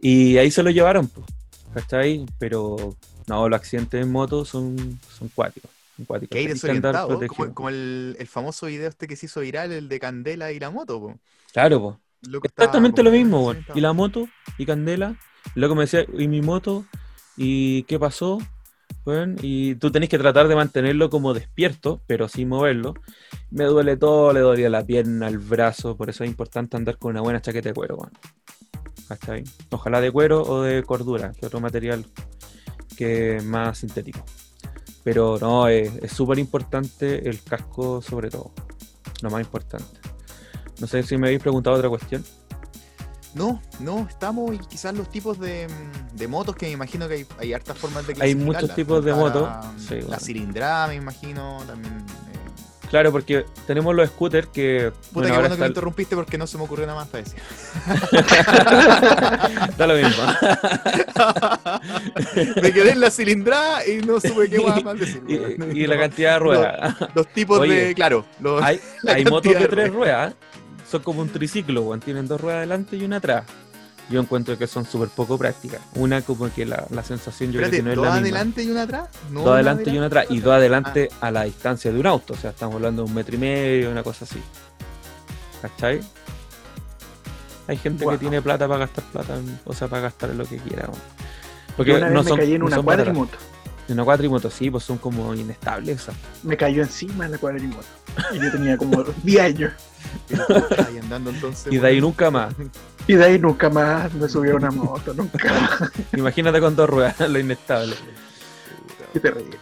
[0.00, 1.26] y ahí se lo llevaron, pues,
[1.74, 2.26] ¿cachai?
[2.38, 5.70] Pero no, los accidentes en moto son, son cuáticos.
[5.96, 6.36] son cuáticos.
[6.36, 10.52] Desorientado, como, como el, el famoso video este que se hizo viral, el de Candela
[10.52, 11.00] y la moto.
[11.00, 11.18] po.
[11.52, 13.54] Claro, loco Exactamente lo mismo.
[13.74, 14.28] Y la moto,
[14.58, 15.16] y Candela.
[15.54, 16.84] Luego me decía, ¿y mi moto?
[17.36, 18.38] ¿Y qué pasó?
[19.42, 22.94] Y tú tenés que tratar de mantenerlo como despierto, pero sin moverlo.
[23.50, 25.96] Me duele todo, le dolía la pierna, el brazo.
[25.96, 28.12] Por eso es importante andar con una buena chaqueta de cuero, weón.
[29.10, 29.42] ¿Cachai?
[29.70, 32.06] Ojalá de cuero o de cordura, que otro material
[32.96, 34.24] que es más sintético.
[35.02, 38.52] Pero no, es súper importante el casco sobre todo.
[39.22, 39.98] Lo más importante.
[40.80, 42.24] No sé si me habéis preguntado otra cuestión.
[43.34, 45.66] No, no, estamos y quizás los tipos de,
[46.14, 49.12] de motos que me imagino que hay, hay hartas formas de Hay muchos tipos de
[49.12, 50.20] motos, La, sí, la bueno.
[50.20, 52.04] cilindrada, me imagino, también.
[52.90, 54.90] Claro, porque tenemos los scooters que.
[54.90, 57.22] Puta, bueno, ahora bueno que me interrumpiste porque no se me ocurrió nada más para
[57.22, 57.40] decir.
[59.78, 60.24] Da lo mismo.
[62.62, 65.22] me quedé en la cilindrada y no supe qué más decir.
[65.28, 66.96] y, la cantidad de ruedas.
[67.14, 67.94] Los tipos Oye, de.
[67.94, 70.34] Claro, los, hay hay motos de de tres ruedas.
[70.90, 72.00] Son como un triciclo, weón.
[72.00, 73.44] Tienen dos ruedas adelante y una atrás.
[74.10, 75.80] Yo encuentro que son súper poco prácticas.
[75.94, 78.26] Una como que la, la sensación yo Espérate, creo que no es ¿dos la misma.
[78.38, 79.08] adelante y una atrás?
[79.30, 80.26] No, dos adelante y una atrás.
[80.30, 81.28] Y dos adelante Ah.
[81.28, 82.34] a la distancia de un auto.
[82.34, 84.40] O sea, estamos hablando de un metro y medio, una cosa así.
[85.62, 86.00] ¿Cachai?
[87.68, 88.14] Hay gente Wow.
[88.14, 90.88] que tiene plata para gastar plata, en- o sea, para gastar lo que quiera.
[91.76, 93.04] Porque una vez no me son, caí en no una baratas.
[93.14, 93.38] cuadrimoto.
[93.86, 96.14] En una cuatrimoto, sí, pues son como inestables esas.
[96.44, 97.86] Me cayó encima en la cuadrimoto.
[98.32, 99.72] Y yo tenía como 10 años.
[100.88, 101.72] Ahí andando entonces.
[101.72, 102.54] Y de ahí nunca más.
[103.06, 105.90] Y de ahí nunca más me subí a una moto, nunca.
[106.16, 107.94] Imagínate con dos ruedas, lo inestable.
[109.12, 109.58] Qué terrible.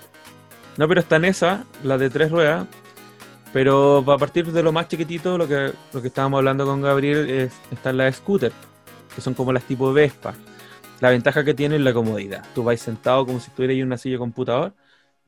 [0.76, 2.66] No, pero está en esa, la de tres ruedas.
[3.52, 7.30] Pero a partir de lo más chiquitito, lo que, lo que estábamos hablando con Gabriel,
[7.30, 8.52] es, están las scooter,
[9.14, 10.34] que son como las tipo Vespa.
[11.00, 12.44] La ventaja que tiene es la comodidad.
[12.54, 14.74] Tú vas sentado como si estuvieras en una silla de computador,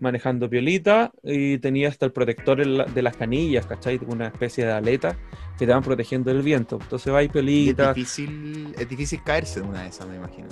[0.01, 2.59] manejando piolita, y tenías hasta el protector
[2.89, 4.01] de las canillas, ¿cachai?
[4.07, 5.17] Una especie de aleta
[5.59, 6.79] que te van protegiendo del viento.
[6.81, 7.93] Entonces vais Y es piolita.
[7.95, 10.49] difícil, es difícil caerse de una de esas, me imagino.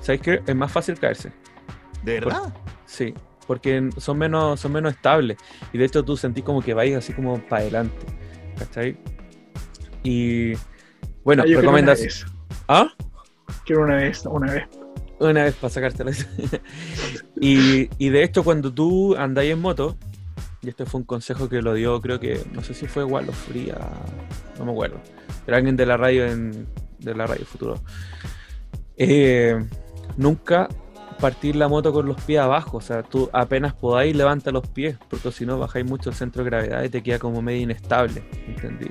[0.00, 0.40] ¿Sabes qué?
[0.46, 1.32] Es más fácil caerse.
[2.02, 2.54] ¿De verdad?
[2.86, 3.14] Sí,
[3.46, 5.38] porque son menos, son menos estables.
[5.72, 8.06] Y de hecho tú sentís como que vais así como para adelante.
[8.58, 8.96] ¿Cachai?
[10.02, 10.52] Y
[11.24, 11.46] bueno, Ah,
[11.82, 12.26] vez.
[12.68, 12.88] ¿Ah?
[13.64, 14.64] Quiero una vez, una vez.
[15.20, 16.12] Una vez para sacártela.
[17.40, 19.96] y, y de hecho, cuando tú andáis en moto,
[20.62, 23.32] y este fue un consejo que lo dio, creo que, no sé si fue Wallo
[23.32, 23.78] Fría,
[24.58, 25.00] no me acuerdo,
[25.44, 26.66] pero alguien de la radio en,
[26.98, 27.80] de la radio Futuro.
[28.96, 29.56] Eh,
[30.16, 30.68] nunca
[31.20, 34.96] partir la moto con los pies abajo, o sea, tú apenas podáis levanta los pies,
[35.08, 38.22] porque si no bajáis mucho el centro de gravedad y te queda como medio inestable,
[38.46, 38.88] ¿entendí?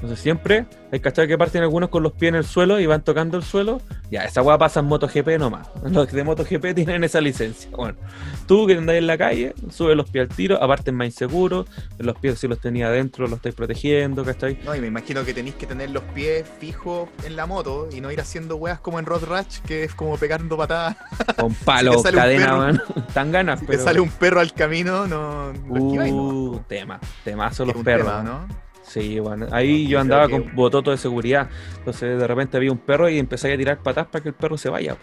[0.00, 3.02] Entonces siempre hay cachar que parten algunos con los pies en el suelo y van
[3.04, 3.82] tocando el suelo.
[4.10, 5.68] Ya, esa weá pasa en MotoGP nomás.
[5.84, 7.70] Los de MotoGP tienen esa licencia.
[7.76, 7.98] Bueno,
[8.46, 11.66] tú que andáis en la calle, subes los pies al tiro, aparte es más inseguro.
[11.98, 14.58] Los pies si los tenía adentro, los estáis protegiendo, ¿cachai?
[14.64, 18.00] No, y me imagino que tenéis que tener los pies fijos en la moto y
[18.00, 20.96] no ir haciendo weas como en Road Rash, que es como pegando patadas.
[21.38, 22.82] Con palo, Si cadena, man.
[23.14, 23.78] Tan ganas, Si pero.
[23.78, 26.22] te sale un perro al camino, no esquiváis, ¿no?
[26.22, 28.06] Uh, tema, temazo los perros.
[28.06, 28.69] tema, ¿no?
[28.92, 31.48] Sí, bueno, ahí No, yo andaba con que- bototo de seguridad.
[31.78, 34.58] Entonces de repente había un perro y empecé a tirar patas para que el perro
[34.58, 34.96] se vaya.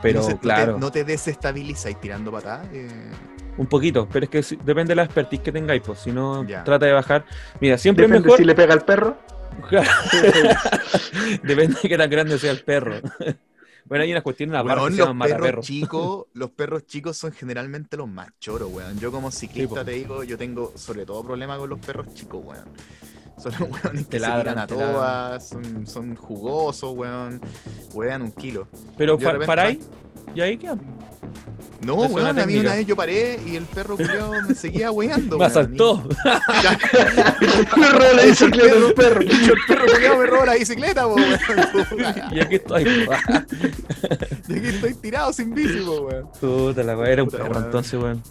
[0.00, 2.66] Pero No no te- claro, No te, desestabilizáis tirando patadas.
[2.72, 2.88] eh,
[3.58, 4.08] un poquito.
[4.10, 5.98] Pero es que depende de la expertise que tengáis, pues.
[5.98, 6.64] Si no, Ya.
[6.64, 7.26] trata de bajar.
[7.60, 8.38] Mira, siempre es Depende mejor.
[8.38, 9.18] si le pega al perro.
[11.42, 12.94] depende de qué tan grande sea el perro.
[13.90, 15.66] Bueno, hay unas cuestiones aparte Weón, que se los llaman perros mataperros.
[15.66, 18.98] chicos, los perros chicos son generalmente los más choros, weón.
[18.98, 22.64] Yo como ciclista te digo, yo tengo sobre todo problema con los perros chicos, weón.
[23.36, 27.40] Son los weones que se ladran, tiran a todas, son, son jugosos, weón.
[27.92, 28.68] Wean un kilo.
[28.96, 29.78] Pero fa- repente- paráis
[30.34, 30.76] y ahí queda.
[31.82, 32.60] No, una weón, a mí técnica.
[32.60, 35.50] una vez yo paré y el perro culiao me seguía weando, Me weón.
[35.50, 36.04] asaltó.
[37.76, 39.20] Me robó la bicicleta del perro.
[39.22, 39.28] El
[39.66, 41.38] perro culiao me roba la bicicleta, po, weón.
[42.32, 42.82] y aquí estoy.
[44.48, 46.28] Y aquí estoy tirado sin bici, po, weón.
[46.40, 47.64] Puta la weá, era un Puta, perro weón.
[47.64, 48.22] entonces, weón.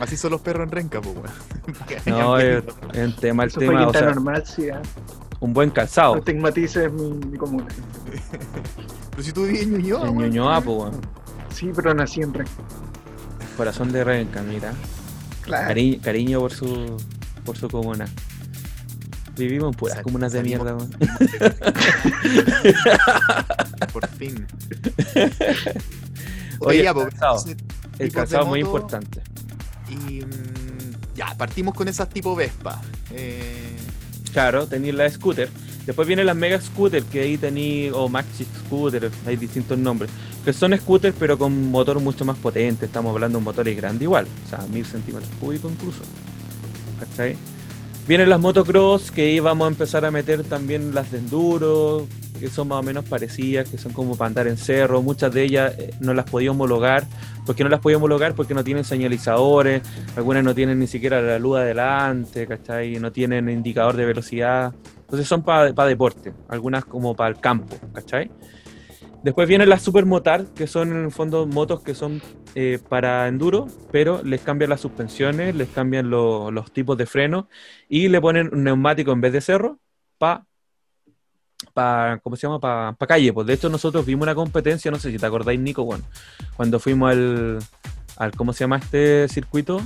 [0.00, 1.30] Así son los perros en renca, po, weón.
[2.06, 2.62] No, es,
[2.94, 4.68] un tema, el Eso fue tema, o sea, normal, sí.
[4.68, 4.82] ah.
[5.40, 6.12] un buen calzado.
[6.14, 7.66] No estigmatices mi, mi comuna.
[9.10, 10.28] Pero si tú vives en Ñuñoa, En weón.
[10.30, 11.00] Ñuñoa, pues, weón.
[11.54, 12.52] Sí, pero nací en Renca.
[13.56, 14.72] Corazón de Renca, mira.
[15.42, 15.68] Claro.
[15.68, 16.96] Cari- cariño por su
[17.44, 18.06] por su comuna.
[19.36, 20.90] Vivimos en puras comunas de mierda, weón.
[23.92, 24.46] Por fin.
[26.60, 27.44] Oye, ya, pues, calzado.
[27.98, 29.22] El calzado es muy importante.
[29.88, 32.80] Y mm, ya, partimos con esas tipo Vespa.
[33.10, 33.76] Eh,
[34.32, 35.48] Claro, tenéis la scooter.
[35.86, 40.10] Después vienen las mega scooter, que ahí tenéis, o maxi scooter, hay distintos nombres.
[40.44, 42.86] Que son scooters, pero con motor mucho más potente.
[42.86, 46.02] Estamos hablando de un motor grande igual, o sea, 1000 centímetros cúbicos incluso.
[47.00, 47.36] ¿Cachai?
[48.06, 52.06] Vienen las motocross, que ahí vamos a empezar a meter también las de enduro,
[52.38, 55.00] que son más o menos parecidas, que son como para andar en cerro.
[55.00, 57.06] Muchas de ellas eh, no las podía homologar.
[57.46, 58.34] ¿Por qué no las podía homologar?
[58.34, 59.82] Porque no tienen señalizadores,
[60.16, 62.98] algunas no tienen ni siquiera la luz adelante, ¿cachai?
[62.98, 64.74] No tienen indicador de velocidad.
[65.04, 68.30] Entonces son para deporte, algunas como para el campo, ¿cachai?
[69.22, 72.20] Después vienen las supermotar, que son en el fondo motos que son
[72.54, 77.48] eh, para enduro, pero les cambian las suspensiones, les cambian lo- los tipos de freno
[77.88, 79.78] y le ponen un neumático en vez de cerro
[80.18, 80.44] para
[81.72, 82.60] pa, ¿cómo se llama?
[82.60, 83.32] Para calle.
[83.32, 86.04] Pues de hecho nosotros vimos una competencia, no sé si te acordáis, Nico, bueno,
[86.56, 87.58] cuando fuimos al,
[88.18, 89.80] al, ¿cómo se llama este circuito?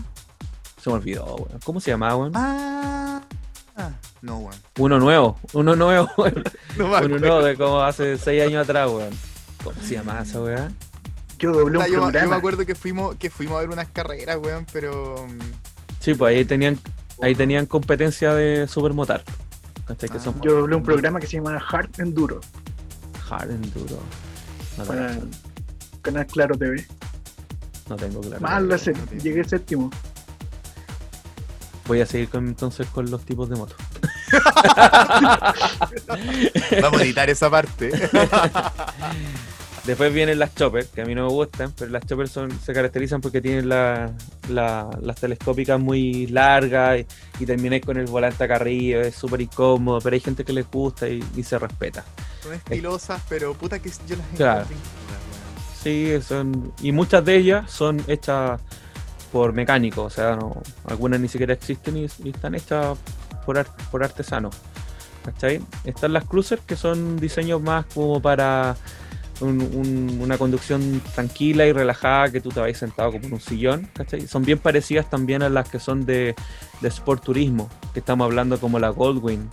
[0.81, 1.61] Se me olvidó, weón.
[1.65, 2.33] ¿Cómo se llamaba, weón?
[2.35, 3.21] ah,
[3.79, 3.91] ah,
[4.23, 4.55] no, weón.
[4.79, 6.45] Uno nuevo, uno nuevo, weón.
[6.77, 9.15] No Uno nuevo de como hace seis años atrás, weón.
[9.65, 10.71] ¿Cómo se llama esa weá?
[11.39, 12.37] Yo doblé un Puta, yo, me- yo me programa.
[12.37, 15.27] acuerdo que fuimos, que fuimos a ver unas carreras, weón, pero.
[15.29, 15.39] mm,
[16.01, 16.79] Sí, pues ahí tenían,
[17.23, 19.23] ahí tenían competencia de supermotar.
[19.87, 20.09] ¿Cachai?
[20.11, 20.41] Que son Ah.
[20.45, 22.41] Yo doblé un programa que se llama Hard Enduro
[23.31, 23.99] hard enduro.
[24.79, 25.17] No, te- para
[26.03, 26.87] Canal Claro TV.
[27.91, 28.41] no tengo claro.
[28.41, 29.91] Mal, la sé, no te- llegué séptimo.
[31.89, 33.77] Voy a seguir con, entonces con los tipos de motos.
[36.83, 37.91] Vamos a editar esa parte.
[39.87, 42.75] Después vienen las choppers, que a mí no me gustan, pero las choppers son, se
[42.75, 44.13] caracterizan porque tienen la-
[44.51, 47.07] la- las telescópicas muy largas y,
[47.43, 50.71] y termináis con el volante acá arriba, es súper incómodo, pero hay gente que les
[50.71, 52.05] gusta y, y se respeta.
[52.43, 54.61] Son estilosas, pero puta que yo las Claro.
[54.61, 54.87] encuentro
[55.83, 58.61] Sí, son, y muchas de ellas son hechas
[59.33, 62.97] por mecánicos, o sea, no, algunas ni siquiera existen y, y están hechas
[63.47, 64.55] por, ar- por artesanos.
[65.25, 65.61] ¿Cachai?
[65.85, 68.77] Están las cruisers que son diseños más como para
[69.41, 73.41] un- un- una conducción tranquila y relajada, que tú te vayas sentado como en un
[73.41, 73.89] sillón.
[73.93, 74.27] ¿cachai?
[74.27, 76.35] Son bien parecidas también a las que son de,
[76.81, 79.49] de Sport Turismo, que estamos hablando como la Goldwing,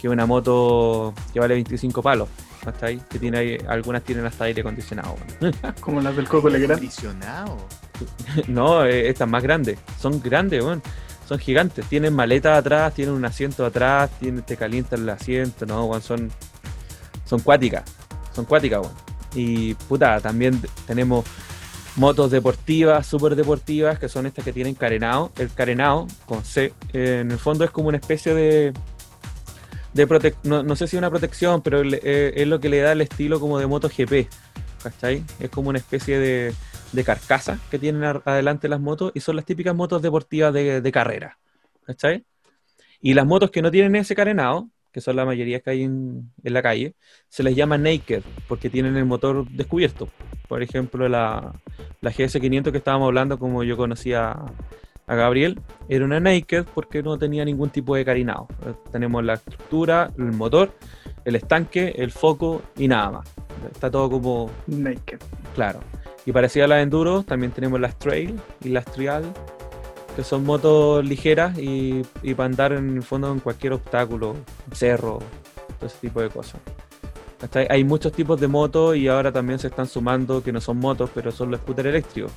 [0.00, 2.28] que es una moto que vale 25 palos.
[2.62, 2.98] ¿cachai?
[3.10, 5.16] Que tiene algunas tienen hasta aire acondicionado.
[5.80, 6.72] Como las del Coco Legrand.
[6.78, 7.58] Acondicionado.
[8.48, 9.78] No, eh, estas más grandes.
[10.00, 10.82] Son grandes, weón.
[11.28, 11.86] Son gigantes.
[11.86, 16.00] Tienen maleta atrás, tienen un asiento atrás, tienen, te calientan el asiento, no.
[16.00, 16.30] Son,
[17.24, 17.84] son cuáticas.
[18.34, 18.94] Son cuáticas, weón.
[19.34, 21.24] Y puta, también tenemos
[21.96, 25.32] motos deportivas, súper deportivas, que son estas que tienen carenado.
[25.38, 28.72] El carenado, con C, eh, en el fondo es como una especie de.
[29.92, 33.00] de protec- no, sé si una protección, pero eh, es lo que le da el
[33.00, 34.28] estilo como de moto GP.
[34.82, 35.24] ¿Cachai?
[35.40, 36.54] Es como una especie de,
[36.94, 40.92] de carcasa que tienen adelante las motos y son las típicas motos deportivas de, de
[40.92, 41.38] carrera.
[41.84, 42.24] ¿Cachai?
[43.00, 46.30] Y las motos que no tienen ese carenado, que son la mayoría que hay en,
[46.42, 46.94] en la calle,
[47.28, 50.08] se les llama naked porque tienen el motor descubierto.
[50.48, 51.52] Por ejemplo, la,
[52.00, 54.36] la GS500 que estábamos hablando, como yo conocía
[55.06, 58.46] a Gabriel, era una naked porque no tenía ningún tipo de carenado.
[58.64, 60.72] Eh, Tenemos la estructura, el motor,
[61.24, 63.34] el estanque, el foco y nada más.
[63.70, 65.18] Está todo como Naked.
[65.54, 65.80] Claro.
[66.26, 69.24] Y parecida a las enduro, también tenemos las trail y las trial,
[70.16, 74.34] que son motos ligeras y, y para andar en el fondo en cualquier obstáculo,
[74.72, 75.18] cerro,
[75.78, 76.60] todo ese tipo de cosas.
[77.68, 81.10] Hay muchos tipos de motos y ahora también se están sumando que no son motos,
[81.14, 82.32] pero son los scooters eléctricos.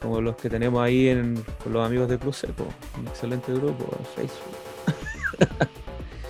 [0.00, 2.64] Como los que tenemos ahí en- con los amigos de Crucepo,
[2.98, 5.68] un excelente grupo en Facebook.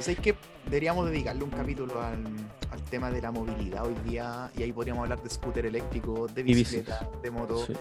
[0.01, 0.35] ¿Sabéis que
[0.69, 2.25] deberíamos dedicarle un capítulo al,
[2.71, 4.51] al tema de la movilidad hoy día?
[4.57, 7.65] Y ahí podríamos hablar de scooter eléctrico, de bicicleta, de moto.
[7.67, 7.73] Sí.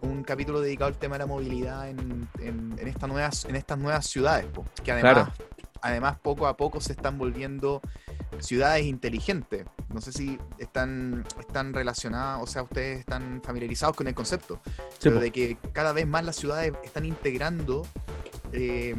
[0.00, 3.78] Un capítulo dedicado al tema de la movilidad en, en, en estas, nuevas, en estas
[3.78, 5.28] nuevas ciudades, po, que además,
[5.82, 7.80] además poco a poco se están volviendo
[8.38, 9.66] ciudades inteligentes.
[9.92, 14.74] No sé si están, están relacionadas, o sea, ustedes están familiarizados con el concepto, Sí,
[15.04, 15.20] pero po.
[15.22, 17.86] de que cada vez más las ciudades están integrando
[18.52, 18.94] eh,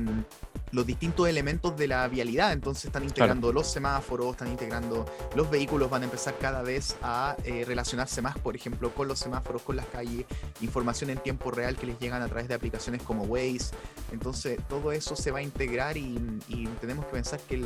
[0.76, 2.52] los distintos elementos de la vialidad.
[2.54, 7.36] Entonces están integrando los semáforos, están integrando los vehículos, van a empezar cada vez a
[7.46, 10.26] eh, relacionarse más, por ejemplo, con los semáforos, con las calles,
[10.62, 13.74] información en tiempo real que les llegan a través de aplicaciones como Waze.
[14.12, 16.20] Entonces todo eso se va a integrar y,
[16.50, 17.66] y tenemos que pensar que, el-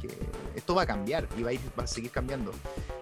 [0.00, 0.08] que
[0.56, 2.50] esto va a cambiar y va a, ir- va a seguir cambiando.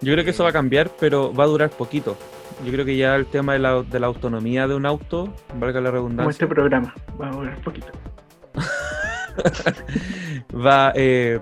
[0.01, 2.17] Yo creo que eso va a cambiar, pero va a durar poquito.
[2.65, 5.79] Yo creo que ya el tema de la, de la autonomía de un auto, valga
[5.79, 6.93] la Como redundancia, este programa.
[7.17, 7.87] Vamos a un poquito.
[10.65, 11.39] va, eh,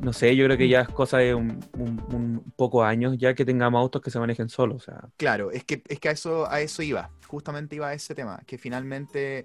[0.00, 3.34] no sé, yo creo que ya es cosa de un, un, un poco años ya
[3.34, 4.82] que tengamos autos que se manejen solos.
[4.82, 7.94] O sea, Claro, es que, es que a, eso, a eso iba, justamente iba a
[7.94, 9.44] ese tema, que finalmente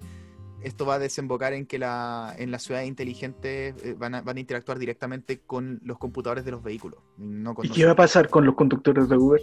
[0.62, 4.36] esto va a desembocar en que la, en las ciudades inteligentes eh, van, a, van
[4.36, 7.00] a interactuar directamente con los computadores de los vehículos.
[7.16, 9.42] No con ¿Y qué va a pasar con los conductores de Uber?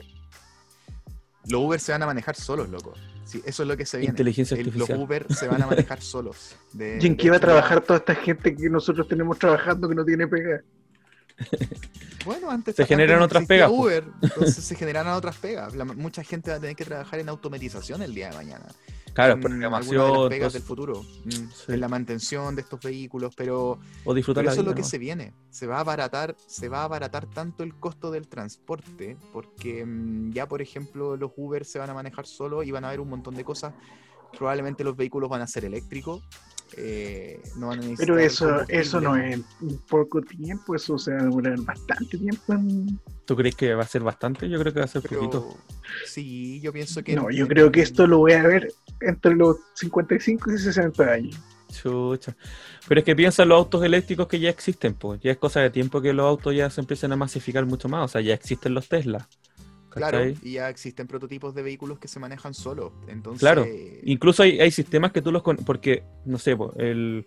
[1.50, 2.94] Los Uber se van a manejar solos, loco.
[3.28, 4.12] Sí, eso es lo que se viene.
[4.12, 4.99] Inteligencia El- los artificial.
[4.99, 6.56] Uber se van a manejar solos.
[6.74, 9.95] De- ¿Y en qué va a trabajar toda esta gente que nosotros tenemos trabajando que
[9.95, 10.62] no tiene pega?
[12.26, 13.70] Bueno, antes Se generan otras pegas.
[13.72, 15.76] Uber, entonces se generan otras pegas.
[15.76, 18.66] La- mucha gente va a tener que trabajar en automatización el día de mañana.
[19.18, 21.03] Claro, en alguna de las programación, pegas del futuro.
[21.26, 21.73] mm, Sí.
[21.73, 24.88] En la mantención de estos vehículos, pero, o disfrutar pero eso es lo que ¿no?
[24.88, 25.34] se viene.
[25.49, 30.31] Se va a abaratar, se va a abaratar tanto el costo del transporte, porque mm,
[30.31, 33.10] ya por ejemplo los Uber se van a manejar solos y van a haber un
[33.10, 33.73] montón de cosas.
[34.38, 36.22] Probablemente los vehículos van a ser eléctricos.
[36.76, 41.14] Eh, no van a necesitar Pero eso, eso no es en poco tiempo, eso se
[41.14, 42.99] va a demorar bastante tiempo en...
[43.26, 44.49] ¿Tú crees que va a ser bastante?
[44.49, 45.57] Yo creo que va a ser Pero poquito.
[46.06, 47.14] sí, yo pienso que.
[47.14, 51.39] No, yo creo que esto lo voy a ver entre los 55 y 60 años.
[51.69, 52.35] Chucha.
[52.88, 55.19] Pero es que piensa en los autos eléctricos que ya existen, pues.
[55.22, 58.06] Ya es cosa de tiempo que los autos ya se empiecen a masificar mucho más.
[58.06, 59.27] O sea, ya existen los Tesla.
[59.98, 60.36] Claro, ¿cachai?
[60.44, 62.91] y ya existen prototipos de vehículos que se manejan solos.
[63.07, 63.65] Entonces, Claro.
[64.03, 65.41] Incluso hay, hay sistemas que tú los...
[65.44, 67.26] con- Porque, no sé, el,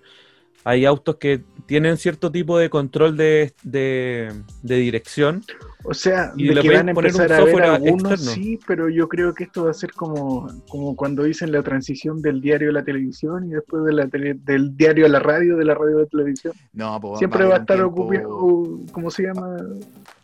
[0.64, 4.30] hay autos que tienen cierto tipo de control de, de-
[4.62, 5.42] de dirección.
[5.84, 8.12] O sea, Y de le que van a poner un empezar a ver software algunos,
[8.12, 8.32] externo.
[8.34, 12.20] sí, pero yo creo que esto va a ser como, como cuando dicen la transición
[12.20, 15.56] del diario a la televisión y después de la tele- del diario a la radio,
[15.56, 16.52] de la radio a la televisión.
[16.74, 19.56] No, pues, Siempre va a estar ocupando, ¿cómo se llama?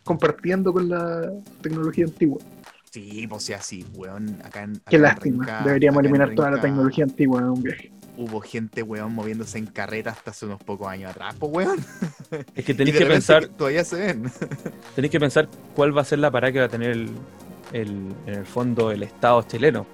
[0.07, 1.29] Compartiendo con la
[1.61, 2.39] tecnología antigua.
[2.89, 4.37] Sí, pues sí, así, weón.
[4.43, 5.45] Acá en, acá Qué en lástima.
[5.45, 7.91] Renca- Deberíamos en eliminar toda la tecnología antigua de un viaje.
[8.17, 11.85] Hubo gente, weón, moviéndose en carreta hasta hace unos pocos años atrás, pues, weón.
[12.55, 14.31] Es que tenéis que pensar, que todavía se ven.
[14.95, 17.09] tenéis que pensar cuál va a ser la parada que va a tener el,
[17.73, 19.85] el- en el fondo el Estado chileno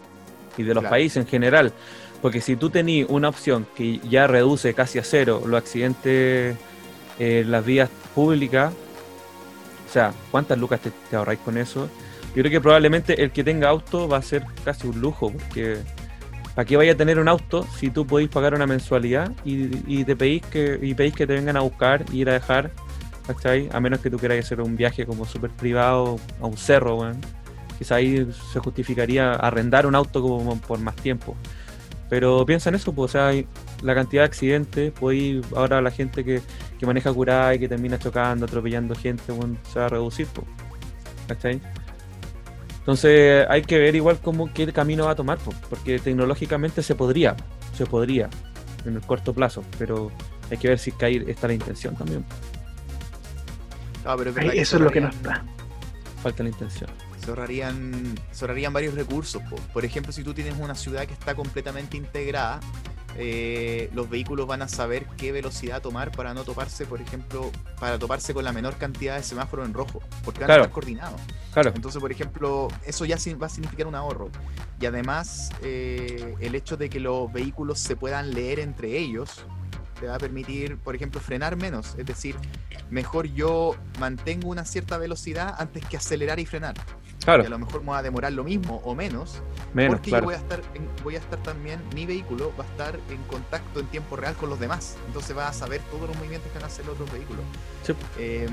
[0.57, 0.91] y de los Claro.
[0.93, 1.73] países en general.
[2.21, 6.55] Porque si tú tenés una opción que ya reduce casi a cero los accidentes
[7.19, 8.77] en las vías públicas, o
[9.93, 11.89] sea, ¿cuántas lucas te, te ahorráis con eso?
[12.35, 15.77] Yo creo que probablemente el que tenga auto va a ser casi un lujo, porque
[16.55, 20.15] ¿para qué vaya a tener un auto si tú podéis pagar una mensualidad y, te
[20.15, 22.71] pedís que, y pedís que te vengan a buscar y ir a dejar,
[23.27, 23.69] ¿cachai?
[23.71, 27.21] A menos que tú quieras hacer un viaje como súper privado a un cerro, weón.
[27.77, 31.35] Quizá ahí se justificaría arrendar un auto como por más tiempo.
[32.09, 33.43] Pero piensa en eso, pues, o sea,
[33.83, 36.41] la cantidad de accidentes, pues ahí ahora la gente que,
[36.79, 39.23] que maneja curada y que termina chocando, atropellando gente,
[39.71, 40.47] se va a reducir, pues.
[41.27, 41.61] ¿Cachai?
[42.79, 46.95] Entonces hay que ver igual cómo qué camino va a tomar, pues, porque tecnológicamente se
[46.95, 47.35] podría,
[47.77, 48.29] se podría
[48.85, 50.11] en el corto plazo, pero
[50.51, 52.25] hay que ver si ahí está la intención también,
[54.03, 55.45] No, pero es Ay, verdad eso es lo que no ahorrarían- está.
[56.21, 56.89] falta la intención.
[57.23, 59.41] se ahorrarían, se ahorrarían varios recursos.
[59.49, 59.55] po.
[59.71, 62.59] Por ejemplo, si tú tienes una ciudad que está completamente integrada,
[63.17, 67.99] eh, los vehículos van a saber qué velocidad tomar para no toparse, por ejemplo, para
[67.99, 70.63] toparse con la menor cantidad de semáforos en rojo, porque van Claro.
[70.63, 71.21] a estar coordinados.
[71.53, 74.29] Claro, Entonces, por ejemplo, eso ya va a significar un ahorro.
[74.79, 79.45] Y además, eh, el hecho de que los vehículos se puedan leer entre ellos
[80.03, 81.95] te va a permitir, por ejemplo, frenar menos.
[81.97, 82.35] Es decir,
[82.89, 86.75] mejor yo mantengo una cierta velocidad antes que acelerar y frenar.
[87.23, 89.41] claro, Y a lo mejor me va a demorar lo mismo o menos,
[89.73, 90.23] menos, porque claro.
[90.23, 93.23] yo voy a estar en- voy a estar también, mi vehículo va a estar en
[93.29, 94.97] contacto en tiempo real con los demás.
[95.07, 97.45] Entonces va a saber todos los movimientos que van a hacer los otros vehículos.
[97.83, 97.93] Sí.
[98.19, 98.49] Eh,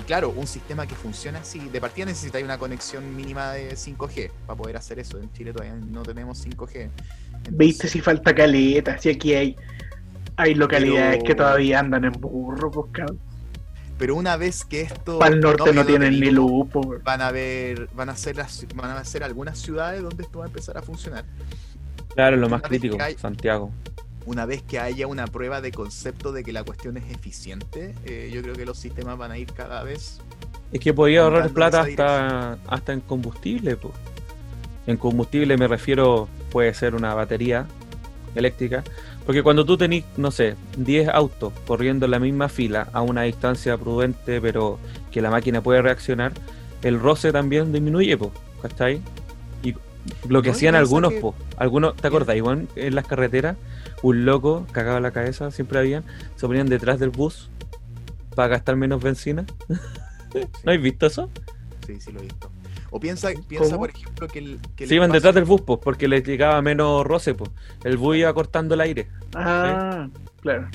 [0.00, 4.30] y claro, un sistema que funciona así, de partida necesitáis una conexión mínima de 5G
[4.46, 5.18] para poder hacer eso.
[5.18, 6.88] En Chile todavía no tenemos 5G.
[7.34, 9.54] Entonces, Viste si falta caleta, si aquí hay,
[10.36, 13.18] hay localidades Pero- que todavía andan en burro, pues cabrón.
[13.96, 15.20] Pero una vez que esto.
[15.20, 17.02] Para el norte no, tienen ni luz, pues.
[17.04, 20.46] Van a ver, van a ser las, van a ser algunas ciudades donde esto va
[20.46, 21.24] a empezar a funcionar.
[22.14, 23.70] Claro, lo más Una vez crítico, hay- Santiago.
[24.26, 28.30] Una vez que haya una prueba de concepto de que la cuestión es eficiente, eh,
[28.32, 30.18] yo creo que los sistemas van a ir cada vez.
[30.72, 33.76] Es que podía ahorrar plata hasta, hasta en combustible.
[33.76, 33.92] po.
[34.86, 37.66] En combustible me refiero, puede ser una batería
[38.34, 38.82] eléctrica.
[39.26, 43.22] Porque cuando tú tenés, no sé, 10 autos corriendo en la misma fila a una
[43.22, 44.78] distancia prudente, pero
[45.10, 46.32] que la máquina puede reaccionar,
[46.82, 49.00] el roce también disminuye, po, ¿cachai?
[49.62, 49.74] Y
[50.28, 52.36] lo que No, hacían algunos, que- po, algunos, ¿te acordás?
[52.36, 53.56] Igual en las carreteras,
[54.02, 56.04] un loco cagaba la cabeza, siempre habían,
[56.36, 57.48] se ponían detrás del bus
[58.34, 59.46] para gastar menos benzina.
[60.34, 60.40] ¿No
[60.70, 61.30] habéis visto eso?
[61.86, 62.50] Sí, sí lo he visto.
[62.96, 63.80] O piensa, piensa ¿Cómo?
[63.80, 64.60] por ejemplo, que el.
[64.76, 67.50] Que el Se iban espacio- detrás del bus, pues, porque les llegaba menos roce, pues.
[67.82, 69.08] El bus iba cortando el aire.
[69.34, 70.08] Ah,
[70.40, 70.68] claro.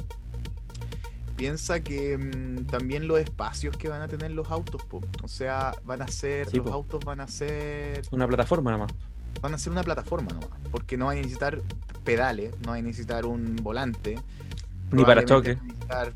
[1.37, 4.99] Piensa que mm, también los espacios que van a tener los autos, po.
[5.23, 6.73] o sea, van a ser, Sí, los po.
[6.73, 8.93] autos van a ser, Una plataforma nada más.
[9.41, 11.61] van a ser una plataforma nomás, porque no van a necesitar
[12.03, 14.19] pedales, no van a necesitar un volante,
[14.91, 15.53] Ni para choque.
[15.55, 16.13] van a necesitar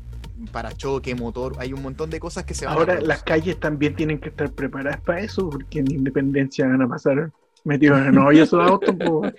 [0.50, 3.94] parachoque, motor, hay un montón de cosas que se van a Ahora las calles también
[3.94, 7.30] tienen que estar preparadas para eso, porque en Independencia van a pasar
[7.64, 9.34] metidos en hoyos esos autos, pues.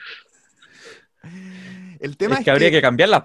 [2.00, 3.24] El tema Es es, que habría que cambiarlas.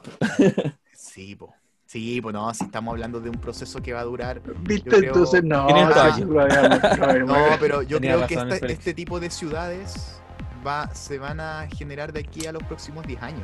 [0.94, 1.52] Sí, po.
[1.86, 4.88] Sí, pues no, si estamos hablando de un proceso que va a durar ¿Viste?
[4.90, 6.28] Creo- Entonces, no, 500 sí, años.
[6.30, 10.20] lo habíamos- lo habíamos- No, pero yo Tenía creo que esta- este tipo de ciudades
[10.64, 13.42] va, se van a generar de aquí a los próximos 10 años.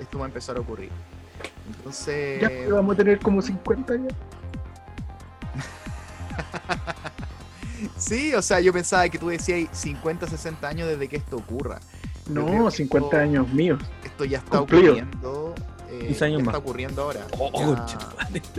[0.00, 0.90] Esto va a empezar a ocurrir.
[1.66, 4.12] Entonces, Ya pues, vamos a tener como 50 años.
[7.96, 11.80] sí, o sea, yo pensaba que tú decías 50, 60 años desde que esto ocurra.
[12.28, 13.80] No, que 50 esto- años míos.
[14.04, 14.92] Esto ya está Cumplido.
[14.94, 15.54] ocurriendo.
[15.90, 16.54] eh, 15 años ya más.
[16.54, 17.26] está ocurriendo ahora.
[17.38, 18.40] Oh, Ya-.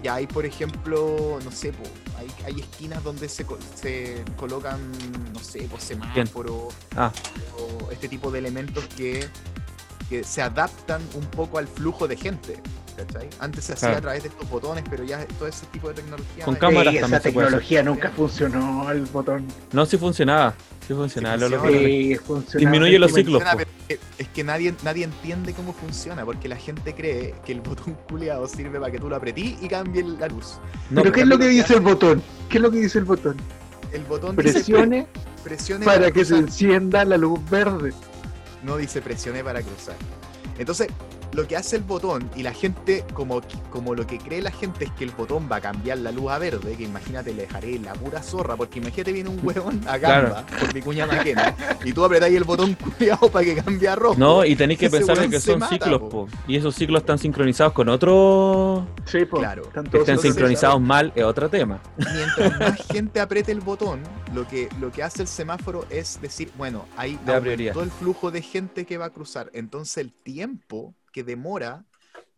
[0.00, 1.82] Ya hay, por ejemplo, no sé, po,
[2.16, 3.44] hay, hay esquinas donde se,
[3.74, 4.78] se colocan,
[5.32, 7.10] no sé, pues semáforos Ah.
[7.58, 9.28] o este tipo de elementos que,
[10.08, 12.60] que se adaptan un poco al flujo de gente.
[12.96, 13.28] ¿cachai?
[13.38, 13.98] Antes se hacía Claro.
[13.98, 16.44] a través de estos botones, pero ya todo ese tipo de tecnología.
[16.44, 19.46] Con cámaras Sí, también esa tecnología nunca funcionó, el botón.
[19.72, 20.52] No, si funcionaba.
[20.84, 21.70] Sí funciona, lo funciona.
[21.70, 22.42] loco.
[22.50, 22.58] Sí.
[22.58, 23.40] Disminuye los ciclos.
[23.88, 24.00] Es-
[24.34, 28.80] que nadie, nadie entiende cómo funciona, porque la gente cree que el botón culiado sirve
[28.80, 30.58] para que tú lo apretís y cambie la luz.
[30.90, 32.20] No, Pero ¿qué es lo que dice el botón?
[32.48, 33.36] ¿Qué es lo que dice el botón?
[33.92, 37.92] El botón dice Presione pre- presione para que se encienda la luz verde.
[38.62, 39.96] No dice presione para cruzar.
[40.58, 40.88] Entonces,
[41.32, 43.40] lo que hace el botón y la gente, como,
[43.70, 46.30] como lo que cree la gente es que el botón va a cambiar la luz
[46.30, 49.98] a verde, que imagínate, le dejaré la pura zorra, porque imagínate viene un huevón a
[49.98, 50.34] Claro.
[50.34, 53.96] gamba por mi cuña maquena y tú apretáis el botón culiado para que cambie a
[53.96, 54.16] rojo.
[54.18, 56.08] No, y tenéis que pensar que son mata, ciclos, po.
[56.08, 56.28] po.
[56.46, 59.42] Y esos ciclos están sincronizados con otros Sí, pues.
[59.42, 59.62] Claro.
[59.90, 61.80] que estén sincronizados mal, es otro tema.
[61.96, 64.00] Mientras más gente apriete el botón,
[64.34, 67.16] lo que, lo que hace el semáforo es decir, bueno, hay
[67.72, 69.50] todo el flujo de gente que va a cruzar.
[69.52, 71.84] Entonces el tiempo que demora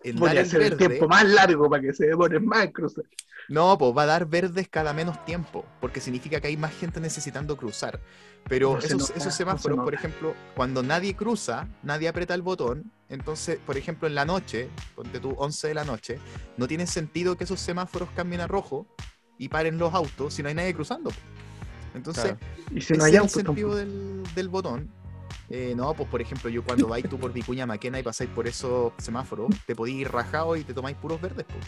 [0.02, 2.65] en Voy dar a hacer el verde, tiempo más largo para que se demore más
[2.65, 3.05] en cruzar.
[3.51, 6.98] no, pues va a dar verdes cada menos tiempo, porque significa que hay más gente
[7.01, 8.01] necesitando cruzar.
[8.48, 12.09] Pero No se esos, nota, esos no se semáforos, por ejemplo, cuando nadie cruza, nadie
[12.09, 16.19] aprieta el botón, entonces, por ejemplo, en la noche, ponte tú 11 de la noche,
[16.57, 18.86] no tiene sentido que esos semáforos cambien a rojo
[19.36, 21.11] y paren los autos si no hay nadie cruzando.
[21.94, 22.39] Entonces, Claro.
[22.74, 24.99] Y si no hay es el sentido del botón.
[25.52, 28.47] Eh, no, pues por ejemplo, yo cuando vais tú por Vicuña Maquena y pasáis por
[28.47, 31.66] esos semáforos, te podéis ir rajado y te tomáis puros verdes, pues,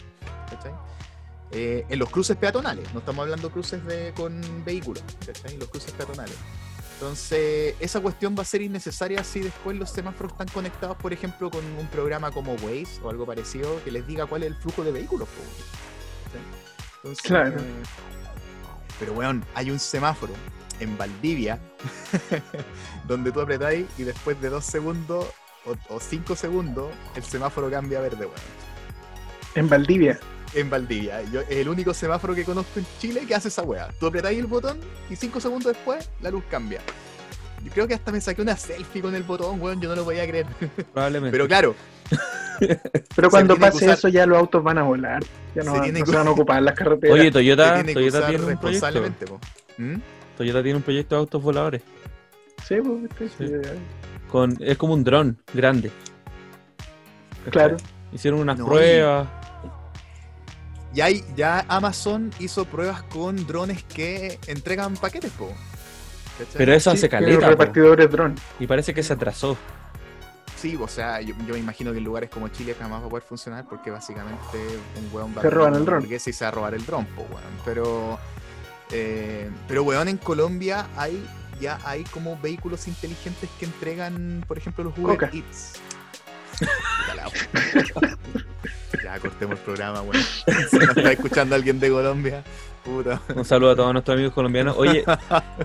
[0.49, 0.71] ¿cachai?
[1.51, 5.57] Eh, en los cruces peatonales, no estamos hablando cruces de, con vehículos, ¿cachai?
[5.57, 6.35] Los cruces peatonales.
[6.93, 11.51] Entonces, esa cuestión va a ser innecesaria si después los semáforos están conectados, por ejemplo,
[11.51, 14.85] con un programa como Waze o algo parecido que les diga cuál es el flujo
[14.85, 15.27] de vehículos.
[16.25, 16.41] ¿cachai?
[16.97, 17.59] Entonces, Claro.
[17.59, 17.83] eh,
[18.97, 20.31] pero, weón, hay un semáforo
[20.83, 21.59] en Valdivia
[23.07, 25.25] donde tú apretáis y después de dos segundos
[25.65, 28.31] o, o cinco segundos el semáforo cambia a verde, weón.
[29.55, 30.19] En Valdivia.
[30.55, 31.21] En Valdivia.
[31.31, 33.87] Yo, es el único semáforo que conozco en Chile que hace esa weá.
[33.99, 34.79] Tú apretáis el botón
[35.09, 36.81] y cinco segundos después la luz cambia.
[37.63, 39.79] Yo creo que hasta me saqué una selfie con el botón, weón.
[39.79, 40.45] Yo no lo podía creer.
[40.93, 41.31] Probablemente.
[41.31, 41.75] Pero claro,
[43.15, 45.23] Pero cuando tiene pase usar- eso ya los autos van a volar.
[45.55, 47.13] Ya Se no, tiene no que- se van a ocupar las carreteras.
[47.15, 49.39] Oye, se Toyota, tiene que Toyota usar tiene un responsablemente, po.
[49.77, 49.95] ¿Mm?
[50.43, 51.81] Toyota tiene un proyecto de autos voladores.
[52.67, 53.47] Sí, pues, viste, Sí.
[53.47, 53.69] sí,
[54.29, 55.91] Con, es como un dron grande.
[57.49, 57.77] Claro.
[58.11, 59.27] Hicieron unas No, pruebas.
[60.93, 65.47] Y hay, ya Amazon hizo pruebas con drones que entregan paquetes, po.
[66.37, 66.53] ¿Cachai?
[66.57, 67.49] Pero eso Sí, hace caleta.
[67.49, 68.35] repartidores dron.
[68.59, 69.57] Y parece que se atrasó.
[70.55, 73.09] Sí, o sea, yo, yo me imagino que en lugares como Chile jamás va a
[73.09, 74.39] poder funcionar porque básicamente
[74.97, 76.19] un weón va Se a roban comer el una dron.
[76.19, 77.43] se va a robar el dron, po, weón.
[77.65, 78.19] Pero,
[78.93, 81.23] eh, pero weón, en Colombia hay
[81.59, 85.29] ya hay como vehículos inteligentes que entregan, por ejemplo, los Uber Coca.
[85.33, 85.73] Eats.
[89.03, 90.23] Ya cortemos el programa, weón.
[90.69, 92.43] Si nos está escuchando alguien de Colombia,
[92.85, 93.19] puta.
[93.35, 94.75] Un saludo a todos nuestros amigos colombianos.
[94.77, 95.03] Oye,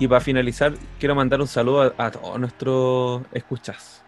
[0.01, 4.03] y para finalizar, quiero mandar un saludo a, a todos nuestros escuchas.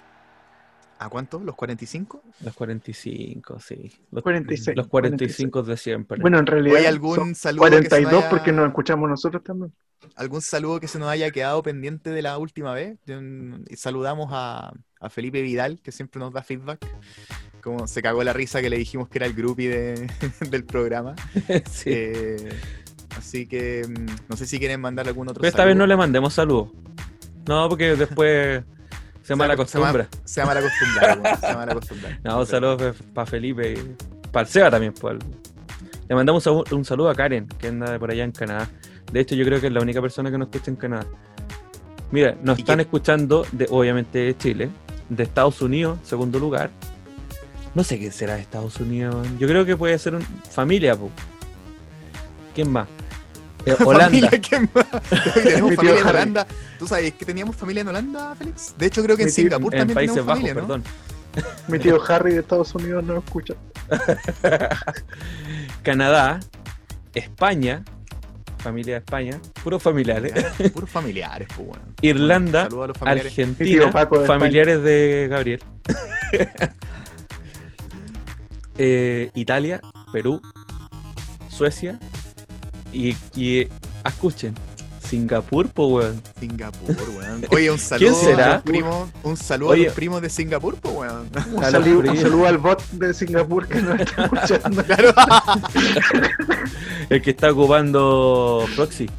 [1.02, 1.40] ¿A cuánto?
[1.40, 2.22] ¿Los 45?
[2.44, 3.90] Los 45, sí.
[4.10, 4.76] Los, 46.
[4.76, 6.20] los 45 de siempre.
[6.20, 9.08] Bueno, en realidad ¿Hay algún son saludo que se nos 42 haya- porque nos escuchamos
[9.08, 9.72] nosotros también.
[10.16, 12.98] ¿Algún saludo que se nos haya quedado pendiente de la última vez?
[13.06, 16.86] Mm, Saludamos a, a Felipe Vidal, que siempre nos da feedback.
[17.62, 20.06] Como se cagó la risa que le dijimos que era el groupie de-
[20.50, 21.14] del programa.
[21.70, 21.90] sí.
[21.92, 22.48] Eh,
[23.16, 25.86] así que mm, no sé si quieren mandar algún otro Pero esta vez no saludo.
[25.86, 26.70] le mandemos saludos.
[27.48, 28.64] No, porque después
[29.22, 30.08] se mala Se va- acostumbra.
[30.24, 31.18] Se va a mal acostumbrar,
[31.68, 32.18] weón, se.
[32.24, 33.96] No, un saludo para Felipe y
[34.32, 34.92] para el Seba también.
[34.94, 35.18] pues.
[36.08, 38.68] Le mandamos un saludo a Karen, que anda por allá en Canadá.
[39.12, 41.06] De hecho, yo creo que es la única persona que nos escucha en Canadá.
[42.10, 42.82] Mira, nos ¿Y están qué?
[42.82, 44.70] escuchando, de, obviamente, de Chile,
[45.08, 46.70] de Estados Unidos, segundo lugar.
[47.74, 49.24] No sé qué será de Estados Unidos.
[49.38, 51.08] Yo creo que puede ser un, familia, po.
[52.54, 52.88] ¿Quién más?
[53.66, 54.04] Eh, Holanda.
[54.06, 54.86] Familia, ¿quién más?
[55.34, 56.06] tenemos familia en.
[56.06, 56.46] Holanda.
[56.78, 58.74] ¿Tú sabes que teníamos familia en Holanda, Félix?
[58.76, 60.68] De hecho, creo que en Singapur en también Países tenemos Bajos, familia, ¿no?
[60.68, 60.84] perdón.
[61.68, 63.54] Mi tío Harry de Estados Unidos no escucha.
[65.82, 66.40] Canadá,
[67.14, 67.84] España,
[68.58, 70.32] familia de España, puros familiares.
[70.72, 71.84] Puros familiares, pues, bueno.
[72.02, 73.36] Irlanda, Saludos a los familiares.
[73.36, 75.62] Mi Argentina, tío Paco de familiares de Gabriel.
[78.82, 79.80] Eh, Italia,
[80.10, 80.40] Perú,
[81.48, 81.98] Suecia
[82.92, 83.68] y, y,
[84.04, 84.54] escuchen,
[85.06, 86.22] Singapur, po weón.
[86.38, 87.44] Singapur, weón.
[87.50, 88.44] Oye, un saludo será?
[88.46, 89.82] a los primos, un saludo Oye.
[89.82, 91.28] a los primos de Singapur, pues, weón.
[91.52, 92.20] Un saludo, un primos.
[92.20, 94.84] saludo al bot de Singapur que nos está escuchando.
[94.90, 95.12] Claro.
[97.08, 99.10] El que está ocupando Proxy.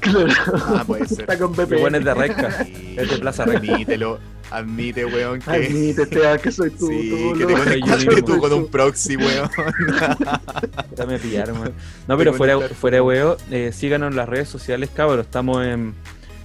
[0.00, 0.26] Claro.
[0.66, 1.20] Ah, puede ser.
[1.20, 1.80] Está con Que VPN.
[1.80, 2.64] bueno es de Reca.
[2.64, 3.44] Sí, Es de Plaza.
[3.44, 4.18] Admítelo,
[4.50, 5.50] admite, weón, que...
[5.50, 6.88] Admítete ah, que soy tú.
[6.94, 9.50] Sí, tú, que te conectaste tú con un proxy, weón.
[10.96, 11.74] Ya me pillaron, weón.
[12.06, 15.26] No, pero fuera, fuera de huevo, eh, síganos en las redes sociales, cabros.
[15.26, 15.94] Estamos en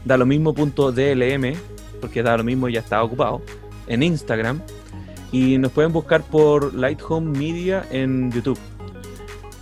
[0.05, 1.53] da lo mismo.dlm,
[2.01, 3.41] porque da lo mismo ya está ocupado,
[3.87, 4.61] en Instagram.
[5.31, 8.57] Y nos pueden buscar por Light Home Media en YouTube.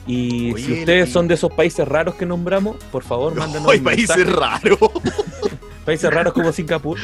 [0.05, 3.69] Y Oye, si ustedes el- son de esos países raros que nombramos, por favor, mándenos
[3.69, 4.79] hay un países raros.
[5.85, 6.97] Países raros como Singapur.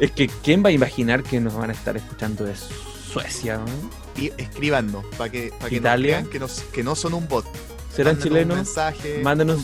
[0.00, 3.58] Es que, ¿quién va a imaginar que nos van a estar escuchando de Suecia?
[3.58, 4.20] no?
[4.20, 7.46] Y escribando, para que, para que nos crean que, nos- que no son un bot.
[7.94, 8.56] ¿Serán Un chilenos?
[8.56, 9.60] mensaje Mándenos,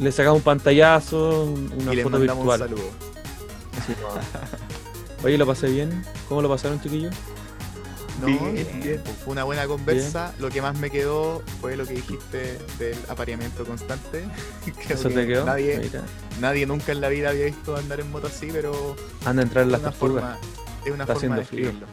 [0.00, 2.68] les sacamos un pantallazo, una y les foto mandamos un virtual.
[2.70, 2.90] saludo.
[3.86, 5.24] Sí, no.
[5.26, 6.04] Oye, ¿lo pasé bien?
[6.28, 7.14] ¿Cómo lo pasaron, chiquillos?
[8.20, 10.32] No, pues, fue una buena conversa.
[10.38, 14.24] Lo que más me quedó fue lo que dijiste del apareamiento constante.
[14.86, 15.44] Creo ¿Eso que te quedó?
[15.46, 16.02] Nadie, Mira,
[16.40, 19.64] nadie nunca en la vida había visto andar en moto así, pero Anda a entrar
[19.66, 20.36] en es las forma,
[20.84, 21.68] es una Está forma de haciendo frío.
[21.68, 21.86] escribirlo.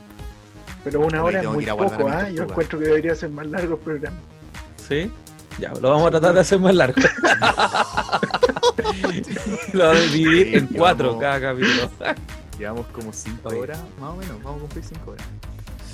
[0.84, 2.30] Pero una hora es muy poco, ¿ah?
[2.30, 4.18] Yo encuentro que debería ser más largo el programa.
[4.88, 5.12] ¿Sí?
[5.60, 7.02] Ya, lo vamos a tratar de hacer más largo.
[9.74, 11.90] lo vamos a dividir Sí, en cuatro llevamos- cada capítulo.
[12.60, 13.60] Llevamos como 5 Oye.
[13.60, 15.28] horas, más o menos, vamos a cumplir 5 horas.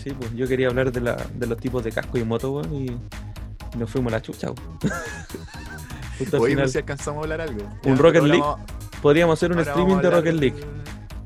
[0.03, 2.73] Sí, pues yo quería hablar de, la, de los tipos de casco y moto, weón,
[2.73, 4.79] y nos fuimos a la chucha, weón.
[6.39, 6.65] Hoy final.
[6.65, 7.63] no si alcanzamos a hablar algo.
[7.85, 8.39] ¿Un Ya, Rocket League?
[8.41, 8.59] vamos-
[9.01, 10.55] Podríamos hacer un streaming de Rocket League.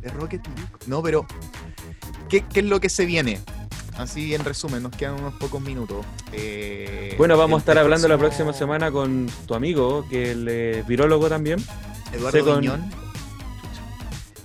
[0.01, 0.61] De Rocket League.
[0.87, 1.25] No, pero
[2.29, 3.39] ¿qué, qué es lo que se viene?
[3.97, 6.05] Así en resumen, nos quedan unos pocos minutos.
[6.31, 10.31] Eh, Bueno, vamos a el- estar el hablando la próxima semana con tu amigo, que
[10.31, 11.59] él es virólogo también.
[12.13, 12.89] Eduardo con- Viñón.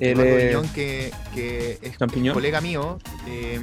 [0.01, 2.35] Él Eduardo es Viñón, que, que es champiñón.
[2.35, 3.61] colega mío, eh,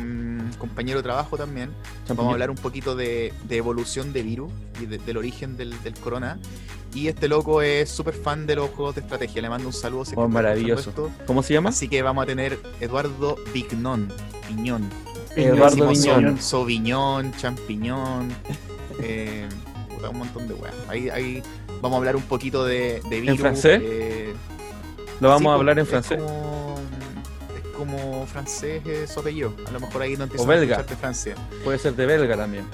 [0.57, 1.69] compañero de trabajo también.
[2.07, 5.81] Vamos a hablar un poquito de, de evolución de virus y de- del origen del,
[5.84, 6.38] del corona.
[6.94, 9.41] Y este loco es súper fan de los juegos de estrategia.
[9.41, 10.03] Le mando un saludo.
[10.15, 10.90] Oh, maravilloso.
[10.90, 11.11] esto.
[11.27, 11.69] ¿Cómo se llama?
[11.69, 14.11] Así que vamos a tener Eduardo Vignón.
[14.49, 14.90] Viñón.
[15.36, 16.38] Eduardo Viñón.
[16.38, 18.30] so- Soviñón, champiñón.
[19.03, 19.48] eh,
[20.11, 20.73] un montón de weas.
[20.88, 21.44] Ahí, ahí
[21.81, 23.40] vamos a hablar un poquito de, de virus.
[23.40, 23.80] francés?
[23.84, 24.34] eh,
[25.19, 26.18] Lo vamos sí, a hablar en francés.
[26.19, 26.49] como-
[27.80, 29.54] como francés eh, su apellido.
[29.68, 30.84] A lo mejor ahí no empiezan O a belga.
[30.84, 31.36] de Francia.
[31.64, 32.66] Puede ser de belga también.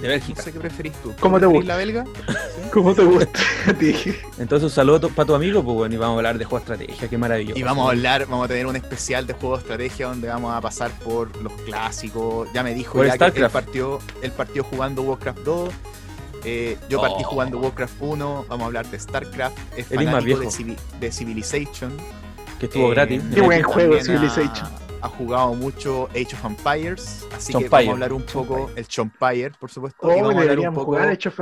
[0.00, 0.42] De No Bélgica.
[0.42, 1.12] sé qué preferís tú.
[1.20, 1.72] ¿Cómo te ¿Preferís gusta?
[1.72, 2.04] la belga?
[2.72, 3.38] ¿Cómo te gusta
[3.68, 3.94] a ti?
[4.38, 6.72] Entonces un saludo para tu amigo, pues bueno, y vamos a hablar de juego de
[6.74, 7.58] estrategia, qué maravilloso.
[7.58, 10.52] Y vamos a hablar, vamos a tener un especial de juego de estrategia donde vamos
[10.54, 12.48] a pasar por los clásicos.
[12.52, 13.52] Ya me dijo ya que él StarCraft.
[13.52, 15.70] partió, él partió jugando Warcraft 2.
[16.44, 17.28] eh, yo partí Oh.
[17.28, 18.46] jugando Warcraft 1.
[18.48, 19.56] Vamos a hablar de StarCraft.
[19.76, 20.50] Es es más fanático de, viejo.
[20.50, 21.92] Civi- de Civilization.
[22.62, 23.22] Que estuvo Eh, gratis.
[23.34, 24.68] Qué buen juego, ha- Civilization.
[25.02, 27.26] Ha, jugado mucho Age of Empires.
[27.34, 28.56] Así que vamos a hablar un poco.
[28.56, 28.80] Chompire.
[28.80, 29.98] El Chompire, por supuesto.
[30.16, 30.96] y vamos a hablar un poco.
[30.96, 31.40] Age of.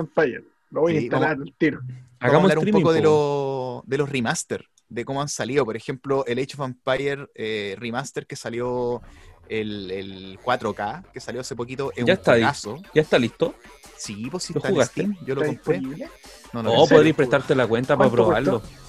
[0.71, 1.81] Lo voy a instalar al tiro.
[2.21, 5.67] Vamos a hablar un poco de, lo- de los remaster, de cómo han salido.
[5.67, 9.03] Por ejemplo, el Age of Empire eh, remaster que salió
[9.51, 12.79] el, el 4K, que salió hace poquito, es Ya un está juegazo.
[12.95, 13.55] ¿Ya está listo?
[13.99, 15.03] Sí, pues sí ¿Lo está en jugaste?
[15.03, 15.17] Steam.
[15.27, 15.79] Yo lo ¿Está compré.
[15.81, 16.11] disponible?
[16.55, 18.61] No, oh, prestarte la cuenta para ¿Cuánto probarlo.
[18.63, 18.80] costó?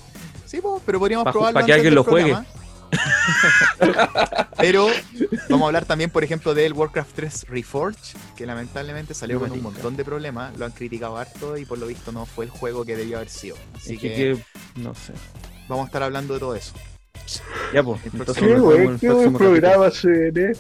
[0.52, 2.36] Sí, pues, pero podríamos Pa' probarlo pa' que alguien lo juegue.
[4.58, 4.88] pero
[5.50, 9.62] vamos a hablar también, por ejemplo, del Warcraft 3 Reforged, que lamentablemente salió con un
[9.64, 10.58] montón de problemas.
[10.58, 13.30] Lo han criticado harto y por lo visto no fue el juego que debió haber
[13.30, 13.56] sido.
[13.76, 14.38] Así Es que,
[14.76, 15.14] no sé.
[15.70, 16.74] vamos a estar hablando de todo eso.
[17.74, 20.58] Ya pues, entonces Qué güey, buen programa se ve.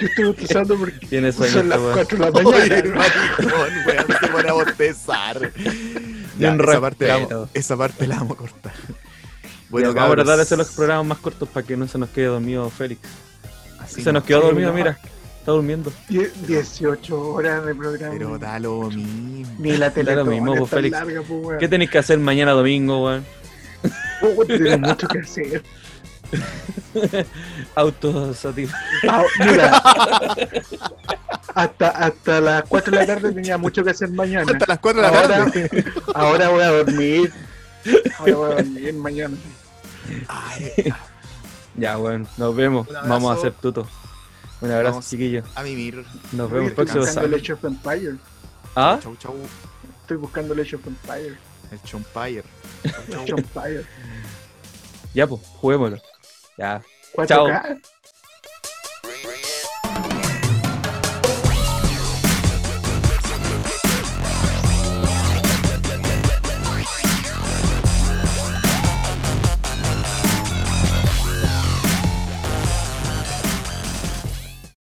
[0.00, 2.04] Yo estoy utilizando porque Tiene sueño son las esta weá.
[2.04, 2.94] 4 de la Oye, mañana.
[2.94, 5.52] maricón, weón, se pone a bostezar.
[6.38, 8.72] Ya, esa, parte la, vamos- esa parte la vamos a cortar.
[9.70, 12.08] Bueno, vamos a tratar de hacer los programas más cortos para que no se nos
[12.10, 13.00] quede dormido Félix.
[13.78, 14.74] así se no, nos quedó sí, dormido, no.
[14.76, 14.98] mira.
[15.38, 15.90] Está durmiendo.
[16.08, 18.12] Die- 18 horas de programa.
[18.12, 19.54] Pero da lo mismo.
[19.58, 20.92] Ni la tele lo mismo, pues, Félix.
[20.92, 21.58] larga, pues.
[21.58, 23.24] ¿Qué tenéis que hacer mañana domingo, weón?
[24.22, 25.62] Oh, Tengo mucho que hacer.
[27.74, 28.72] Autosatisfacción.
[29.08, 29.82] Ah, mira.
[31.54, 34.52] Hasta, hasta las 4 de la tarde tenía mucho que hacer mañana.
[34.52, 35.84] Hasta las 4 de la Ahora, tarde.
[36.14, 37.32] ahora voy a dormir.
[38.18, 39.36] Ahora voy a dormir mañana.
[40.28, 40.92] Ay,
[41.76, 42.86] Ya, weón, nos vemos.
[43.06, 43.86] Vamos a hacer tuto.
[44.60, 45.08] Un abrazo, Vamos.
[45.08, 45.44] chiquillos.
[45.54, 46.04] a mimir.
[46.32, 47.36] Nos vemos el Estoy próximo buscando el sábado.
[47.36, 48.16] Age of Empire.
[48.76, 48.98] ¿Ah?
[49.02, 49.36] Chau, chau.
[50.02, 51.38] Estoy buscando el Age of Empire.
[51.70, 52.44] El Chompire.
[52.84, 53.86] Of Empire.
[55.14, 55.98] Ya, pues, juguémoslo.
[56.56, 56.80] Ya.
[57.14, 57.80] 4K.